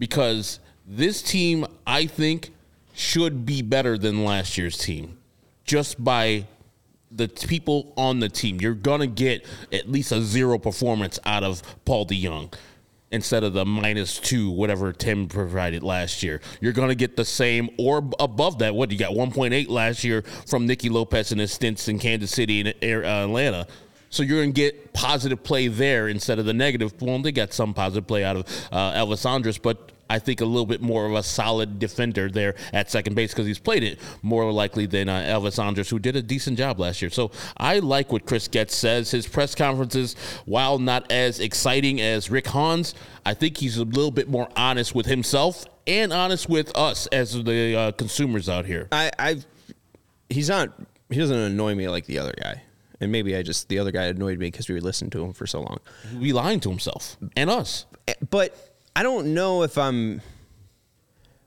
because 0.00 0.58
this 0.84 1.22
team, 1.22 1.64
I 1.86 2.06
think, 2.06 2.50
should 2.96 3.44
be 3.44 3.60
better 3.60 3.98
than 3.98 4.24
last 4.24 4.56
year's 4.56 4.78
team 4.78 5.18
just 5.64 6.02
by 6.02 6.46
the 7.10 7.28
people 7.28 7.92
on 7.96 8.20
the 8.20 8.28
team. 8.28 8.60
You're 8.60 8.74
going 8.74 9.00
to 9.00 9.06
get 9.06 9.44
at 9.70 9.88
least 9.88 10.12
a 10.12 10.22
zero 10.22 10.58
performance 10.58 11.18
out 11.26 11.44
of 11.44 11.62
Paul 11.84 12.06
DeJong 12.06 12.54
instead 13.12 13.44
of 13.44 13.52
the 13.52 13.64
minus 13.64 14.18
two, 14.18 14.50
whatever 14.50 14.92
Tim 14.92 15.28
provided 15.28 15.82
last 15.82 16.22
year. 16.22 16.40
You're 16.60 16.72
going 16.72 16.88
to 16.88 16.94
get 16.94 17.16
the 17.16 17.24
same 17.24 17.68
or 17.78 17.98
above 18.18 18.58
that. 18.60 18.74
What 18.74 18.90
you 18.90 18.98
got 18.98 19.12
1.8 19.12 19.68
last 19.68 20.02
year 20.02 20.22
from 20.46 20.66
Nicky 20.66 20.88
Lopez 20.88 21.32
and 21.32 21.40
his 21.40 21.52
stints 21.52 21.88
in 21.88 21.98
Kansas 21.98 22.30
City 22.30 22.60
and 22.60 22.68
uh, 23.04 23.06
Atlanta. 23.06 23.66
So 24.08 24.22
you're 24.22 24.38
going 24.38 24.52
to 24.52 24.60
get 24.60 24.92
positive 24.92 25.42
play 25.42 25.68
there 25.68 26.08
instead 26.08 26.38
of 26.38 26.46
the 26.46 26.54
negative. 26.54 26.94
Well, 27.00 27.20
they 27.20 27.32
got 27.32 27.52
some 27.52 27.74
positive 27.74 28.06
play 28.06 28.24
out 28.24 28.36
of 28.36 28.68
uh, 28.72 28.92
Elvis 28.92 29.28
Andrus, 29.28 29.58
but 29.58 29.92
I 30.08 30.18
think, 30.18 30.40
a 30.40 30.44
little 30.44 30.66
bit 30.66 30.80
more 30.80 31.06
of 31.06 31.14
a 31.14 31.22
solid 31.22 31.78
defender 31.78 32.28
there 32.28 32.54
at 32.72 32.90
second 32.90 33.14
base 33.14 33.32
because 33.32 33.46
he's 33.46 33.58
played 33.58 33.82
it 33.82 33.98
more 34.22 34.50
likely 34.52 34.86
than 34.86 35.08
uh, 35.08 35.20
Elvis 35.20 35.62
Andrus, 35.62 35.90
who 35.90 35.98
did 35.98 36.16
a 36.16 36.22
decent 36.22 36.58
job 36.58 36.78
last 36.78 37.02
year. 37.02 37.10
So 37.10 37.30
I 37.56 37.78
like 37.80 38.12
what 38.12 38.26
Chris 38.26 38.48
Getz 38.48 38.74
says. 38.74 39.10
His 39.10 39.26
press 39.26 39.54
conferences, 39.54 40.14
while 40.44 40.78
not 40.78 41.10
as 41.10 41.40
exciting 41.40 42.00
as 42.00 42.30
Rick 42.30 42.48
Hahn's, 42.48 42.94
I 43.24 43.34
think 43.34 43.56
he's 43.58 43.78
a 43.78 43.84
little 43.84 44.10
bit 44.10 44.28
more 44.28 44.48
honest 44.56 44.94
with 44.94 45.06
himself 45.06 45.64
and 45.86 46.12
honest 46.12 46.48
with 46.48 46.76
us 46.76 47.06
as 47.08 47.42
the 47.44 47.76
uh, 47.76 47.92
consumers 47.92 48.48
out 48.48 48.66
here. 48.66 48.88
I, 48.92 49.10
I, 49.18 49.36
he's 50.28 50.48
not. 50.48 50.70
He 51.08 51.18
doesn't 51.18 51.36
annoy 51.36 51.74
me 51.74 51.88
like 51.88 52.06
the 52.06 52.18
other 52.18 52.34
guy. 52.40 52.62
And 53.00 53.12
maybe 53.12 53.36
I 53.36 53.42
just 53.42 53.68
the 53.68 53.78
other 53.78 53.92
guy 53.92 54.04
annoyed 54.04 54.38
me 54.38 54.46
because 54.46 54.68
we 54.68 54.80
listened 54.80 55.12
to 55.12 55.22
him 55.22 55.32
for 55.32 55.46
so 55.46 55.60
long. 55.60 55.78
He 56.18 56.32
lying 56.32 56.60
to 56.60 56.70
himself 56.70 57.16
and 57.36 57.50
us. 57.50 57.84
But 58.30 58.75
I 58.96 59.02
don't 59.02 59.34
know 59.34 59.62
if 59.62 59.76
I'm 59.76 60.22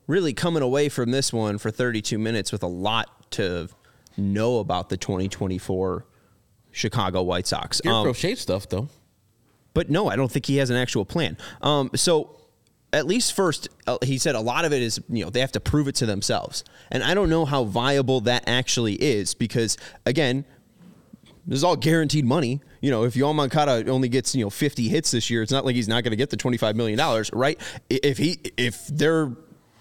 really 0.06 0.34
coming 0.34 0.62
away 0.62 0.88
from 0.88 1.10
this 1.10 1.34
one 1.34 1.58
for 1.58 1.72
32 1.72 2.20
minutes 2.20 2.52
with 2.52 2.62
a 2.62 2.68
lot 2.68 3.32
to 3.32 3.70
know 4.16 4.60
about 4.60 4.90
the 4.90 4.98
2024 4.98 6.06
Chicago 6.70 7.24
White 7.24 7.48
Sox. 7.48 7.82
Your 7.84 7.96
um, 7.96 8.04
Crochet 8.04 8.36
stuff, 8.36 8.70
though. 8.70 8.88
But 9.74 9.90
no, 9.90 10.08
I 10.08 10.16
don't 10.16 10.32
think 10.32 10.46
he 10.46 10.58
has 10.58 10.70
an 10.70 10.76
actual 10.76 11.06
plan. 11.06 11.38
Um, 11.64 11.90
so 11.96 12.40
at 12.94 13.08
least 13.08 13.34
first, 13.34 13.68
uh, 13.88 13.98
he 14.04 14.20
said 14.20 14.36
a 14.36 14.42
lot 14.42 14.64
of 14.64 14.72
it 14.72 14.84
is, 14.84 15.02
you 15.10 15.24
know, 15.24 15.32
they 15.32 15.40
have 15.40 15.54
to 15.54 15.60
prove 15.60 15.88
it 15.88 15.96
to 15.96 16.06
themselves. 16.06 16.64
And 16.92 17.04
I 17.04 17.16
don't 17.16 17.32
know 17.32 17.46
how 17.46 17.64
viable 17.64 18.22
that 18.22 18.44
actually 18.46 18.94
is 18.94 19.34
because, 19.34 19.76
again, 20.06 20.46
this 21.48 21.58
is 21.58 21.64
all 21.64 21.76
guaranteed 21.76 22.26
money. 22.26 22.62
You 22.82 22.92
know, 22.92 23.04
if 23.04 23.14
Yoan 23.14 23.36
Moncada 23.36 23.90
only 23.90 24.10
gets 24.10 24.36
you 24.36 24.44
know 24.44 24.50
50 24.50 24.88
hits 24.88 25.12
this 25.12 25.30
year, 25.30 25.42
it's 25.42 25.52
not 25.52 25.66
like 25.66 25.76
he's 25.76 25.88
not 25.88 26.04
going 26.04 26.12
to 26.12 26.18
get 26.18 26.30
the 26.30 26.38
25 26.38 26.76
million 26.76 26.98
dollars, 26.98 27.30
right? 27.34 27.60
If 27.90 28.18
he 28.18 28.40
if 28.58 28.88
they're 28.88 29.32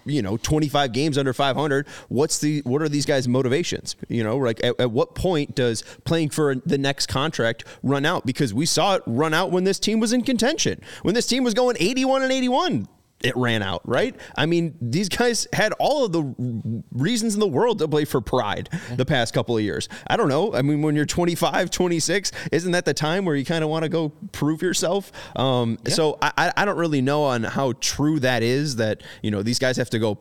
you 0.05 0.21
know 0.21 0.37
25 0.37 0.93
games 0.93 1.17
under 1.17 1.33
500 1.33 1.85
what's 2.07 2.39
the 2.39 2.61
what 2.61 2.81
are 2.81 2.89
these 2.89 3.05
guys 3.05 3.27
motivations? 3.27 3.95
You 4.07 4.23
know 4.23 4.37
like 4.37 4.63
at, 4.63 4.79
at, 4.79 4.91
what 4.91 5.13
point 5.13 5.55
does 5.55 5.83
playing 6.03 6.29
for 6.29 6.55
the 6.55 6.77
next 6.77 7.07
contract 7.07 7.65
run 7.83 8.05
out? 8.05 8.25
Because 8.25 8.53
we 8.53 8.65
saw 8.65 8.95
it 8.95 9.03
run 9.05 9.33
out 9.33 9.51
when 9.51 9.63
this 9.63 9.79
team 9.79 9.99
was 9.99 10.13
in 10.13 10.23
contention. 10.23 10.81
When 11.03 11.15
this 11.15 11.27
team 11.27 11.43
was 11.43 11.53
going 11.53 11.75
81 11.79 12.23
and 12.23 12.31
81 12.31 12.87
it 13.23 13.35
ran 13.35 13.61
out, 13.61 13.81
right? 13.87 14.15
I 14.37 14.45
mean, 14.45 14.77
these 14.81 15.09
guys 15.09 15.47
had 15.51 15.73
all 15.73 16.05
of 16.05 16.11
the 16.11 16.83
reasons 16.91 17.33
in 17.33 17.39
the 17.39 17.47
world 17.47 17.79
to 17.79 17.87
play 17.87 18.05
for 18.05 18.21
pride 18.21 18.69
the 18.95 19.05
past 19.05 19.33
couple 19.33 19.57
of 19.57 19.63
years. 19.63 19.89
I 20.07 20.15
don't 20.15 20.29
know. 20.29 20.53
I 20.53 20.61
mean, 20.61 20.81
when 20.81 20.95
you're 20.95 21.05
25, 21.05 21.69
26, 21.69 22.31
isn't 22.51 22.71
that 22.71 22.85
the 22.85 22.93
time 22.93 23.25
where 23.25 23.35
you 23.35 23.45
kind 23.45 23.63
of 23.63 23.69
want 23.69 23.83
to 23.83 23.89
go 23.89 24.09
prove 24.31 24.61
yourself? 24.61 25.11
Um, 25.35 25.77
yeah. 25.85 25.93
So 25.93 26.17
I, 26.21 26.53
I 26.55 26.65
don't 26.65 26.77
really 26.77 27.01
know 27.01 27.23
on 27.23 27.43
how 27.43 27.73
true 27.81 28.19
that 28.21 28.41
is 28.43 28.77
that, 28.77 29.03
you 29.21 29.31
know, 29.31 29.43
these 29.43 29.59
guys 29.59 29.77
have 29.77 29.89
to 29.91 29.99
go, 29.99 30.19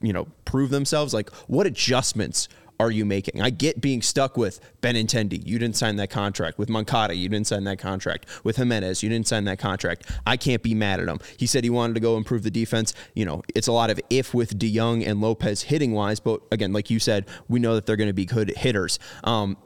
you 0.00 0.12
know, 0.12 0.28
prove 0.44 0.70
themselves. 0.70 1.12
Like, 1.12 1.30
what 1.48 1.66
adjustments 1.66 2.48
are 2.78 2.90
you 2.90 3.04
making? 3.04 3.40
I 3.40 3.50
get 3.50 3.80
being 3.80 4.02
stuck 4.02 4.36
with 4.36 4.60
Benintendi. 4.82 5.46
You 5.46 5.58
didn't 5.58 5.76
sign 5.76 5.96
that 5.96 6.10
contract. 6.10 6.58
With 6.58 6.68
Moncada, 6.68 7.14
you 7.14 7.28
didn't 7.28 7.46
sign 7.46 7.64
that 7.64 7.78
contract. 7.78 8.26
With 8.44 8.56
Jimenez, 8.56 9.02
you 9.02 9.08
didn't 9.08 9.26
sign 9.26 9.44
that 9.44 9.58
contract. 9.58 10.10
I 10.26 10.36
can't 10.36 10.62
be 10.62 10.74
mad 10.74 11.00
at 11.00 11.08
him. 11.08 11.18
He 11.36 11.46
said 11.46 11.64
he 11.64 11.70
wanted 11.70 11.94
to 11.94 12.00
go 12.00 12.16
improve 12.16 12.42
the 12.42 12.50
defense. 12.50 12.92
You 13.14 13.24
know, 13.24 13.42
it's 13.54 13.66
a 13.66 13.72
lot 13.72 13.90
of 13.90 14.00
if 14.10 14.34
with 14.34 14.58
DeJong 14.58 15.06
and 15.06 15.20
Lopez 15.20 15.62
hitting 15.62 15.92
wise, 15.92 16.20
but 16.20 16.40
again, 16.52 16.72
like 16.72 16.90
you 16.90 16.98
said, 16.98 17.26
we 17.48 17.58
know 17.58 17.74
that 17.74 17.86
they're 17.86 17.96
going 17.96 18.08
to 18.08 18.14
be 18.14 18.26
good 18.26 18.52
hitters. 18.56 18.98
Um, 19.24 19.56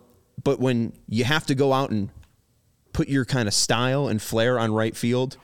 but 0.42 0.60
when 0.60 0.92
you 1.08 1.24
have 1.24 1.46
to 1.46 1.54
go 1.54 1.72
out 1.72 1.90
and 1.90 2.10
put 2.92 3.08
your 3.08 3.24
kind 3.24 3.48
of 3.48 3.54
style 3.54 4.08
and 4.08 4.20
flair 4.20 4.58
on 4.58 4.72
right 4.72 4.96
field, 4.96 5.36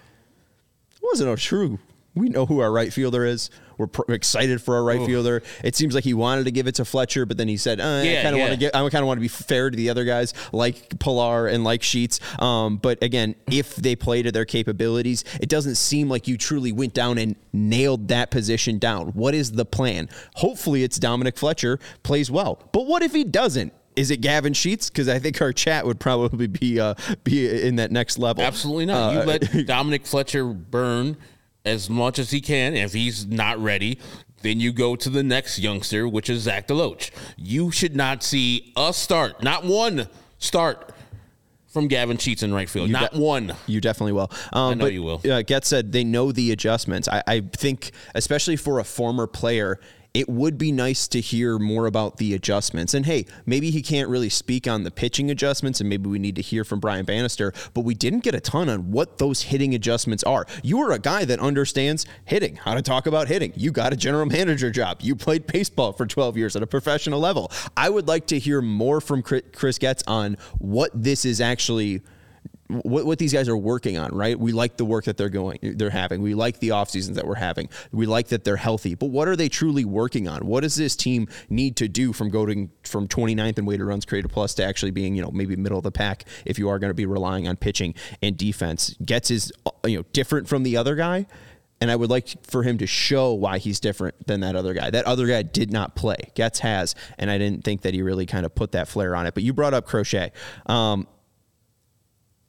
it 0.94 1.02
wasn't 1.02 1.30
a 1.30 1.36
true. 1.36 1.78
We 2.14 2.28
know 2.28 2.46
who 2.46 2.60
our 2.60 2.72
right 2.72 2.92
fielder 2.92 3.24
is. 3.24 3.50
We're 3.78 3.88
pr- 3.88 4.12
excited 4.12 4.62
for 4.62 4.76
our 4.76 4.84
right 4.84 5.00
Oof. 5.00 5.06
fielder. 5.06 5.42
It 5.62 5.74
seems 5.74 5.94
like 5.94 6.04
he 6.04 6.14
wanted 6.14 6.44
to 6.44 6.50
give 6.50 6.66
it 6.66 6.76
to 6.76 6.84
Fletcher, 6.84 7.26
but 7.26 7.36
then 7.36 7.48
he 7.48 7.56
said, 7.56 7.80
uh, 7.80 8.02
yeah, 8.04 8.20
"I 8.20 8.22
kind 8.22 8.34
of 8.34 8.38
yeah. 8.38 8.44
want 8.44 8.52
to 8.52 8.58
get. 8.58 8.74
I 8.74 8.78
kind 8.88 8.96
of 9.02 9.06
want 9.06 9.18
to 9.18 9.22
be 9.22 9.28
fair 9.28 9.70
to 9.70 9.76
the 9.76 9.90
other 9.90 10.04
guys, 10.04 10.34
like 10.52 10.98
Pillar 10.98 11.46
and 11.46 11.64
like 11.64 11.82
Sheets." 11.82 12.20
Um, 12.40 12.78
but 12.78 13.02
again, 13.02 13.34
if 13.50 13.76
they 13.76 13.96
play 13.96 14.22
to 14.22 14.32
their 14.32 14.44
capabilities, 14.44 15.24
it 15.40 15.48
doesn't 15.48 15.76
seem 15.76 16.08
like 16.08 16.28
you 16.28 16.36
truly 16.36 16.72
went 16.72 16.94
down 16.94 17.18
and 17.18 17.36
nailed 17.52 18.08
that 18.08 18.30
position 18.30 18.78
down. 18.78 19.08
What 19.08 19.34
is 19.34 19.52
the 19.52 19.64
plan? 19.64 20.08
Hopefully, 20.36 20.82
it's 20.82 20.98
Dominic 20.98 21.36
Fletcher 21.36 21.78
plays 22.02 22.30
well. 22.30 22.62
But 22.72 22.86
what 22.86 23.02
if 23.02 23.12
he 23.12 23.24
doesn't? 23.24 23.72
is 23.96 24.10
it 24.10 24.20
Gavin 24.20 24.52
Sheets? 24.52 24.90
Because 24.90 25.08
I 25.08 25.18
think 25.18 25.40
our 25.40 25.52
chat 25.52 25.86
would 25.86 25.98
probably 25.98 26.46
be 26.46 26.78
uh, 26.78 26.94
be 27.24 27.66
in 27.66 27.76
that 27.76 27.90
next 27.90 28.18
level. 28.18 28.44
Absolutely 28.44 28.86
not. 28.86 29.14
Uh, 29.14 29.20
you 29.20 29.26
let 29.26 29.66
Dominic 29.66 30.06
Fletcher 30.06 30.44
burn 30.44 31.16
as 31.66 31.90
much 31.90 32.18
as 32.18 32.30
he 32.30 32.40
can. 32.40 32.74
If 32.74 32.92
he's 32.92 33.26
not 33.26 33.58
ready, 33.58 33.98
then 34.42 34.60
you 34.60 34.72
go 34.72 34.96
to 34.96 35.10
the 35.10 35.22
next 35.22 35.58
youngster, 35.58 36.08
which 36.08 36.30
is 36.30 36.42
Zach 36.42 36.68
DeLoach. 36.68 37.10
You 37.36 37.70
should 37.70 37.96
not 37.96 38.22
see 38.22 38.72
a 38.76 38.92
start, 38.92 39.42
not 39.42 39.64
one 39.64 40.08
start 40.38 40.92
from 41.66 41.88
Gavin 41.88 42.16
Sheets 42.16 42.42
in 42.42 42.54
right 42.54 42.70
field. 42.70 42.88
You 42.88 42.94
not 42.94 43.12
de- 43.12 43.20
one. 43.20 43.54
You 43.66 43.82
definitely 43.82 44.12
will. 44.12 44.30
Um, 44.52 44.70
I 44.70 44.74
know 44.74 44.84
but, 44.86 44.92
you 44.94 45.02
will. 45.02 45.20
Uh, 45.30 45.42
Getz 45.42 45.68
said 45.68 45.92
they 45.92 46.04
know 46.04 46.32
the 46.32 46.52
adjustments. 46.52 47.06
I, 47.06 47.22
I 47.26 47.40
think, 47.40 47.90
especially 48.14 48.56
for 48.56 48.78
a 48.78 48.84
former 48.84 49.26
player, 49.26 49.78
it 50.16 50.30
would 50.30 50.56
be 50.56 50.72
nice 50.72 51.06
to 51.08 51.20
hear 51.20 51.58
more 51.58 51.84
about 51.84 52.16
the 52.16 52.32
adjustments. 52.32 52.94
And 52.94 53.04
hey, 53.04 53.26
maybe 53.44 53.70
he 53.70 53.82
can't 53.82 54.08
really 54.08 54.30
speak 54.30 54.66
on 54.66 54.82
the 54.82 54.90
pitching 54.90 55.30
adjustments, 55.30 55.78
and 55.78 55.90
maybe 55.90 56.08
we 56.08 56.18
need 56.18 56.36
to 56.36 56.42
hear 56.42 56.64
from 56.64 56.80
Brian 56.80 57.04
Bannister, 57.04 57.52
but 57.74 57.82
we 57.82 57.92
didn't 57.92 58.20
get 58.20 58.34
a 58.34 58.40
ton 58.40 58.70
on 58.70 58.90
what 58.90 59.18
those 59.18 59.42
hitting 59.42 59.74
adjustments 59.74 60.24
are. 60.24 60.46
You 60.62 60.80
are 60.80 60.92
a 60.92 60.98
guy 60.98 61.26
that 61.26 61.38
understands 61.38 62.06
hitting, 62.24 62.56
how 62.56 62.72
to 62.72 62.80
talk 62.80 63.06
about 63.06 63.28
hitting. 63.28 63.52
You 63.56 63.70
got 63.72 63.92
a 63.92 63.96
general 63.96 64.24
manager 64.24 64.70
job. 64.70 65.02
You 65.02 65.16
played 65.16 65.46
baseball 65.46 65.92
for 65.92 66.06
12 66.06 66.38
years 66.38 66.56
at 66.56 66.62
a 66.62 66.66
professional 66.66 67.20
level. 67.20 67.52
I 67.76 67.90
would 67.90 68.08
like 68.08 68.26
to 68.28 68.38
hear 68.38 68.62
more 68.62 69.02
from 69.02 69.22
Chris 69.22 69.76
Getz 69.76 70.02
on 70.06 70.38
what 70.58 70.92
this 70.94 71.26
is 71.26 71.42
actually 71.42 72.00
what, 72.68 73.06
what 73.06 73.18
these 73.18 73.32
guys 73.32 73.48
are 73.48 73.56
working 73.56 73.96
on, 73.96 74.14
right? 74.14 74.38
We 74.38 74.52
like 74.52 74.76
the 74.76 74.84
work 74.84 75.04
that 75.04 75.16
they're 75.16 75.28
going, 75.28 75.58
they're 75.62 75.90
having. 75.90 76.22
We 76.22 76.34
like 76.34 76.58
the 76.58 76.72
off 76.72 76.90
seasons 76.90 77.16
that 77.16 77.26
we're 77.26 77.34
having. 77.34 77.68
We 77.92 78.06
like 78.06 78.28
that 78.28 78.44
they're 78.44 78.56
healthy. 78.56 78.94
But 78.94 79.06
what 79.06 79.28
are 79.28 79.36
they 79.36 79.48
truly 79.48 79.84
working 79.84 80.28
on? 80.28 80.46
What 80.46 80.62
does 80.62 80.76
this 80.76 80.96
team 80.96 81.28
need 81.48 81.76
to 81.76 81.88
do 81.88 82.12
from 82.12 82.30
going 82.30 82.70
from 82.84 83.08
29th 83.08 83.58
in 83.58 83.66
weighted 83.66 83.86
runs 83.86 84.04
created 84.04 84.30
plus 84.30 84.54
to 84.54 84.64
actually 84.64 84.90
being, 84.90 85.14
you 85.14 85.22
know, 85.22 85.30
maybe 85.30 85.56
middle 85.56 85.78
of 85.78 85.84
the 85.84 85.92
pack 85.92 86.24
if 86.44 86.58
you 86.58 86.68
are 86.68 86.78
going 86.78 86.90
to 86.90 86.94
be 86.94 87.06
relying 87.06 87.46
on 87.46 87.56
pitching 87.56 87.94
and 88.22 88.36
defense? 88.36 88.96
Getz 89.04 89.30
is, 89.30 89.52
you 89.84 89.98
know, 89.98 90.04
different 90.12 90.48
from 90.48 90.62
the 90.62 90.76
other 90.76 90.94
guy. 90.94 91.26
And 91.80 91.90
I 91.90 91.96
would 91.96 92.08
like 92.08 92.28
for 92.46 92.62
him 92.62 92.78
to 92.78 92.86
show 92.86 93.34
why 93.34 93.58
he's 93.58 93.80
different 93.80 94.26
than 94.26 94.40
that 94.40 94.56
other 94.56 94.72
guy. 94.72 94.88
That 94.88 95.04
other 95.04 95.26
guy 95.26 95.42
did 95.42 95.70
not 95.70 95.94
play. 95.94 96.16
Getz 96.34 96.60
has, 96.60 96.94
and 97.18 97.30
I 97.30 97.36
didn't 97.36 97.64
think 97.64 97.82
that 97.82 97.92
he 97.92 98.00
really 98.00 98.24
kind 98.24 98.46
of 98.46 98.54
put 98.54 98.72
that 98.72 98.88
flair 98.88 99.14
on 99.14 99.26
it. 99.26 99.34
But 99.34 99.42
you 99.42 99.52
brought 99.52 99.74
up 99.74 99.86
Crochet. 99.86 100.32
Um, 100.64 101.06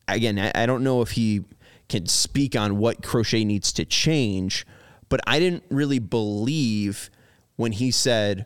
again, 0.08 0.40
I, 0.40 0.52
I 0.64 0.66
don't 0.66 0.84
know 0.84 1.02
if 1.02 1.12
he 1.12 1.44
can 1.90 2.06
speak 2.06 2.56
on 2.56 2.78
what 2.78 3.04
Crochet 3.04 3.46
needs 3.46 3.72
to 3.74 3.86
change, 3.86 4.66
but 5.10 5.20
I 5.26 5.40
didn't 5.40 5.64
really 5.70 6.00
believe 6.00 7.10
when 7.56 7.72
he 7.72 7.92
said, 7.92 8.46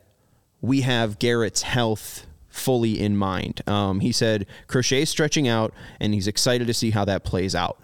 We 0.61 0.81
have 0.81 1.19
Garrett's 1.19 1.63
health 1.63 2.25
fully 2.49 2.99
in 2.99 3.15
mind. 3.15 3.61
Um, 3.67 3.99
he 3.99 4.11
said, 4.11 4.45
Crochet 4.67 5.03
is 5.03 5.09
stretching 5.09 5.47
out, 5.47 5.73
and 5.99 6.13
he's 6.13 6.27
excited 6.27 6.67
to 6.67 6.73
see 6.73 6.91
how 6.91 7.05
that 7.05 7.23
plays 7.23 7.55
out. 7.55 7.79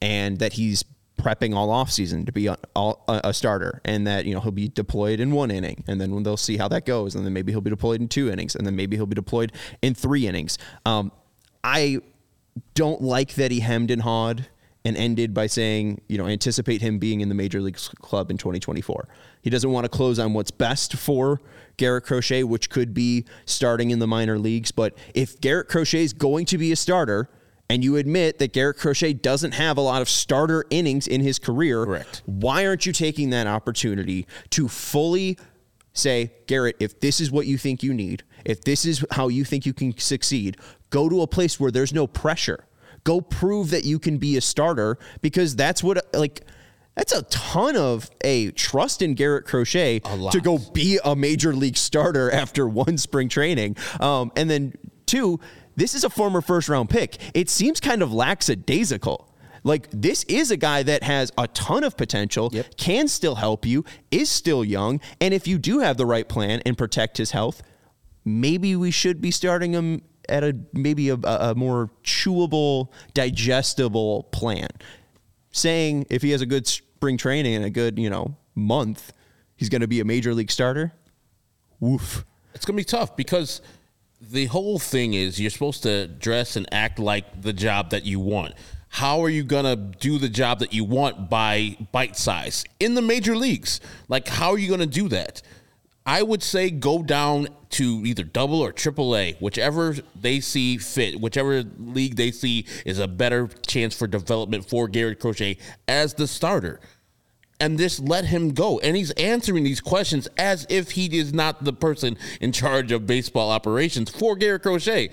And 0.00 0.38
that 0.38 0.54
he's 0.54 0.84
prepping 1.18 1.54
all 1.54 1.68
offseason 1.68 2.26
to 2.26 2.32
be 2.32 2.46
a, 2.46 2.56
a, 2.76 3.32
starter 3.32 3.80
and 3.84 4.06
that 4.06 4.26
you 4.26 4.34
know 4.34 4.40
he'll 4.40 4.52
be 4.52 4.68
deployed 4.68 5.18
in 5.18 5.30
one 5.30 5.50
inning 5.50 5.82
and 5.88 5.98
then 5.98 6.22
they'll 6.22 6.36
see 6.36 6.58
how 6.58 6.68
that 6.68 6.84
goes 6.84 7.14
and 7.14 7.24
then 7.24 7.32
maybe 7.32 7.50
he'll 7.52 7.60
be 7.62 7.70
deployed 7.70 8.00
in 8.00 8.06
two 8.06 8.30
innings 8.30 8.54
and 8.54 8.66
then 8.66 8.76
maybe 8.76 8.96
he'll 8.96 9.06
be 9.06 9.14
deployed 9.14 9.50
in 9.80 9.94
three 9.94 10.26
innings 10.26 10.58
um, 10.84 11.10
i 11.64 11.98
don't 12.74 13.02
like 13.02 13.34
that 13.34 13.50
he 13.50 13.60
hemmed 13.60 13.90
and 13.90 14.02
hawed 14.02 14.46
and 14.84 14.96
ended 14.96 15.34
by 15.34 15.48
saying, 15.48 16.00
you 16.08 16.16
know, 16.16 16.26
anticipate 16.28 16.80
him 16.80 16.98
being 16.98 17.20
in 17.20 17.28
the 17.28 17.34
major 17.34 17.60
league 17.60 17.76
club 18.00 18.30
in 18.30 18.38
2024. 18.38 19.08
He 19.42 19.50
doesn't 19.50 19.70
want 19.70 19.84
to 19.84 19.88
close 19.88 20.18
on 20.18 20.32
what's 20.32 20.52
best 20.52 20.94
for 20.94 21.40
Garrett 21.76 22.04
Crochet, 22.04 22.44
which 22.44 22.70
could 22.70 22.94
be 22.94 23.24
starting 23.46 23.90
in 23.90 23.98
the 23.98 24.06
minor 24.06 24.38
leagues. 24.38 24.70
But 24.70 24.96
if 25.12 25.40
Garrett 25.40 25.68
Crochet 25.68 26.04
is 26.04 26.12
going 26.12 26.46
to 26.46 26.58
be 26.58 26.70
a 26.70 26.76
starter, 26.76 27.28
and 27.68 27.82
you 27.82 27.96
admit 27.96 28.38
that 28.38 28.52
Garrett 28.52 28.76
Crochet 28.76 29.14
doesn't 29.14 29.52
have 29.52 29.76
a 29.76 29.80
lot 29.80 30.02
of 30.02 30.08
starter 30.08 30.64
innings 30.70 31.08
in 31.08 31.20
his 31.20 31.38
career, 31.38 31.84
Correct. 31.84 32.22
why 32.26 32.64
aren't 32.64 32.86
you 32.86 32.92
taking 32.92 33.30
that 33.30 33.48
opportunity 33.48 34.26
to 34.50 34.68
fully 34.68 35.36
say, 35.92 36.32
Garrett, 36.46 36.76
if 36.78 37.00
this 37.00 37.20
is 37.20 37.30
what 37.30 37.46
you 37.46 37.58
think 37.58 37.82
you 37.82 37.92
need, 37.92 38.22
if 38.44 38.62
this 38.62 38.84
is 38.84 39.04
how 39.10 39.28
you 39.28 39.44
think 39.44 39.66
you 39.66 39.72
can 39.72 39.96
succeed, 39.98 40.56
go 40.96 41.10
to 41.10 41.20
a 41.20 41.26
place 41.26 41.60
where 41.60 41.70
there's 41.70 41.92
no 41.92 42.06
pressure. 42.06 42.64
Go 43.04 43.20
prove 43.20 43.68
that 43.68 43.84
you 43.84 43.98
can 43.98 44.16
be 44.16 44.38
a 44.38 44.40
starter 44.40 44.98
because 45.20 45.54
that's 45.54 45.82
what 45.82 46.06
like 46.14 46.40
that's 46.94 47.12
a 47.12 47.22
ton 47.24 47.76
of 47.76 48.10
a 48.24 48.50
trust 48.52 49.02
in 49.02 49.12
Garrett 49.12 49.44
Crochet 49.44 50.00
to 50.00 50.40
go 50.40 50.56
be 50.72 50.98
a 51.04 51.14
major 51.14 51.54
league 51.54 51.76
starter 51.76 52.30
after 52.42 52.66
one 52.66 52.96
spring 52.96 53.28
training. 53.28 53.76
Um, 54.00 54.32
and 54.36 54.48
then 54.48 54.72
two, 55.04 55.38
this 55.76 55.94
is 55.94 56.02
a 56.02 56.08
former 56.08 56.40
first 56.40 56.70
round 56.70 56.88
pick. 56.88 57.18
It 57.34 57.50
seems 57.50 57.78
kind 57.78 58.00
of 58.00 58.10
lackadaisical. 58.10 59.30
Like 59.64 59.88
this 59.92 60.24
is 60.24 60.50
a 60.50 60.56
guy 60.56 60.82
that 60.84 61.02
has 61.02 61.30
a 61.36 61.46
ton 61.48 61.84
of 61.84 61.98
potential, 61.98 62.48
yep. 62.54 62.74
can 62.78 63.06
still 63.06 63.34
help 63.34 63.66
you, 63.66 63.84
is 64.10 64.30
still 64.30 64.64
young, 64.64 65.00
and 65.20 65.34
if 65.34 65.46
you 65.46 65.58
do 65.58 65.80
have 65.80 65.98
the 65.98 66.06
right 66.06 66.26
plan 66.26 66.62
and 66.64 66.78
protect 66.78 67.18
his 67.18 67.32
health, 67.32 67.62
maybe 68.24 68.74
we 68.74 68.90
should 68.90 69.20
be 69.20 69.30
starting 69.30 69.72
him 69.72 70.00
at 70.28 70.44
a 70.44 70.56
maybe 70.72 71.08
a, 71.08 71.14
a 71.14 71.54
more 71.54 71.90
chewable, 72.04 72.88
digestible 73.14 74.24
plan. 74.24 74.68
Saying 75.50 76.06
if 76.10 76.22
he 76.22 76.30
has 76.30 76.42
a 76.42 76.46
good 76.46 76.66
spring 76.66 77.16
training 77.16 77.54
and 77.54 77.64
a 77.64 77.70
good, 77.70 77.98
you 77.98 78.10
know, 78.10 78.36
month, 78.54 79.12
he's 79.56 79.68
going 79.68 79.80
to 79.80 79.88
be 79.88 80.00
a 80.00 80.04
major 80.04 80.34
league 80.34 80.50
starter. 80.50 80.92
Woof. 81.80 82.24
It's 82.54 82.64
going 82.64 82.76
to 82.76 82.80
be 82.80 82.84
tough 82.84 83.16
because 83.16 83.60
the 84.20 84.46
whole 84.46 84.78
thing 84.78 85.14
is 85.14 85.40
you're 85.40 85.50
supposed 85.50 85.82
to 85.82 86.08
dress 86.08 86.56
and 86.56 86.66
act 86.72 86.98
like 86.98 87.42
the 87.42 87.52
job 87.52 87.90
that 87.90 88.04
you 88.04 88.18
want. 88.20 88.54
How 88.88 89.22
are 89.22 89.28
you 89.28 89.44
going 89.44 89.64
to 89.64 89.76
do 89.76 90.18
the 90.18 90.28
job 90.28 90.60
that 90.60 90.72
you 90.72 90.84
want 90.84 91.28
by 91.28 91.76
bite 91.92 92.16
size 92.16 92.64
in 92.80 92.94
the 92.94 93.02
major 93.02 93.36
leagues? 93.36 93.80
Like, 94.08 94.26
how 94.26 94.52
are 94.52 94.58
you 94.58 94.68
going 94.68 94.80
to 94.80 94.86
do 94.86 95.08
that? 95.10 95.42
I 96.06 96.22
would 96.22 96.42
say 96.42 96.70
go 96.70 97.02
down 97.02 97.48
to 97.70 98.02
either 98.06 98.22
double 98.22 98.60
or 98.60 98.70
triple 98.70 99.16
A, 99.16 99.32
whichever 99.40 99.96
they 100.18 100.38
see 100.38 100.78
fit, 100.78 101.20
whichever 101.20 101.64
league 101.78 102.14
they 102.14 102.30
see 102.30 102.64
is 102.84 103.00
a 103.00 103.08
better 103.08 103.48
chance 103.66 103.94
for 103.94 104.06
development 104.06 104.68
for 104.68 104.86
Garrett 104.86 105.18
Crochet 105.18 105.58
as 105.88 106.14
the 106.14 106.28
starter. 106.28 106.80
And 107.58 107.78
just 107.78 108.00
let 108.00 108.26
him 108.26 108.50
go. 108.50 108.78
And 108.80 108.96
he's 108.96 109.10
answering 109.12 109.64
these 109.64 109.80
questions 109.80 110.28
as 110.36 110.66
if 110.68 110.92
he 110.92 111.18
is 111.18 111.32
not 111.32 111.64
the 111.64 111.72
person 111.72 112.18
in 112.40 112.52
charge 112.52 112.92
of 112.92 113.06
baseball 113.06 113.50
operations 113.50 114.10
for 114.10 114.36
Garrett 114.36 114.62
Crochet 114.62 115.10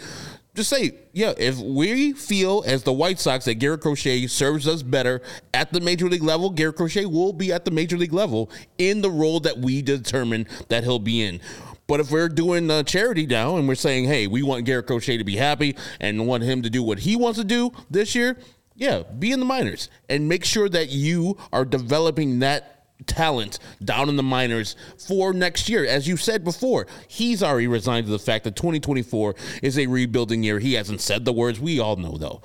just 0.56 0.70
say, 0.70 0.94
yeah, 1.14 1.34
if 1.38 1.58
we 1.58 2.14
feel 2.14 2.64
as 2.68 2.84
the 2.84 2.94
White 2.94 3.20
Sox 3.20 3.46
that 3.46 3.56
Garrett 3.56 3.82
Crochet 3.82 4.28
serves 4.28 4.68
us 4.68 4.84
better 4.84 5.22
at 5.54 5.74
the 5.74 5.80
major 5.80 6.08
league 6.08 6.22
level, 6.22 6.52
Garrett 6.52 6.76
Crochet 6.76 7.06
will 7.06 7.34
be 7.34 7.52
at 7.52 7.66
the 7.66 7.72
major 7.72 7.98
league 7.98 8.14
level 8.14 8.52
in 8.78 9.02
the 9.02 9.10
role 9.10 9.40
that 9.40 9.58
we 9.58 9.82
determine 9.82 10.46
that 10.70 10.84
he'll 10.84 11.00
be 11.00 11.24
in. 11.24 11.42
But 11.88 12.00
if 12.00 12.12
we're 12.12 12.30
doing 12.30 12.70
a 12.70 12.84
charity 12.84 13.26
now 13.26 13.58
and 13.58 13.68
we're 13.68 13.76
saying, 13.76 14.06
hey, 14.06 14.28
we 14.28 14.44
want 14.44 14.66
Garrett 14.66 14.88
Crochet 14.88 15.18
to 15.18 15.24
be 15.24 15.36
happy 15.36 15.76
and 16.00 16.28
want 16.28 16.44
him 16.44 16.62
to 16.62 16.70
do 16.70 16.84
what 16.84 17.00
he 17.00 17.16
wants 17.16 17.40
to 17.40 17.46
do 17.46 17.72
this 17.90 18.14
year, 18.14 18.38
yeah, 18.76 19.04
be 19.20 19.32
in 19.32 19.40
the 19.40 19.46
minors 19.46 19.90
and 20.08 20.30
make 20.30 20.46
sure 20.46 20.70
that 20.70 20.90
you 20.90 21.38
are 21.52 21.66
developing 21.66 22.40
that 22.40 22.73
talent 23.08 23.60
down 23.84 24.10
in 24.10 24.16
the 24.16 24.24
minors 24.24 24.76
for 24.98 25.34
next 25.34 25.70
year. 25.70 25.86
As 25.86 26.08
you 26.08 26.18
said 26.18 26.44
before, 26.44 26.88
he's 27.08 27.44
already 27.44 27.68
resigned 27.68 28.06
to 28.06 28.12
the 28.12 28.20
fact 28.20 28.44
that 28.44 28.56
2024 28.56 29.36
is 29.62 29.78
a 29.78 29.88
rebuilding 29.88 30.44
year. 30.44 30.60
He 30.60 30.74
hasn't 30.74 31.02
said 31.02 31.26
the 31.26 31.34
words. 31.34 31.60
We 31.60 31.80
all 31.80 31.96
know, 31.96 32.18
though. 32.18 32.42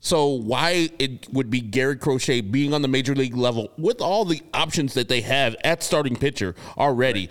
So 0.00 0.28
why 0.28 0.90
it 0.98 1.26
would 1.32 1.50
be 1.50 1.60
Garrett 1.60 2.00
Crochet 2.00 2.40
being 2.40 2.72
on 2.72 2.82
the 2.82 2.88
major 2.88 3.14
league 3.14 3.36
level 3.36 3.72
with 3.76 4.00
all 4.00 4.24
the 4.24 4.40
options 4.54 4.94
that 4.94 5.08
they 5.08 5.20
have 5.22 5.56
at 5.64 5.82
starting 5.82 6.14
pitcher 6.14 6.54
already. 6.78 7.28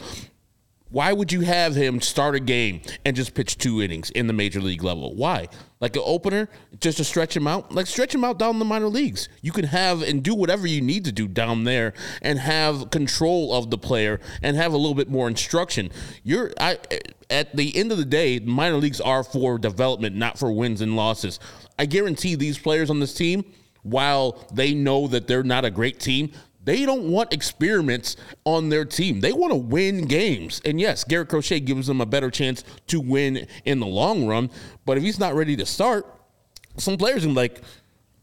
Why 0.95 1.11
would 1.11 1.33
you 1.33 1.41
have 1.41 1.75
him 1.75 1.99
start 1.99 2.35
a 2.35 2.39
game 2.39 2.79
and 3.03 3.17
just 3.17 3.33
pitch 3.33 3.57
two 3.57 3.81
innings 3.81 4.11
in 4.11 4.27
the 4.27 4.33
major 4.33 4.61
league 4.61 4.81
level? 4.81 5.13
Why? 5.13 5.49
Like 5.81 5.97
an 5.97 6.03
opener, 6.05 6.47
just 6.79 6.99
to 6.99 7.03
stretch 7.03 7.35
him 7.35 7.47
out? 7.47 7.69
Like 7.69 7.85
stretch 7.85 8.15
him 8.15 8.23
out 8.23 8.39
down 8.39 8.59
the 8.59 8.63
minor 8.63 8.87
leagues. 8.87 9.27
You 9.41 9.51
can 9.51 9.65
have 9.65 10.03
and 10.03 10.23
do 10.23 10.33
whatever 10.33 10.65
you 10.65 10.79
need 10.79 11.03
to 11.03 11.11
do 11.11 11.27
down 11.27 11.65
there 11.65 11.91
and 12.21 12.39
have 12.39 12.91
control 12.91 13.53
of 13.53 13.71
the 13.71 13.77
player 13.77 14.21
and 14.41 14.55
have 14.55 14.71
a 14.71 14.77
little 14.77 14.95
bit 14.95 15.09
more 15.09 15.27
instruction. 15.27 15.91
You're 16.23 16.53
I 16.61 16.77
at 17.29 17.53
the 17.53 17.75
end 17.75 17.91
of 17.91 17.97
the 17.97 18.05
day, 18.05 18.39
minor 18.39 18.77
leagues 18.77 19.01
are 19.01 19.25
for 19.25 19.57
development, 19.57 20.15
not 20.15 20.39
for 20.39 20.49
wins 20.49 20.79
and 20.79 20.95
losses. 20.95 21.41
I 21.77 21.87
guarantee 21.87 22.35
these 22.35 22.57
players 22.57 22.89
on 22.89 23.01
this 23.01 23.13
team, 23.13 23.43
while 23.83 24.47
they 24.53 24.73
know 24.73 25.07
that 25.07 25.27
they're 25.27 25.43
not 25.43 25.65
a 25.65 25.71
great 25.71 25.99
team, 25.99 26.31
they 26.65 26.85
don't 26.85 27.09
want 27.09 27.31
experiments 27.31 28.17
on 28.43 28.69
their 28.69 28.85
team. 28.85 29.21
They 29.21 29.31
want 29.31 29.51
to 29.51 29.57
win 29.57 30.05
games. 30.05 30.61
And 30.65 30.79
yes, 30.79 31.03
Garrett 31.03 31.29
Crochet 31.29 31.59
gives 31.61 31.87
them 31.87 32.01
a 32.01 32.05
better 32.05 32.31
chance 32.31 32.63
to 32.87 32.99
win 32.99 33.47
in 33.63 33.79
the 33.79 33.85
long 33.85 34.25
run. 34.25 34.49
But 34.85 34.97
if 34.97 35.03
he's 35.03 35.19
not 35.19 35.35
ready 35.35 35.55
to 35.57 35.65
start, 35.65 36.05
some 36.77 36.97
players 36.97 37.25
are 37.25 37.29
like 37.29 37.61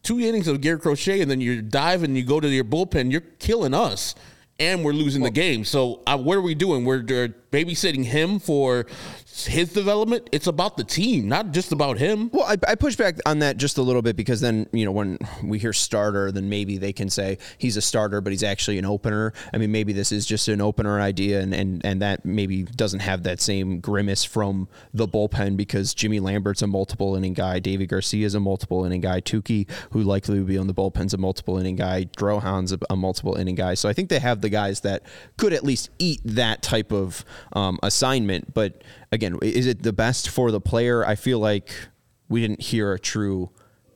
two 0.03 0.19
innings 0.21 0.49
of 0.49 0.61
Garrett 0.61 0.83
Crochet 0.83 1.21
and 1.21 1.31
then 1.31 1.41
you 1.41 1.63
dive 1.63 2.03
and 2.03 2.17
you 2.17 2.25
go 2.25 2.41
to 2.41 2.49
your 2.49 2.65
bullpen, 2.65 3.11
you're 3.13 3.21
killing 3.21 3.75
us. 3.75 4.15
And 4.59 4.85
we're 4.85 4.93
losing 4.93 5.23
the 5.23 5.31
game. 5.31 5.65
So, 5.65 6.03
uh, 6.07 6.17
what 6.17 6.37
are 6.37 6.43
we 6.43 6.55
doing? 6.55 6.85
We're 6.85 7.01
uh, 7.01 7.29
babysitting 7.51 8.05
him 8.05 8.39
for 8.39 8.87
his 9.33 9.73
development. 9.73 10.29
It's 10.31 10.47
about 10.47 10.77
the 10.77 10.85
team, 10.85 11.27
not 11.27 11.53
just 11.53 11.73
about 11.73 11.99
him. 11.99 12.31
Well, 12.33 12.45
I, 12.45 12.57
I, 12.69 12.75
push 12.75 12.97
back 12.97 13.17
on 13.25 13.39
that 13.39 13.57
just 13.57 13.79
a 13.79 13.83
little 13.83 14.03
bit 14.03 14.15
because 14.15 14.41
then, 14.41 14.67
you 14.73 14.85
know, 14.85 14.93
when 14.93 15.19
we 15.43 15.59
hear 15.59 15.73
starter, 15.73 16.31
then 16.31 16.49
maybe 16.49 16.77
they 16.77 16.93
can 16.93 17.09
say 17.09 17.39
he's 17.57 17.77
a 17.77 17.83
starter, 17.83 18.21
but 18.21 18.33
he's 18.33 18.43
actually 18.43 18.79
an 18.79 18.85
opener. 18.85 19.33
I 19.53 19.59
mean, 19.59 19.73
maybe 19.73 19.95
this 19.95 20.13
is 20.13 20.27
just 20.27 20.49
an 20.49 20.61
opener 20.61 21.01
idea, 21.01 21.41
and, 21.41 21.55
and, 21.55 21.85
and 21.85 22.03
that 22.03 22.25
maybe 22.25 22.65
doesn't 22.65 23.01
have 23.01 23.23
that 23.23 23.41
same 23.41 23.81
grimace 23.81 24.23
from 24.23 24.69
the 24.93 25.09
bullpen 25.09 25.57
because 25.57 25.95
Jimmy 25.95 26.21
Lambert's 26.21 26.63
a 26.63 26.67
multiple 26.67 27.17
inning 27.17 27.33
guy, 27.33 27.59
Deivi 27.59 27.89
Garcia 27.89 28.27
is 28.27 28.35
a 28.35 28.41
multiple 28.41 28.85
inning 28.85 29.01
guy, 29.01 29.21
Touki, 29.21 29.69
who 29.91 30.03
likely 30.03 30.39
would 30.39 30.49
be 30.49 30.59
on 30.59 30.67
the 30.67 30.75
bullpen's 30.75 31.15
a 31.15 31.19
multiple 31.19 31.59
inning 31.59 31.77
guy, 31.77 32.05
Drohan's 32.05 32.73
a, 32.73 32.79
a 32.91 32.97
multiple 32.97 33.37
inning 33.37 33.55
guy. 33.55 33.75
So 33.75 33.89
I 33.89 33.95
think 33.95 34.11
they 34.11 34.19
have 34.19 34.43
the 34.43 34.51
guys 34.51 34.81
that 34.81 35.05
could 35.39 35.53
at 35.55 35.65
least 35.65 35.91
eat 35.99 36.21
that 36.25 36.63
type 36.63 36.93
of 36.93 37.25
um, 37.55 37.79
assignment, 37.83 38.53
but 38.53 38.83
again, 39.13 39.39
is 39.43 39.67
it 39.67 39.83
the 39.83 39.93
best 39.93 40.29
for 40.29 40.51
the 40.51 40.61
player? 40.61 41.07
I 41.07 41.15
feel 41.15 41.39
like 41.39 41.71
we 42.29 42.41
didn't 42.41 42.63
hear 42.63 42.93
a 42.93 42.99
true 42.99 43.51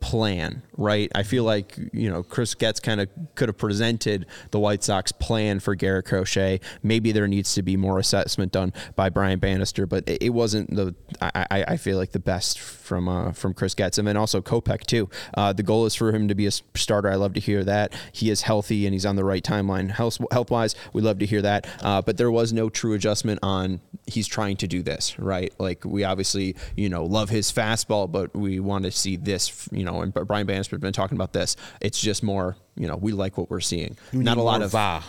plan, 0.07 0.63
right? 0.77 1.11
I 1.17 1.25
feel 1.25 1.43
like, 1.43 1.77
you 1.93 2.09
know, 2.09 2.23
Chris 2.23 2.55
Getz 2.55 2.79
kind 2.79 3.01
of 3.01 3.09
could 3.35 3.49
have 3.49 3.59
presented 3.59 4.25
the 4.53 4.61
White 4.61 4.85
Sox 4.85 5.11
plan 5.11 5.59
for 5.59 5.75
Garrett 5.75 6.05
Crochet. 6.05 6.61
Maybe 6.81 7.11
there 7.11 7.27
needs 7.27 7.55
to 7.55 7.63
be 7.63 7.77
more 7.77 7.99
assessment 7.99 8.53
done 8.53 8.73
by 8.95 9.09
Brian 9.09 9.41
Bannister, 9.41 9.85
but 9.85 10.05
it 10.07 10.33
wasn't 10.33 10.73
the, 10.73 10.95
I, 11.21 11.65
I 11.67 11.77
feel 11.77 11.99
like 11.99 12.13
the 12.13 12.21
best 12.21 12.61
from, 12.61 13.09
uh, 13.09 13.33
from 13.33 13.53
Chris 13.53 13.75
Getz. 13.75 13.99
And 13.99 14.07
then 14.07 14.17
also 14.17 14.41
Kopech 14.41 14.87
too. 14.87 15.11
Uh, 15.35 15.53
the 15.53 15.65
goal 15.65 15.87
is 15.87 15.97
for 15.97 16.13
him 16.13 16.29
to 16.29 16.37
be 16.37 16.47
a 16.47 16.53
starter. 16.53 17.11
I 17.11 17.17
love 17.17 17.35
to 17.35 17.41
hear 17.41 17.65
that. 17.65 17.93
He 18.13 18.31
is 18.31 18.43
healthy 18.43 18.87
and 18.87 18.95
he's 18.95 19.07
on 19.07 19.17
the 19.17 19.25
right 19.25 19.43
timeline 19.43 19.91
health, 19.91 20.19
health 20.31 20.53
wise. 20.53 20.77
We 20.93 21.03
love 21.03 21.19
to 21.19 21.27
hear 21.27 21.43
that. 21.43 21.67
Uh, 21.83 22.01
but 22.01 22.17
there 22.17 22.31
was 22.31 22.53
no 22.53 22.71
true 22.71 22.95
adjustment 22.95 23.41
on 23.43 23.81
he's 24.07 24.29
trying 24.29 24.57
to 24.59 24.69
do 24.69 24.85
this, 24.85 25.19
right? 25.19 25.53
Like 25.59 25.85
we 25.85 26.05
obviously, 26.05 26.55
you 26.77 26.89
know, 26.89 27.05
love 27.05 27.29
his 27.29 27.51
fastball, 27.51 28.11
but 28.11 28.35
we 28.37 28.61
want 28.61 28.85
to 28.85 28.93
see 28.93 29.17
this, 29.17 29.69
you 29.73 29.85
know, 29.85 29.95
and 30.03 30.12
Brian 30.12 30.47
Bannister's 30.47 30.80
been 30.80 30.92
talking 30.92 31.16
about 31.16 31.32
this. 31.32 31.57
It's 31.80 32.01
just 32.01 32.22
more, 32.22 32.57
you 32.76 32.86
know, 32.86 32.97
we 32.97 33.12
like 33.12 33.38
what 33.38 33.51
we're 33.51 33.61
seeing. 33.61 33.97
You 34.12 34.22
Not 34.22 34.38
a 34.38 34.42
lot 34.42 34.62
of 34.62 34.72
va. 34.72 35.03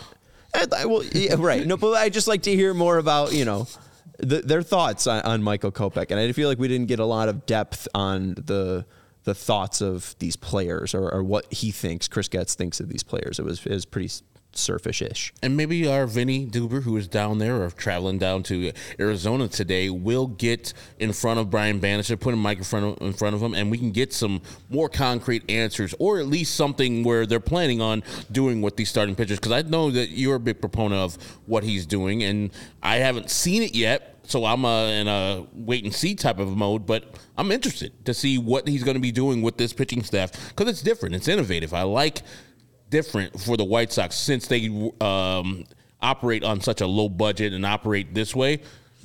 Eh, 0.54 0.66
I, 0.76 0.86
well, 0.86 1.04
yeah, 1.12 1.36
right. 1.38 1.66
No, 1.66 1.76
but 1.76 1.92
I 1.94 2.08
just 2.08 2.28
like 2.28 2.42
to 2.42 2.54
hear 2.54 2.74
more 2.74 2.98
about, 2.98 3.32
you 3.32 3.44
know, 3.44 3.66
the, 4.18 4.40
their 4.40 4.62
thoughts 4.62 5.06
on, 5.06 5.22
on 5.22 5.42
Michael 5.42 5.72
Kopech, 5.72 6.10
and 6.10 6.18
I 6.18 6.32
feel 6.32 6.48
like 6.48 6.58
we 6.58 6.68
didn't 6.68 6.88
get 6.88 6.98
a 6.98 7.04
lot 7.04 7.28
of 7.28 7.46
depth 7.46 7.88
on 7.94 8.34
the 8.34 8.84
the 9.24 9.34
thoughts 9.34 9.82
of 9.82 10.16
these 10.20 10.36
players 10.36 10.94
or, 10.94 11.12
or 11.12 11.22
what 11.22 11.52
he 11.52 11.70
thinks 11.70 12.08
Chris 12.08 12.28
Getz 12.28 12.54
thinks 12.54 12.80
of 12.80 12.88
these 12.88 13.02
players. 13.02 13.38
It 13.38 13.44
was 13.44 13.64
it 13.66 13.72
was 13.72 13.84
pretty 13.84 14.10
surface-ish. 14.58 15.32
And 15.42 15.56
maybe 15.56 15.86
our 15.86 16.06
Vinny 16.06 16.46
Duber, 16.46 16.82
who 16.82 16.96
is 16.96 17.08
down 17.08 17.38
there 17.38 17.62
or 17.62 17.70
traveling 17.70 18.18
down 18.18 18.42
to 18.44 18.72
Arizona 18.98 19.48
today, 19.48 19.90
will 19.90 20.26
get 20.26 20.72
in 20.98 21.12
front 21.12 21.40
of 21.40 21.50
Brian 21.50 21.78
Bannister, 21.78 22.16
put 22.16 22.34
a 22.34 22.36
microphone 22.36 22.94
in 23.00 23.12
front 23.12 23.34
of 23.34 23.42
him, 23.42 23.54
and 23.54 23.70
we 23.70 23.78
can 23.78 23.90
get 23.90 24.12
some 24.12 24.42
more 24.68 24.88
concrete 24.88 25.48
answers, 25.50 25.94
or 25.98 26.18
at 26.18 26.26
least 26.26 26.54
something 26.54 27.04
where 27.04 27.26
they're 27.26 27.40
planning 27.40 27.80
on 27.80 28.02
doing 28.30 28.60
with 28.60 28.76
these 28.76 28.88
starting 28.88 29.14
pitchers. 29.14 29.38
Because 29.38 29.52
I 29.52 29.62
know 29.62 29.90
that 29.90 30.10
you're 30.10 30.36
a 30.36 30.40
big 30.40 30.60
proponent 30.60 31.00
of 31.00 31.38
what 31.46 31.64
he's 31.64 31.86
doing, 31.86 32.22
and 32.22 32.50
I 32.82 32.96
haven't 32.96 33.30
seen 33.30 33.62
it 33.62 33.74
yet. 33.74 34.16
So 34.24 34.44
I'm 34.44 34.66
uh, 34.66 34.88
in 34.88 35.08
a 35.08 35.46
wait 35.54 35.84
and 35.84 35.94
see 35.94 36.14
type 36.14 36.38
of 36.38 36.54
mode, 36.54 36.84
but 36.84 37.14
I'm 37.38 37.50
interested 37.50 38.04
to 38.04 38.12
see 38.12 38.36
what 38.36 38.68
he's 38.68 38.84
going 38.84 38.96
to 38.96 39.00
be 39.00 39.10
doing 39.10 39.40
with 39.40 39.56
this 39.56 39.72
pitching 39.72 40.02
staff 40.02 40.32
because 40.50 40.68
it's 40.68 40.82
different, 40.82 41.14
it's 41.14 41.28
innovative. 41.28 41.72
I 41.72 41.84
like 41.84 42.20
different 42.90 43.38
for 43.40 43.56
the 43.56 43.64
White 43.64 43.92
Sox 43.92 44.16
since 44.16 44.46
they 44.46 44.68
um, 45.00 45.64
operate 46.00 46.44
on 46.44 46.60
such 46.60 46.80
a 46.80 46.86
low 46.86 47.08
budget 47.08 47.52
and 47.52 47.64
operate 47.66 48.14
this 48.14 48.34
way 48.34 48.60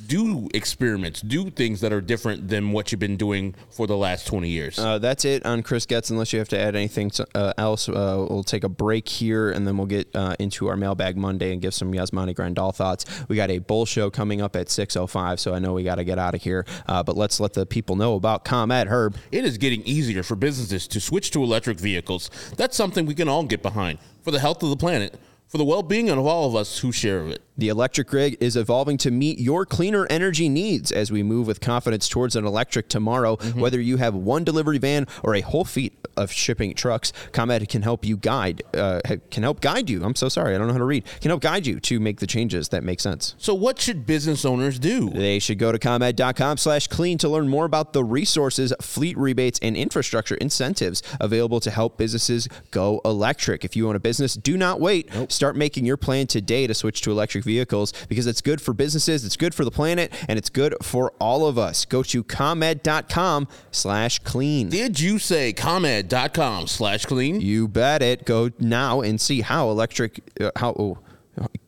do 0.07 0.49
experiments, 0.53 1.21
do 1.21 1.49
things 1.49 1.81
that 1.81 1.93
are 1.93 2.01
different 2.01 2.47
than 2.49 2.71
what 2.71 2.91
you've 2.91 2.99
been 2.99 3.17
doing 3.17 3.55
for 3.69 3.87
the 3.87 3.95
last 3.97 4.27
20 4.27 4.49
years. 4.49 4.77
Uh, 4.77 4.99
that's 4.99 5.25
it 5.25 5.45
on 5.45 5.63
Chris 5.63 5.85
Getz, 5.85 6.09
unless 6.09 6.33
you 6.33 6.39
have 6.39 6.49
to 6.49 6.59
add 6.59 6.75
anything 6.75 7.09
to, 7.11 7.27
uh, 7.35 7.53
else. 7.57 7.87
Uh, 7.87 8.25
we'll 8.29 8.43
take 8.43 8.63
a 8.63 8.69
break 8.69 9.07
here 9.07 9.51
and 9.51 9.67
then 9.67 9.77
we'll 9.77 9.87
get 9.87 10.13
uh, 10.15 10.35
into 10.39 10.67
our 10.67 10.75
mailbag 10.75 11.17
Monday 11.17 11.53
and 11.53 11.61
give 11.61 11.73
some 11.73 11.91
Yasmani 11.91 12.35
Grandal 12.35 12.73
thoughts. 12.73 13.05
We 13.27 13.35
got 13.35 13.49
a 13.49 13.59
bull 13.59 13.85
show 13.85 14.09
coming 14.09 14.41
up 14.41 14.55
at 14.55 14.67
6.05, 14.67 15.39
so 15.39 15.53
I 15.53 15.59
know 15.59 15.73
we 15.73 15.83
got 15.83 15.95
to 15.95 16.03
get 16.03 16.19
out 16.19 16.35
of 16.35 16.41
here. 16.41 16.65
Uh, 16.87 17.03
but 17.03 17.15
let's 17.15 17.39
let 17.39 17.53
the 17.53 17.65
people 17.65 17.95
know 17.95 18.15
about 18.15 18.45
ComEd, 18.45 18.87
Herb. 18.87 19.15
It 19.31 19.45
is 19.45 19.57
getting 19.57 19.83
easier 19.83 20.23
for 20.23 20.35
businesses 20.35 20.87
to 20.89 20.99
switch 20.99 21.31
to 21.31 21.43
electric 21.43 21.79
vehicles. 21.79 22.29
That's 22.57 22.75
something 22.75 23.05
we 23.05 23.15
can 23.15 23.27
all 23.27 23.43
get 23.43 23.61
behind 23.61 23.99
for 24.21 24.31
the 24.31 24.39
health 24.39 24.63
of 24.63 24.69
the 24.69 24.77
planet 24.77 25.19
for 25.53 25.59
the 25.59 25.65
well 25.65 25.83
being 25.83 26.09
of 26.09 26.25
all 26.25 26.47
of 26.47 26.55
us 26.55 26.79
who 26.79 26.91
share 26.91 27.27
it. 27.27 27.39
The 27.57 27.69
electric 27.69 28.07
grid 28.07 28.37
is 28.39 28.57
evolving 28.57 28.97
to 28.99 29.11
meet 29.11 29.39
your 29.39 29.65
cleaner 29.65 30.07
energy 30.09 30.49
needs 30.49 30.91
as 30.91 31.11
we 31.11 31.21
move 31.21 31.45
with 31.45 31.61
confidence 31.61 32.09
towards 32.09 32.35
an 32.35 32.45
electric 32.45 32.89
tomorrow. 32.89 33.35
Mm-hmm. 33.35 33.59
Whether 33.59 33.79
you 33.79 33.97
have 33.97 34.15
one 34.15 34.43
delivery 34.43 34.79
van 34.79 35.07
or 35.21 35.35
a 35.35 35.41
whole 35.41 35.63
fleet 35.63 35.93
of 36.17 36.31
shipping 36.31 36.73
trucks, 36.73 37.13
ComEd 37.31 37.69
can 37.69 37.83
help 37.83 38.05
you 38.05 38.17
guide, 38.17 38.63
uh, 38.73 39.01
can 39.29 39.43
help 39.43 39.61
guide 39.61 39.89
you. 39.89 40.03
I'm 40.03 40.15
so 40.15 40.29
sorry, 40.29 40.55
I 40.55 40.57
don't 40.57 40.67
know 40.67 40.73
how 40.73 40.79
to 40.79 40.85
read. 40.85 41.05
Can 41.21 41.29
help 41.29 41.41
guide 41.41 41.67
you 41.67 41.79
to 41.81 41.99
make 41.99 42.19
the 42.19 42.27
changes 42.27 42.69
that 42.69 42.83
make 42.83 42.99
sense. 42.99 43.35
So, 43.37 43.53
what 43.53 43.79
should 43.79 44.05
business 44.05 44.45
owners 44.45 44.79
do? 44.79 45.09
They 45.09 45.39
should 45.39 45.59
go 45.59 45.71
to 45.71 45.79
comed.com/clean 45.79 47.17
to 47.19 47.29
learn 47.29 47.47
more 47.49 47.65
about 47.65 47.93
the 47.93 48.03
resources, 48.03 48.73
fleet 48.81 49.17
rebates, 49.17 49.59
and 49.61 49.77
infrastructure 49.77 50.35
incentives 50.35 51.03
available 51.19 51.59
to 51.59 51.69
help 51.69 51.97
businesses 51.97 52.47
go 52.71 52.99
electric. 53.05 53.63
If 53.63 53.75
you 53.75 53.87
own 53.87 53.95
a 53.95 53.99
business, 53.99 54.33
do 54.33 54.57
not 54.57 54.79
wait. 54.79 55.13
Nope. 55.13 55.31
Start 55.31 55.55
making 55.55 55.85
your 55.85 55.97
plan 55.97 56.27
today 56.27 56.65
to 56.67 56.73
switch 56.73 57.01
to 57.01 57.11
electric 57.11 57.42
vehicles 57.43 57.93
because 58.07 58.27
it's 58.27 58.41
good 58.41 58.61
for 58.61 58.73
businesses, 58.73 59.23
it's 59.25 59.37
good 59.37 59.53
for 59.53 59.63
the 59.65 59.71
planet, 59.71 60.11
and 60.27 60.37
it's 60.37 60.49
good 60.49 60.75
for 60.81 61.13
all 61.19 61.45
of 61.45 61.57
us. 61.57 61.85
Go 61.85 62.03
to 62.03 62.23
comed.com 62.23 63.47
slash 63.71 64.19
clean. 64.19 64.69
Did 64.69 64.99
you 64.99 65.19
say 65.19 65.53
comed.com 65.53 66.67
slash 66.67 67.05
clean? 67.05 67.41
You 67.41 67.67
bet 67.67 68.01
it. 68.01 68.25
Go 68.25 68.49
now 68.59 69.01
and 69.01 69.19
see 69.19 69.41
how 69.41 69.69
electric, 69.69 70.21
uh, 70.41 70.51
how, 70.55 70.71
oh, 70.77 70.97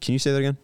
can 0.02 0.14
you 0.14 0.20
say 0.20 0.32
that 0.32 0.40
again? 0.40 0.58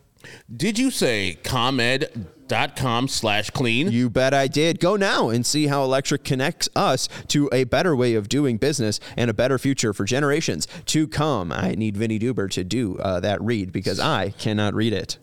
Did 0.56 0.78
you 0.80 0.92
say 0.92 1.38
comed.com? 1.44 2.28
Dot 2.52 2.76
com 2.76 3.08
slash 3.08 3.50
clean. 3.50 3.90
You 3.90 4.10
bet 4.10 4.34
I 4.34 4.48
did. 4.48 4.82
Go 4.82 4.98
now 4.98 5.30
and 5.30 5.46
see 5.46 5.68
how 5.68 5.86
electric 5.86 6.26
connects 6.26 6.68
us 6.76 7.08
to 7.30 7.50
a 7.54 7.64
better 7.64 7.96
way 7.96 8.14
of 8.16 8.28
doing 8.28 8.58
business 8.58 9.00
and 9.16 9.30
a 9.30 9.34
better 9.34 9.58
future 9.58 9.94
for 9.94 10.04
generations 10.04 10.68
to 10.88 11.08
come. 11.08 11.54
I 11.54 11.76
need 11.76 11.96
Vinny 11.96 12.20
Duber 12.20 12.52
to 12.52 12.66
do 12.66 12.98
uh, 12.98 13.22
that 13.22 13.42
read 13.42 13.72
because 13.72 14.02
I 14.02 14.32
cannot 14.32 14.74
read 14.74 14.92
it. 14.92 15.18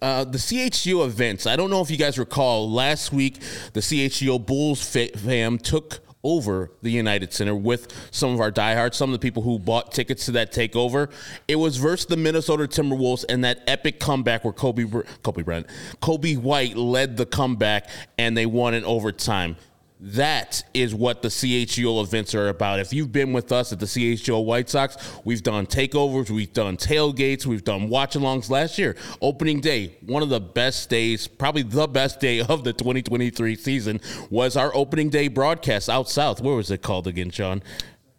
Uh, 0.00 0.22
the 0.22 0.38
CHGO 0.38 1.04
events. 1.04 1.44
I 1.44 1.56
don't 1.56 1.70
know 1.70 1.80
if 1.80 1.90
you 1.90 1.96
guys 1.96 2.18
recall 2.20 2.70
last 2.70 3.12
week, 3.12 3.40
the 3.72 3.80
CHGO 3.80 4.44
Bulls 4.46 4.80
fam 4.84 5.58
took 5.58 6.00
over 6.22 6.70
the 6.82 6.90
United 6.90 7.32
Center 7.32 7.54
with 7.54 7.92
some 8.10 8.32
of 8.34 8.40
our 8.40 8.50
diehards, 8.50 8.96
some 8.96 9.10
of 9.10 9.12
the 9.12 9.18
people 9.18 9.42
who 9.42 9.58
bought 9.58 9.92
tickets 9.92 10.26
to 10.26 10.32
that 10.32 10.52
takeover. 10.52 11.10
It 11.48 11.56
was 11.56 11.76
versus 11.76 12.06
the 12.06 12.16
Minnesota 12.16 12.64
Timberwolves 12.64 13.24
and 13.28 13.44
that 13.44 13.62
epic 13.66 14.00
comeback 14.00 14.44
where 14.44 14.52
Kobe 14.52 14.84
Kobe 15.22 15.42
Bryant, 15.42 15.66
Coby 16.02 16.36
White 16.36 16.76
led 16.76 17.16
the 17.16 17.26
comeback 17.26 17.88
and 18.18 18.36
they 18.36 18.46
won 18.46 18.74
in 18.74 18.84
overtime. 18.84 19.56
That 20.02 20.62
is 20.72 20.94
what 20.94 21.20
the 21.20 21.28
CHGO 21.28 22.02
events 22.02 22.34
are 22.34 22.48
about. 22.48 22.80
If 22.80 22.94
you've 22.94 23.12
been 23.12 23.34
with 23.34 23.52
us 23.52 23.70
at 23.70 23.80
the 23.80 23.86
CHGO 23.86 24.42
White 24.42 24.70
Sox, 24.70 24.96
we've 25.26 25.42
done 25.42 25.66
takeovers, 25.66 26.30
we've 26.30 26.54
done 26.54 26.78
tailgates, 26.78 27.44
we've 27.44 27.64
done 27.64 27.90
watch 27.90 28.14
alongs 28.14 28.48
last 28.48 28.78
year. 28.78 28.96
Opening 29.20 29.60
day, 29.60 29.98
one 30.06 30.22
of 30.22 30.30
the 30.30 30.40
best 30.40 30.88
days, 30.88 31.28
probably 31.28 31.62
the 31.62 31.86
best 31.86 32.18
day 32.18 32.40
of 32.48 32.64
the 32.64 32.72
2023 32.72 33.54
season, 33.56 34.00
was 34.30 34.56
our 34.56 34.74
opening 34.74 35.10
day 35.10 35.28
broadcast 35.28 35.90
out 35.90 36.08
south. 36.08 36.40
Where 36.40 36.54
was 36.54 36.70
it 36.70 36.80
called 36.80 37.06
again, 37.06 37.28
Sean? 37.30 37.62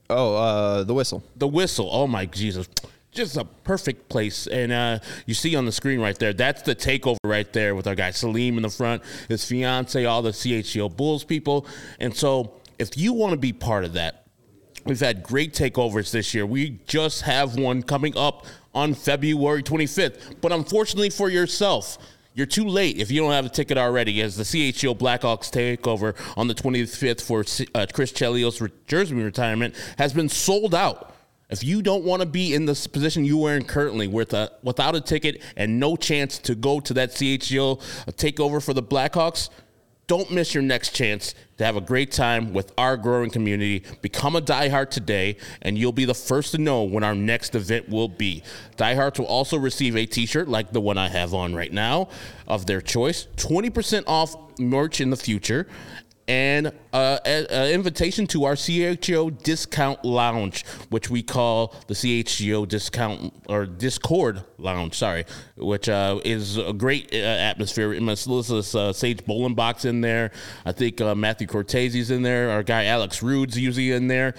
Oh, 0.07 0.35
uh, 0.35 0.83
the 0.83 0.93
whistle. 0.93 1.23
The 1.35 1.47
whistle. 1.47 1.89
Oh, 1.91 2.05
my 2.05 2.27
Jesus 2.27 2.69
just 3.11 3.37
a 3.37 3.45
perfect 3.45 4.09
place. 4.09 4.47
And 4.47 4.71
uh, 4.71 4.99
you 5.25 5.33
see 5.33 5.55
on 5.55 5.65
the 5.65 5.71
screen 5.71 5.99
right 5.99 6.17
there, 6.17 6.33
that's 6.33 6.61
the 6.61 6.75
takeover 6.75 7.17
right 7.25 7.51
there 7.53 7.75
with 7.75 7.87
our 7.87 7.95
guy 7.95 8.11
Salim 8.11 8.57
in 8.57 8.63
the 8.63 8.69
front, 8.69 9.03
his 9.27 9.45
fiance, 9.45 10.03
all 10.05 10.21
the 10.21 10.31
CHGO 10.31 10.95
Bulls 10.95 11.23
people. 11.23 11.67
And 11.99 12.15
so 12.15 12.53
if 12.79 12.97
you 12.97 13.13
want 13.13 13.31
to 13.31 13.37
be 13.37 13.53
part 13.53 13.83
of 13.83 13.93
that, 13.93 14.25
we've 14.85 14.99
had 14.99 15.23
great 15.23 15.53
takeovers 15.53 16.11
this 16.11 16.33
year. 16.33 16.45
We 16.45 16.79
just 16.87 17.23
have 17.23 17.57
one 17.57 17.83
coming 17.83 18.17
up 18.17 18.45
on 18.73 18.93
February 18.93 19.63
25th. 19.63 20.41
But 20.41 20.51
unfortunately 20.51 21.09
for 21.09 21.29
yourself, 21.29 21.97
you're 22.33 22.45
too 22.45 22.65
late 22.65 22.97
if 22.97 23.11
you 23.11 23.19
don't 23.19 23.33
have 23.33 23.45
a 23.45 23.49
ticket 23.49 23.77
already, 23.77 24.21
as 24.21 24.37
the 24.37 24.43
CHGO 24.43 24.97
Blackhawks 24.97 25.51
takeover 25.51 26.15
on 26.37 26.47
the 26.47 26.55
25th 26.55 27.21
for 27.21 27.41
uh, 27.75 27.85
Chris 27.91 28.13
Chelios' 28.13 28.71
jersey 28.87 29.15
retirement 29.15 29.75
has 29.97 30.13
been 30.13 30.29
sold 30.29 30.73
out. 30.73 31.10
If 31.51 31.65
you 31.65 31.81
don't 31.81 32.05
want 32.05 32.21
to 32.21 32.25
be 32.25 32.53
in 32.55 32.65
this 32.65 32.87
position 32.87 33.25
you 33.25 33.43
are 33.43 33.55
in 33.55 33.65
currently 33.65 34.07
with 34.07 34.33
a, 34.33 34.51
without 34.63 34.95
a 34.95 35.01
ticket 35.01 35.41
and 35.57 35.81
no 35.81 35.97
chance 35.97 36.37
to 36.39 36.55
go 36.55 36.79
to 36.79 36.93
that 36.93 37.11
CHGO 37.11 37.77
uh, 38.07 38.11
takeover 38.13 38.63
for 38.63 38.73
the 38.73 38.81
Blackhawks, 38.81 39.49
don't 40.07 40.31
miss 40.31 40.53
your 40.53 40.63
next 40.63 40.93
chance 40.93 41.35
to 41.57 41.65
have 41.65 41.77
a 41.77 41.81
great 41.81 42.11
time 42.11 42.53
with 42.53 42.73
our 42.77 42.97
growing 42.97 43.29
community. 43.29 43.83
Become 44.01 44.35
a 44.35 44.41
diehard 44.41 44.89
today, 44.89 45.37
and 45.61 45.77
you'll 45.77 45.93
be 45.93 46.03
the 46.03 46.13
first 46.13 46.51
to 46.51 46.57
know 46.57 46.83
when 46.83 47.03
our 47.03 47.15
next 47.15 47.55
event 47.55 47.87
will 47.87 48.09
be. 48.09 48.43
Diehards 48.75 49.19
will 49.19 49.25
also 49.27 49.57
receive 49.57 49.95
a 49.95 50.05
t 50.05 50.25
shirt 50.25 50.49
like 50.49 50.71
the 50.71 50.81
one 50.81 50.97
I 50.97 51.07
have 51.07 51.33
on 51.33 51.55
right 51.55 51.71
now 51.71 52.09
of 52.45 52.65
their 52.65 52.81
choice, 52.81 53.27
20% 53.37 54.03
off 54.05 54.35
merch 54.59 54.99
in 54.99 55.11
the 55.11 55.15
future, 55.17 55.65
and 56.27 56.71
uh, 56.93 57.19
an 57.25 57.71
invitation 57.71 58.27
to 58.27 58.45
our 58.45 58.53
CHGO 58.53 59.41
discount 59.43 60.05
lounge, 60.05 60.65
which 60.89 61.09
we 61.09 61.23
call 61.23 61.75
the 61.87 61.93
CHGO 61.93 62.67
discount 62.67 63.33
or 63.47 63.65
Discord 63.65 64.43
lounge. 64.57 64.95
Sorry, 64.95 65.25
which 65.57 65.89
uh, 65.89 66.19
is 66.23 66.57
a 66.57 66.73
great 66.73 67.13
uh, 67.13 67.17
atmosphere. 67.17 67.99
Melissa's 67.99 68.75
uh, 68.75 68.93
Sage 68.93 69.25
Box 69.25 69.85
in 69.85 70.01
there. 70.01 70.31
I 70.65 70.71
think 70.71 71.01
uh, 71.01 71.15
Matthew 71.15 71.47
Cortese's 71.47 72.11
in 72.11 72.21
there. 72.21 72.49
Our 72.49 72.63
guy 72.63 72.85
Alex 72.85 73.21
Rude's 73.23 73.57
usually 73.57 73.91
in 73.91 74.07
there. 74.07 74.35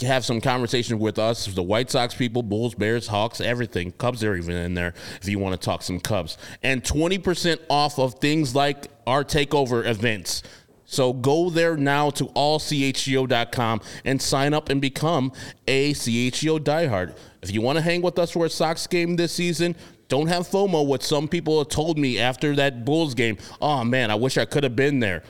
Have 0.00 0.24
some 0.24 0.40
conversation 0.40 0.98
with 0.98 1.16
us, 1.16 1.46
the 1.46 1.62
White 1.62 1.90
Sox 1.90 2.12
people, 2.12 2.42
Bulls, 2.42 2.74
Bears, 2.74 3.06
Hawks, 3.06 3.40
everything. 3.40 3.92
Cubs 3.92 4.24
are 4.24 4.34
even 4.34 4.56
in 4.56 4.74
there 4.74 4.94
if 5.22 5.28
you 5.28 5.38
want 5.38 5.58
to 5.58 5.64
talk 5.64 5.82
some 5.82 6.00
Cubs. 6.00 6.38
And 6.64 6.82
20% 6.82 7.60
off 7.70 8.00
of 8.00 8.14
things 8.14 8.52
like 8.52 8.88
our 9.06 9.22
takeover 9.22 9.86
events. 9.86 10.42
So 10.86 11.12
go 11.12 11.50
there 11.50 11.76
now 11.76 12.10
to 12.10 12.24
allchgo.com 12.26 13.80
and 14.04 14.22
sign 14.22 14.54
up 14.54 14.68
and 14.68 14.80
become 14.80 15.32
a 15.66 15.92
CHGO 15.92 16.60
diehard. 16.60 17.16
If 17.42 17.52
you 17.52 17.60
want 17.60 17.76
to 17.76 17.82
hang 17.82 18.02
with 18.02 18.18
us 18.18 18.30
for 18.30 18.46
a 18.46 18.50
Sox 18.50 18.86
game 18.86 19.16
this 19.16 19.32
season, 19.32 19.76
don't 20.08 20.28
have 20.28 20.48
FOMO. 20.48 20.86
What 20.86 21.02
some 21.02 21.26
people 21.28 21.58
have 21.58 21.68
told 21.68 21.98
me 21.98 22.18
after 22.18 22.54
that 22.56 22.84
Bulls 22.84 23.14
game. 23.14 23.36
Oh 23.60 23.84
man, 23.84 24.10
I 24.10 24.14
wish 24.14 24.38
I 24.38 24.44
could 24.44 24.62
have 24.62 24.76
been 24.76 25.00
there. 25.00 25.22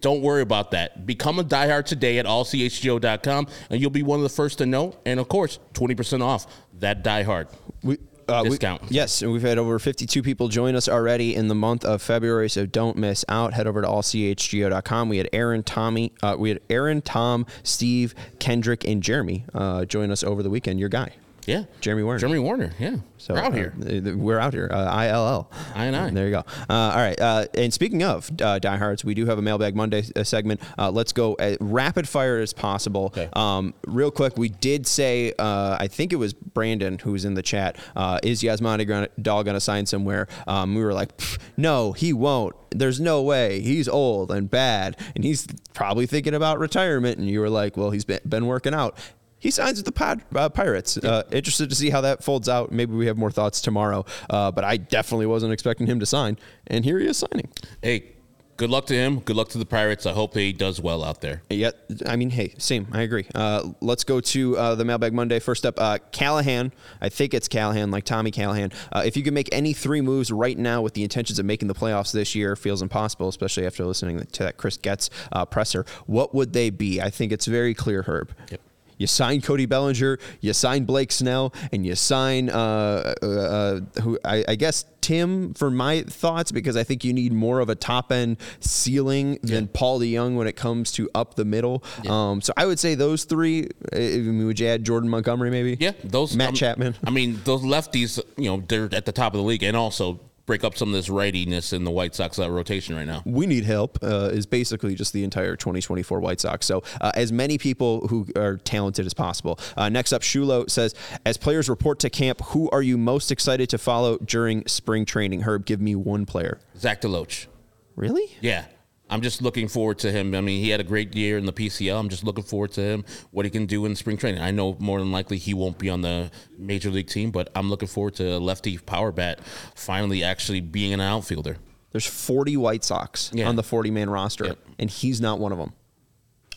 Don't 0.00 0.22
worry 0.22 0.42
about 0.42 0.70
that. 0.72 1.06
Become 1.06 1.38
a 1.38 1.44
diehard 1.44 1.84
today 1.84 2.18
at 2.18 2.26
allchgo.com 2.26 3.46
and 3.70 3.80
you'll 3.80 3.90
be 3.90 4.02
one 4.02 4.18
of 4.18 4.22
the 4.22 4.28
first 4.28 4.58
to 4.58 4.66
know. 4.66 4.96
And 5.04 5.18
of 5.18 5.28
course, 5.28 5.58
20% 5.74 6.22
off 6.22 6.46
that 6.78 7.02
diehard. 7.02 7.48
We 7.82 7.98
uh, 8.28 8.42
discount. 8.42 8.82
We, 8.82 8.88
yes, 8.90 9.22
and 9.22 9.32
we've 9.32 9.42
had 9.42 9.58
over 9.58 9.78
52 9.78 10.22
people 10.22 10.48
join 10.48 10.74
us 10.74 10.88
already 10.88 11.34
in 11.34 11.48
the 11.48 11.54
month 11.54 11.84
of 11.84 12.02
February, 12.02 12.48
so 12.50 12.66
don't 12.66 12.96
miss 12.96 13.24
out. 13.28 13.54
Head 13.54 13.66
over 13.66 13.82
to 13.82 13.88
allchgo.com. 13.88 15.08
We 15.08 15.18
had 15.18 15.28
Aaron, 15.32 15.62
Tommy, 15.62 16.12
uh, 16.22 16.36
we 16.38 16.50
had 16.50 16.60
Aaron, 16.70 17.02
Tom, 17.02 17.46
Steve, 17.62 18.14
Kendrick, 18.38 18.84
and 18.84 19.02
Jeremy 19.02 19.44
uh, 19.54 19.84
join 19.84 20.10
us 20.10 20.22
over 20.22 20.42
the 20.42 20.50
weekend. 20.50 20.80
Your 20.80 20.88
guy. 20.88 21.12
Yeah, 21.48 21.64
Jeremy 21.80 22.02
Warner. 22.02 22.18
Jeremy 22.18 22.40
Warner. 22.40 22.72
Yeah, 22.78 22.96
so 23.16 23.32
we're 23.32 23.40
out 23.40 23.54
here. 23.54 23.72
Uh, 23.80 24.14
we're 24.14 24.38
out 24.38 24.52
here. 24.52 24.68
Uh, 24.70 25.04
ILL. 25.06 25.50
I 25.74 25.86
and 25.86 25.96
I. 25.96 26.10
There 26.10 26.26
you 26.26 26.30
go. 26.30 26.44
Uh, 26.68 26.74
all 26.74 26.96
right. 26.96 27.18
Uh, 27.18 27.46
and 27.54 27.72
speaking 27.72 28.02
of 28.02 28.30
uh, 28.42 28.58
diehards, 28.58 29.02
we 29.02 29.14
do 29.14 29.24
have 29.24 29.38
a 29.38 29.42
mailbag 29.42 29.74
Monday 29.74 30.04
uh, 30.14 30.24
segment. 30.24 30.60
let's 30.76 31.14
go 31.14 31.32
as 31.34 31.56
rapid 31.58 32.06
fire 32.06 32.38
as 32.38 32.52
possible. 32.52 33.06
Okay. 33.06 33.30
Um, 33.32 33.72
real 33.86 34.10
quick, 34.10 34.36
we 34.36 34.50
did 34.50 34.86
say 34.86 35.32
I 35.38 35.88
think 35.88 36.12
it 36.12 36.16
was 36.16 36.34
Brandon 36.34 36.98
who 36.98 37.12
was 37.12 37.24
in 37.24 37.32
the 37.32 37.42
chat. 37.42 37.76
is 38.22 38.42
Yasmani 38.42 39.08
Dog 39.22 39.46
going 39.46 39.54
to 39.54 39.60
sign 39.60 39.86
somewhere? 39.86 40.28
Um, 40.46 40.74
we 40.74 40.82
were 40.82 40.92
like, 40.92 41.18
no, 41.56 41.92
he 41.92 42.12
won't. 42.12 42.56
There's 42.70 43.00
no 43.00 43.22
way. 43.22 43.62
He's 43.62 43.88
old 43.88 44.30
and 44.30 44.50
bad, 44.50 44.98
and 45.14 45.24
he's 45.24 45.46
probably 45.72 46.04
thinking 46.04 46.34
about 46.34 46.58
retirement. 46.58 47.18
And 47.18 47.26
you 47.26 47.40
were 47.40 47.48
like, 47.48 47.78
well, 47.78 47.90
he's 47.90 48.04
been, 48.04 48.20
been 48.28 48.44
working 48.46 48.74
out 48.74 48.98
he 49.38 49.50
signs 49.50 49.78
with 49.78 49.86
the 49.86 49.92
Pad, 49.92 50.22
uh, 50.34 50.48
Pirates. 50.48 50.96
Uh, 50.96 51.22
interested 51.30 51.70
to 51.70 51.76
see 51.76 51.90
how 51.90 52.00
that 52.00 52.24
folds 52.24 52.48
out. 52.48 52.72
Maybe 52.72 52.94
we 52.94 53.06
have 53.06 53.16
more 53.16 53.30
thoughts 53.30 53.60
tomorrow. 53.60 54.04
Uh, 54.28 54.50
but 54.50 54.64
I 54.64 54.76
definitely 54.76 55.26
wasn't 55.26 55.52
expecting 55.52 55.86
him 55.86 56.00
to 56.00 56.06
sign, 56.06 56.38
and 56.66 56.84
here 56.84 56.98
he 56.98 57.06
is 57.06 57.16
signing. 57.16 57.48
Hey, 57.82 58.12
good 58.56 58.68
luck 58.70 58.86
to 58.86 58.94
him. 58.94 59.20
Good 59.20 59.36
luck 59.36 59.48
to 59.50 59.58
the 59.58 59.64
Pirates. 59.64 60.04
I 60.04 60.12
hope 60.12 60.34
he 60.34 60.52
does 60.52 60.80
well 60.80 61.04
out 61.04 61.20
there. 61.20 61.42
Yeah, 61.48 61.70
I 62.04 62.16
mean, 62.16 62.30
hey, 62.30 62.54
same. 62.58 62.88
I 62.92 63.02
agree. 63.02 63.26
Uh, 63.34 63.70
let's 63.80 64.04
go 64.04 64.20
to 64.20 64.58
uh, 64.58 64.74
the 64.74 64.84
Mailbag 64.84 65.14
Monday. 65.14 65.38
First 65.38 65.64
up, 65.64 65.78
uh, 65.78 65.98
Callahan. 66.10 66.72
I 67.00 67.08
think 67.08 67.32
it's 67.32 67.48
Callahan, 67.48 67.90
like 67.90 68.04
Tommy 68.04 68.32
Callahan. 68.32 68.72
Uh, 68.90 69.02
if 69.06 69.16
you 69.16 69.22
could 69.22 69.34
make 69.34 69.48
any 69.52 69.72
three 69.72 70.00
moves 70.00 70.32
right 70.32 70.58
now 70.58 70.82
with 70.82 70.94
the 70.94 71.04
intentions 71.04 71.38
of 71.38 71.46
making 71.46 71.68
the 71.68 71.74
playoffs 71.74 72.12
this 72.12 72.34
year, 72.34 72.56
feels 72.56 72.82
impossible, 72.82 73.28
especially 73.28 73.66
after 73.66 73.84
listening 73.84 74.18
to 74.18 74.42
that 74.42 74.56
Chris 74.56 74.76
Getz 74.76 75.08
uh, 75.30 75.44
presser. 75.44 75.86
What 76.06 76.34
would 76.34 76.52
they 76.52 76.70
be? 76.70 77.00
I 77.00 77.10
think 77.10 77.30
it's 77.30 77.46
very 77.46 77.74
clear, 77.74 78.02
Herb. 78.02 78.34
Yep. 78.50 78.60
You 78.98 79.06
sign 79.06 79.40
Cody 79.40 79.66
Bellinger, 79.66 80.18
you 80.40 80.52
sign 80.52 80.84
Blake 80.84 81.12
Snell, 81.12 81.54
and 81.72 81.86
you 81.86 81.94
sign 81.94 82.50
uh, 82.50 83.14
uh, 83.22 83.26
uh, 83.26 83.80
who 84.02 84.18
I, 84.24 84.44
I, 84.46 84.54
guess 84.56 84.84
Tim 85.00 85.54
for 85.54 85.70
my 85.70 86.02
thoughts 86.02 86.52
because 86.52 86.76
I 86.76 86.84
think 86.84 87.04
you 87.04 87.12
need 87.12 87.32
more 87.32 87.60
of 87.60 87.68
a 87.68 87.74
top 87.74 88.12
end 88.12 88.36
ceiling 88.60 89.38
yeah. 89.42 89.54
than 89.54 89.68
Paul 89.68 90.00
DeJong 90.00 90.36
when 90.36 90.46
it 90.46 90.56
comes 90.56 90.92
to 90.92 91.08
up 91.14 91.34
the 91.34 91.44
middle. 91.44 91.84
Yeah. 92.02 92.30
Um, 92.30 92.40
so 92.40 92.52
I 92.56 92.66
would 92.66 92.78
say 92.78 92.94
those 92.94 93.24
three. 93.24 93.68
I 93.92 93.98
mean, 93.98 94.46
would 94.46 94.58
you 94.58 94.66
add 94.66 94.84
Jordan 94.84 95.08
Montgomery 95.08 95.50
maybe? 95.50 95.76
Yeah, 95.78 95.92
those 96.04 96.36
Matt 96.36 96.50
um, 96.50 96.54
Chapman. 96.54 96.96
I 97.06 97.10
mean, 97.10 97.40
those 97.44 97.62
lefties. 97.62 98.20
You 98.36 98.50
know, 98.50 98.64
they're 98.66 98.88
at 98.92 99.06
the 99.06 99.12
top 99.12 99.34
of 99.34 99.38
the 99.38 99.44
league, 99.44 99.62
and 99.62 99.76
also 99.76 100.20
break 100.48 100.64
up 100.64 100.76
some 100.76 100.88
of 100.88 100.94
this 100.94 101.08
rightiness 101.08 101.74
in 101.74 101.84
the 101.84 101.90
White 101.90 102.14
Sox 102.14 102.38
uh, 102.38 102.50
rotation 102.50 102.96
right 102.96 103.06
now. 103.06 103.22
We 103.26 103.46
need 103.46 103.64
help 103.64 103.98
uh, 104.02 104.30
is 104.32 104.46
basically 104.46 104.94
just 104.94 105.12
the 105.12 105.22
entire 105.22 105.54
2024 105.54 106.20
White 106.20 106.40
Sox. 106.40 106.64
So 106.64 106.82
uh, 107.02 107.12
as 107.14 107.30
many 107.30 107.58
people 107.58 108.08
who 108.08 108.26
are 108.34 108.56
talented 108.56 109.04
as 109.04 109.12
possible. 109.12 109.60
Uh, 109.76 109.90
next 109.90 110.14
up, 110.14 110.22
Shulo 110.22 110.68
says, 110.68 110.94
as 111.26 111.36
players 111.36 111.68
report 111.68 111.98
to 112.00 112.10
camp, 112.10 112.40
who 112.46 112.70
are 112.70 112.80
you 112.80 112.96
most 112.96 113.30
excited 113.30 113.68
to 113.68 113.78
follow 113.78 114.16
during 114.18 114.66
spring 114.66 115.04
training? 115.04 115.42
Herb, 115.42 115.66
give 115.66 115.82
me 115.82 115.94
one 115.94 116.24
player. 116.24 116.58
Zach 116.78 117.02
DeLoach. 117.02 117.46
Really? 117.94 118.34
Yeah. 118.40 118.64
I'm 119.10 119.22
just 119.22 119.42
looking 119.42 119.68
forward 119.68 119.98
to 120.00 120.12
him. 120.12 120.34
I 120.34 120.40
mean, 120.40 120.62
he 120.62 120.70
had 120.70 120.80
a 120.80 120.84
great 120.84 121.14
year 121.14 121.38
in 121.38 121.46
the 121.46 121.52
PCL. 121.52 121.98
I'm 121.98 122.08
just 122.08 122.24
looking 122.24 122.44
forward 122.44 122.72
to 122.72 122.82
him, 122.82 123.04
what 123.30 123.44
he 123.44 123.50
can 123.50 123.66
do 123.66 123.86
in 123.86 123.96
spring 123.96 124.16
training. 124.16 124.40
I 124.40 124.50
know 124.50 124.76
more 124.78 124.98
than 124.98 125.12
likely 125.12 125.38
he 125.38 125.54
won't 125.54 125.78
be 125.78 125.88
on 125.88 126.02
the 126.02 126.30
major 126.58 126.90
league 126.90 127.08
team, 127.08 127.30
but 127.30 127.50
I'm 127.54 127.70
looking 127.70 127.88
forward 127.88 128.14
to 128.16 128.36
a 128.36 128.38
lefty 128.38 128.78
power 128.78 129.12
bat 129.12 129.40
finally 129.74 130.22
actually 130.22 130.60
being 130.60 130.92
an 130.92 131.00
outfielder. 131.00 131.56
There's 131.90 132.06
40 132.06 132.56
White 132.58 132.84
Sox 132.84 133.30
yeah. 133.32 133.48
on 133.48 133.56
the 133.56 133.62
40 133.62 133.90
man 133.90 134.10
roster, 134.10 134.46
yep. 134.46 134.58
and 134.78 134.90
he's 134.90 135.20
not 135.20 135.38
one 135.38 135.52
of 135.52 135.58
them. 135.58 135.72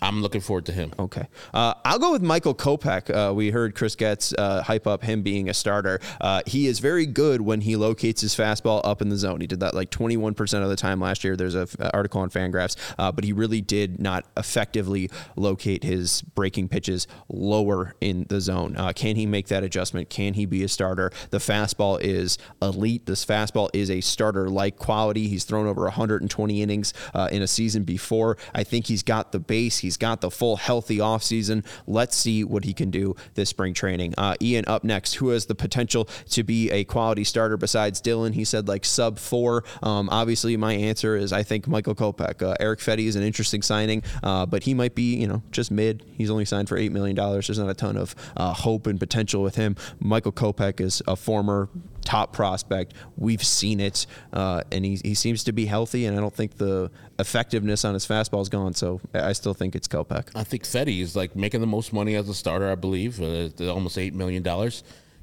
I'm 0.01 0.21
looking 0.21 0.41
forward 0.41 0.65
to 0.65 0.71
him. 0.71 0.93
Okay. 0.97 1.27
Uh, 1.53 1.75
I'll 1.85 1.99
go 1.99 2.11
with 2.11 2.23
Michael 2.23 2.55
Kopech. 2.55 3.09
Uh, 3.29 3.33
we 3.33 3.51
heard 3.51 3.75
Chris 3.75 3.95
Getz 3.95 4.33
uh, 4.33 4.63
hype 4.63 4.87
up 4.87 5.03
him 5.03 5.21
being 5.21 5.47
a 5.49 5.53
starter. 5.53 5.99
Uh, 6.19 6.41
he 6.47 6.65
is 6.65 6.79
very 6.79 7.05
good 7.05 7.41
when 7.41 7.61
he 7.61 7.75
locates 7.75 8.21
his 8.21 8.35
fastball 8.35 8.81
up 8.83 9.01
in 9.01 9.09
the 9.09 9.17
zone. 9.17 9.41
He 9.41 9.47
did 9.47 9.59
that 9.59 9.75
like 9.75 9.91
21% 9.91 10.63
of 10.63 10.69
the 10.69 10.75
time 10.75 10.99
last 10.99 11.23
year. 11.23 11.35
There's 11.35 11.53
an 11.53 11.67
article 11.93 12.21
on 12.21 12.31
Fangraphs, 12.31 12.77
uh, 12.97 13.11
but 13.11 13.23
he 13.23 13.31
really 13.31 13.61
did 13.61 13.99
not 13.99 14.25
effectively 14.37 15.09
locate 15.35 15.83
his 15.83 16.23
breaking 16.23 16.69
pitches 16.69 17.07
lower 17.29 17.93
in 18.01 18.25
the 18.29 18.41
zone. 18.41 18.75
Uh, 18.77 18.93
can 18.93 19.15
he 19.15 19.27
make 19.27 19.47
that 19.47 19.63
adjustment? 19.63 20.09
Can 20.09 20.33
he 20.33 20.47
be 20.47 20.63
a 20.63 20.67
starter? 20.67 21.11
The 21.29 21.37
fastball 21.37 22.01
is 22.01 22.39
elite. 22.61 23.05
This 23.05 23.23
fastball 23.23 23.69
is 23.73 23.91
a 23.91 24.01
starter 24.01 24.49
like 24.49 24.77
quality. 24.77 25.27
He's 25.27 25.43
thrown 25.43 25.67
over 25.67 25.83
120 25.83 26.61
innings 26.61 26.93
in 27.31 27.43
a 27.43 27.47
season 27.47 27.83
before. 27.83 28.37
I 28.55 28.63
think 28.63 28.87
he's 28.87 29.03
got 29.03 29.31
the 29.31 29.39
base. 29.39 29.77
He's 29.91 29.97
got 29.97 30.21
the 30.21 30.31
full 30.31 30.55
healthy 30.55 30.99
offseason. 30.99 31.65
Let's 31.85 32.15
see 32.15 32.45
what 32.45 32.63
he 32.63 32.71
can 32.71 32.91
do 32.91 33.13
this 33.33 33.49
spring 33.49 33.73
training. 33.73 34.13
Uh, 34.17 34.35
Ian 34.41 34.63
up 34.65 34.85
next, 34.85 35.15
who 35.15 35.29
has 35.29 35.47
the 35.47 35.53
potential 35.53 36.07
to 36.29 36.43
be 36.43 36.71
a 36.71 36.85
quality 36.85 37.25
starter 37.25 37.57
besides 37.57 38.01
Dylan? 38.01 38.33
He 38.33 38.45
said 38.45 38.69
like 38.69 38.85
sub 38.85 39.19
four. 39.19 39.65
Um, 39.83 40.07
obviously, 40.09 40.55
my 40.55 40.71
answer 40.71 41.17
is 41.17 41.33
I 41.33 41.43
think 41.43 41.67
Michael 41.67 41.93
Kopech. 41.93 42.41
Uh, 42.41 42.55
Erick 42.61 42.79
Fedde 42.79 43.05
is 43.05 43.17
an 43.17 43.23
interesting 43.23 43.61
signing, 43.61 44.01
uh, 44.23 44.45
but 44.45 44.63
he 44.63 44.73
might 44.73 44.95
be, 44.95 45.13
you 45.17 45.27
know, 45.27 45.43
just 45.51 45.71
mid. 45.71 46.05
He's 46.15 46.29
only 46.29 46.45
signed 46.45 46.69
for 46.69 46.77
$8 46.77 46.91
million. 46.91 47.17
There's 47.17 47.59
not 47.59 47.69
a 47.69 47.73
ton 47.73 47.97
of 47.97 48.15
uh, 48.37 48.53
hope 48.53 48.87
and 48.87 48.97
potential 48.97 49.43
with 49.43 49.55
him. 49.55 49.75
Michael 49.99 50.31
Kopech 50.31 50.79
is 50.79 51.03
a 51.05 51.17
former 51.17 51.67
top 52.01 52.33
prospect. 52.33 52.93
We've 53.17 53.43
seen 53.43 53.79
it, 53.79 54.05
uh, 54.33 54.61
and 54.71 54.85
he, 54.85 54.99
he 55.03 55.15
seems 55.15 55.43
to 55.45 55.51
be 55.51 55.65
healthy, 55.65 56.05
and 56.05 56.17
I 56.17 56.21
don't 56.21 56.33
think 56.33 56.57
the 56.57 56.91
effectiveness 57.19 57.85
on 57.85 57.93
his 57.93 58.05
fastball 58.05 58.41
is 58.41 58.49
gone. 58.49 58.73
So 58.73 58.99
I 59.13 59.33
still 59.33 59.53
think 59.53 59.75
it's 59.75 59.87
Kopech. 59.87 60.29
I 60.35 60.43
think 60.43 60.63
Fedde 60.63 61.01
is 61.01 61.15
like 61.15 61.35
making 61.35 61.61
the 61.61 61.67
most 61.67 61.93
money 61.93 62.15
as 62.15 62.29
a 62.29 62.33
starter, 62.33 62.69
I 62.71 62.75
believe, 62.75 63.21
uh, 63.21 63.49
almost 63.69 63.97
$8 63.97 64.13
million 64.13 64.43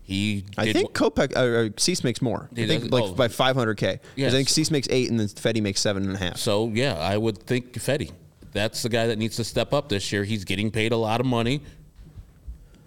He 0.02 0.44
I 0.56 0.72
think 0.72 0.92
Kopech 0.92 1.36
uh, 1.36 1.68
uh, 1.68 1.70
Cease 1.76 2.04
makes 2.04 2.22
more. 2.22 2.48
I 2.56 2.66
think 2.66 2.92
like 2.92 3.04
oh. 3.04 3.14
by 3.14 3.28
500k. 3.28 4.00
Yes. 4.16 4.32
I 4.32 4.36
think 4.36 4.48
Cease 4.48 4.70
makes 4.70 4.88
eight, 4.90 5.10
and 5.10 5.18
then 5.18 5.28
Fedde 5.28 5.62
makes 5.62 5.80
seven 5.80 6.04
and 6.04 6.14
a 6.14 6.18
half. 6.18 6.38
So 6.38 6.68
yeah, 6.68 6.94
I 6.98 7.16
would 7.16 7.38
think 7.38 7.72
Fedde. 7.74 8.12
That's 8.52 8.82
the 8.82 8.88
guy 8.88 9.06
that 9.08 9.18
needs 9.18 9.36
to 9.36 9.44
step 9.44 9.74
up 9.74 9.88
this 9.90 10.10
year. 10.10 10.24
He's 10.24 10.44
getting 10.44 10.70
paid 10.70 10.92
a 10.92 10.96
lot 10.96 11.20
of 11.20 11.26
money 11.26 11.60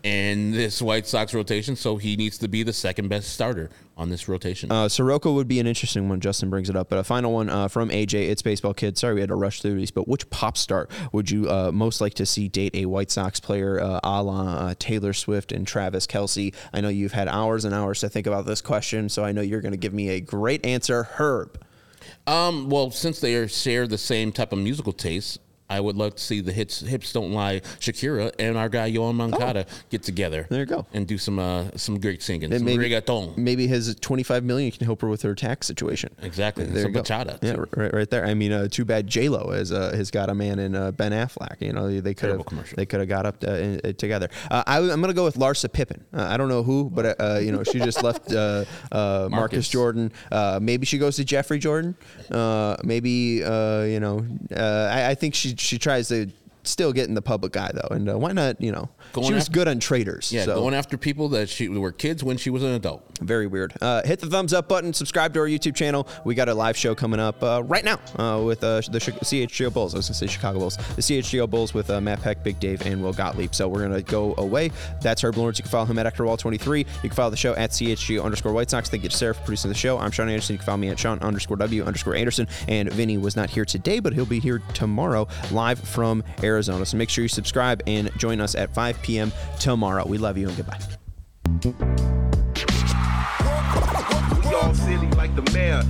in 0.04 0.52
this 0.52 0.82
White 0.82 1.08
Sox 1.08 1.34
rotation, 1.34 1.76
so 1.76 1.98
he 1.98 2.16
needs 2.16 2.38
to 2.40 2.48
be 2.48 2.64
the 2.64 2.74
second 2.74 3.08
best 3.08 3.34
starter 3.34 3.70
on 3.98 4.10
this 4.10 4.28
rotation. 4.28 4.72
Uh, 4.72 4.90
Soroka 4.90 5.32
would 5.32 5.48
be 5.48 5.60
an 5.60 5.68
interesting 5.68 6.10
one. 6.10 6.20
Justin 6.20 6.50
brings 6.50 6.70
it 6.70 6.76
up, 6.76 6.90
but 6.90 6.98
a 6.98 7.04
final 7.04 7.34
one 7.34 7.50
uh, 7.50 7.68
from 7.68 7.90
AJ. 7.90 8.30
It's 8.30 8.42
baseball 8.42 8.74
kid. 8.74 8.98
Sorry, 8.98 9.14
we 9.14 9.20
had 9.20 9.30
to 9.30 9.36
rush 9.36 9.62
through 9.62 9.76
these, 9.76 9.92
but 9.92 10.08
which 10.08 10.30
pop 10.30 10.58
star 10.58 10.88
would 11.12 11.30
you 11.30 11.50
uh, 11.50 11.72
most 11.72 12.02
like 12.02 12.16
to 12.16 12.26
see 12.26 12.48
date 12.48 12.76
a 12.76 12.86
White 12.86 13.12
Sox 13.12 13.40
player, 13.40 13.80
uh, 13.80 14.00
a 14.04 14.24
la 14.24 14.42
uh, 14.42 14.74
Taylor 14.80 15.14
Swift 15.14 15.52
and 15.52 15.68
Travis 15.68 16.08
Kelce? 16.08 16.54
I 16.74 16.82
know 16.82 16.90
you've 16.90 17.14
had 17.14 17.28
hours 17.28 17.66
and 17.66 17.76
hours 17.76 18.00
to 18.00 18.10
think 18.10 18.28
about 18.28 18.46
this 18.46 18.62
question, 18.62 19.10
so 19.10 19.24
I 19.24 19.32
know 19.32 19.42
you're 19.42 19.62
going 19.62 19.74
to 19.74 19.78
give 19.78 19.94
me 19.94 20.10
a 20.10 20.20
great 20.20 20.66
answer, 20.66 21.04
Herb. 21.04 21.64
Um, 22.26 22.70
well, 22.70 22.92
since 22.92 23.20
they 23.20 23.36
are 23.36 23.48
share 23.48 23.88
the 23.88 23.98
same 23.98 24.32
type 24.32 24.52
of 24.52 24.60
musical 24.60 24.94
taste, 24.94 25.40
I 25.72 25.80
would 25.80 25.96
love 25.96 26.16
to 26.16 26.22
see 26.24 26.42
the 26.42 26.52
hits 26.52 26.82
"Hips 26.82 27.14
Don't 27.14 27.32
Lie" 27.32 27.62
Shakira 27.80 28.32
and 28.40 28.58
our 28.58 28.70
guy 28.70 28.92
Yoan 28.92 29.16
Moncada 29.16 29.66
get 29.90 30.04
together. 30.04 30.46
There 30.50 30.60
you 30.60 30.66
go. 30.66 30.86
and 30.94 31.08
do 31.08 31.18
some 31.18 31.40
uh, 31.40 31.66
some 31.76 32.00
great 32.00 32.22
singing, 32.22 32.46
And 32.52 32.60
some 32.60 32.66
maybe, 32.66 32.90
reggaeton. 32.90 33.38
maybe 33.38 33.68
his 33.68 33.96
25 33.96 34.44
million 34.44 34.72
can 34.72 34.86
help 34.86 35.02
her 35.02 35.08
with 35.08 35.22
her 35.24 35.34
tax 35.36 35.68
situation. 35.68 36.14
Exactly. 36.22 36.66
There 36.66 36.84
Some 36.84 36.92
you 36.92 37.02
go. 37.02 37.04
bachata, 37.04 37.40
Yeah, 37.42 37.54
too. 37.54 37.66
right, 37.76 37.94
right 37.94 38.10
there. 38.10 38.26
I 38.26 38.34
mean, 38.34 38.52
uh, 38.52 38.68
too 38.68 38.86
bad 38.86 39.08
J 39.08 39.30
Lo 39.30 39.52
has 39.52 39.72
uh, 39.72 39.92
has 39.96 40.12
got 40.12 40.30
a 40.30 40.36
man 40.36 40.60
in 40.60 40.76
uh, 40.76 40.92
Ben 40.92 41.12
Affleck. 41.12 41.62
You 41.62 41.74
know, 41.74 42.02
they 42.02 42.14
could 42.14 42.30
have 42.30 42.76
they 42.76 42.86
could 42.86 43.00
have 43.00 43.10
got 43.10 43.26
up 43.26 43.44
uh, 43.48 43.52
in, 43.52 43.82
uh, 43.84 43.92
together. 43.94 44.30
Uh, 44.50 44.64
I, 44.68 44.80
am 44.80 45.02
gonna 45.02 45.14
go 45.14 45.24
with 45.24 45.36
Larsa 45.38 45.72
Pippen. 45.72 46.04
Uh, 46.14 46.28
I 46.30 46.38
don't 46.38 46.50
know 46.50 46.64
who, 46.64 46.90
but 46.90 47.20
uh, 47.20 47.40
you 47.42 47.52
know, 47.52 47.64
she 47.64 47.80
just 47.80 48.04
left 48.04 48.32
uh, 48.34 48.66
uh, 48.92 49.28
Marcus. 49.30 49.32
Marcus. 49.32 49.70
Jordan. 49.70 50.12
Uh, 50.32 50.60
maybe 50.62 50.86
she 50.86 50.98
goes 50.98 51.16
to 51.16 51.24
Jeffrey 51.24 51.60
Jordan. 51.60 51.96
Uh, 52.30 52.76
maybe 52.84 53.44
uh, 53.44 53.84
you 53.84 54.00
know, 54.00 54.26
uh, 54.56 54.90
I, 54.92 55.10
I 55.12 55.16
think 55.16 55.34
she 55.36 55.56
she 55.62 55.78
tries 55.78 56.08
to. 56.10 56.28
Still 56.64 56.94
get 56.94 57.08
in 57.08 57.16
the 57.16 57.24
public 57.24 57.58
eye 57.58 57.72
though, 57.74 57.96
and 57.96 58.08
uh, 58.08 58.20
why 58.20 58.34
not? 58.34 58.62
You 58.62 58.72
know, 58.72 58.88
Going 59.14 59.28
she 59.28 59.34
was 59.34 59.44
after- 59.44 59.54
good 59.54 59.68
on 59.68 59.80
traders. 59.80 60.32
Yeah, 60.32 60.46
so. 60.46 60.56
going 60.56 60.74
after 60.74 60.98
people 60.98 61.30
that 61.30 61.50
she 61.50 61.68
were 61.68 61.92
kids 61.92 62.24
when 62.24 62.38
she 62.38 62.50
was 62.50 62.64
an 62.64 62.72
adult. 62.72 63.04
Very 63.20 63.48
weird. 63.48 63.74
Uh, 63.82 64.02
hit 64.04 64.20
the 64.20 64.28
thumbs 64.28 64.54
up 64.54 64.68
button. 64.68 64.94
Subscribe 64.94 65.34
to 65.34 65.40
our 65.40 65.48
YouTube 65.48 65.76
channel. 65.76 66.08
We 66.26 66.36
got 66.36 66.50
a 66.50 66.54
live 66.54 66.78
show 66.78 66.96
coming 66.96 67.20
up 67.20 67.42
uh, 67.44 67.64
right 67.64 67.84
now 67.84 68.00
uh, 68.18 68.42
with 68.44 68.64
uh, 68.64 68.82
the 68.82 69.00
CHGO 69.00 69.72
Bulls. 69.74 69.94
I 69.94 69.98
was 69.98 70.08
going 70.08 70.14
to 70.14 70.20
say 70.20 70.28
Chicago 70.28 70.60
Bulls. 70.60 70.78
The 70.78 71.02
CHGO 71.02 71.50
Bulls 71.50 71.74
with 71.74 71.90
uh, 71.90 72.02
Matt 72.02 72.22
Peck, 72.22 72.44
Big 72.44 72.60
Dave, 72.60 72.86
and 72.86 73.02
Will 73.04 73.14
Gottlieb. 73.14 73.54
So 73.54 73.68
we're 73.68 73.88
going 73.88 73.94
to 73.94 74.02
go 74.02 74.34
away. 74.38 74.72
That's 75.02 75.22
Herb 75.24 75.38
Lawrence. 75.38 75.60
You 75.60 75.64
can 75.64 75.72
follow 75.72 75.86
him 75.86 76.00
at 76.00 76.12
Ectorwall23. 76.12 76.80
You 76.80 76.86
can 77.02 77.12
follow 77.12 77.30
the 77.30 77.38
show 77.38 77.54
at 77.56 77.72
CHGO 77.72 78.24
underscore 78.24 78.54
White 78.54 78.70
Sox. 78.70 78.90
Thank 78.90 79.04
you 79.04 79.10
to 79.10 79.18
Sarah 79.18 79.36
for 79.36 79.42
producing 79.42 79.70
the 79.70 79.78
show. 79.78 79.98
I'm 79.98 80.12
Sean 80.12 80.30
Anderson. 80.30 80.54
You 80.54 80.60
can 80.60 80.66
follow 80.66 80.78
me 80.78 80.90
at 80.90 81.00
Sean 81.00 81.20
underscore 81.20 81.58
W 81.58 81.84
underscore 81.84 82.16
Anderson. 82.16 82.48
And 82.68 82.92
Vinny 82.92 83.18
was 83.18 83.36
not 83.36 83.50
here 83.50 83.66
today, 83.66 84.00
but 84.00 84.14
he'll 84.14 84.26
be 84.26 84.40
here 84.40 84.62
tomorrow 84.74 85.28
live 85.52 85.80
from 85.80 86.24
Arizona. 86.44 86.86
So 86.86 86.98
make 86.98 87.10
sure 87.10 87.24
you 87.24 87.28
subscribe 87.28 87.82
and 87.88 88.12
join 88.18 88.42
us 88.42 88.56
at 88.56 88.74
5 88.94 89.02
p.m. 89.04 89.32
tomorrow. 89.60 90.06
We 90.06 90.18
love 90.18 90.38
you 90.38 90.48
and 90.50 90.58
goodbye. 90.58 90.80
We 94.44 94.56
all 94.56 94.74
silly 94.74 95.10
like 95.12 95.36
the 95.36 95.50
mayor. 95.54 95.84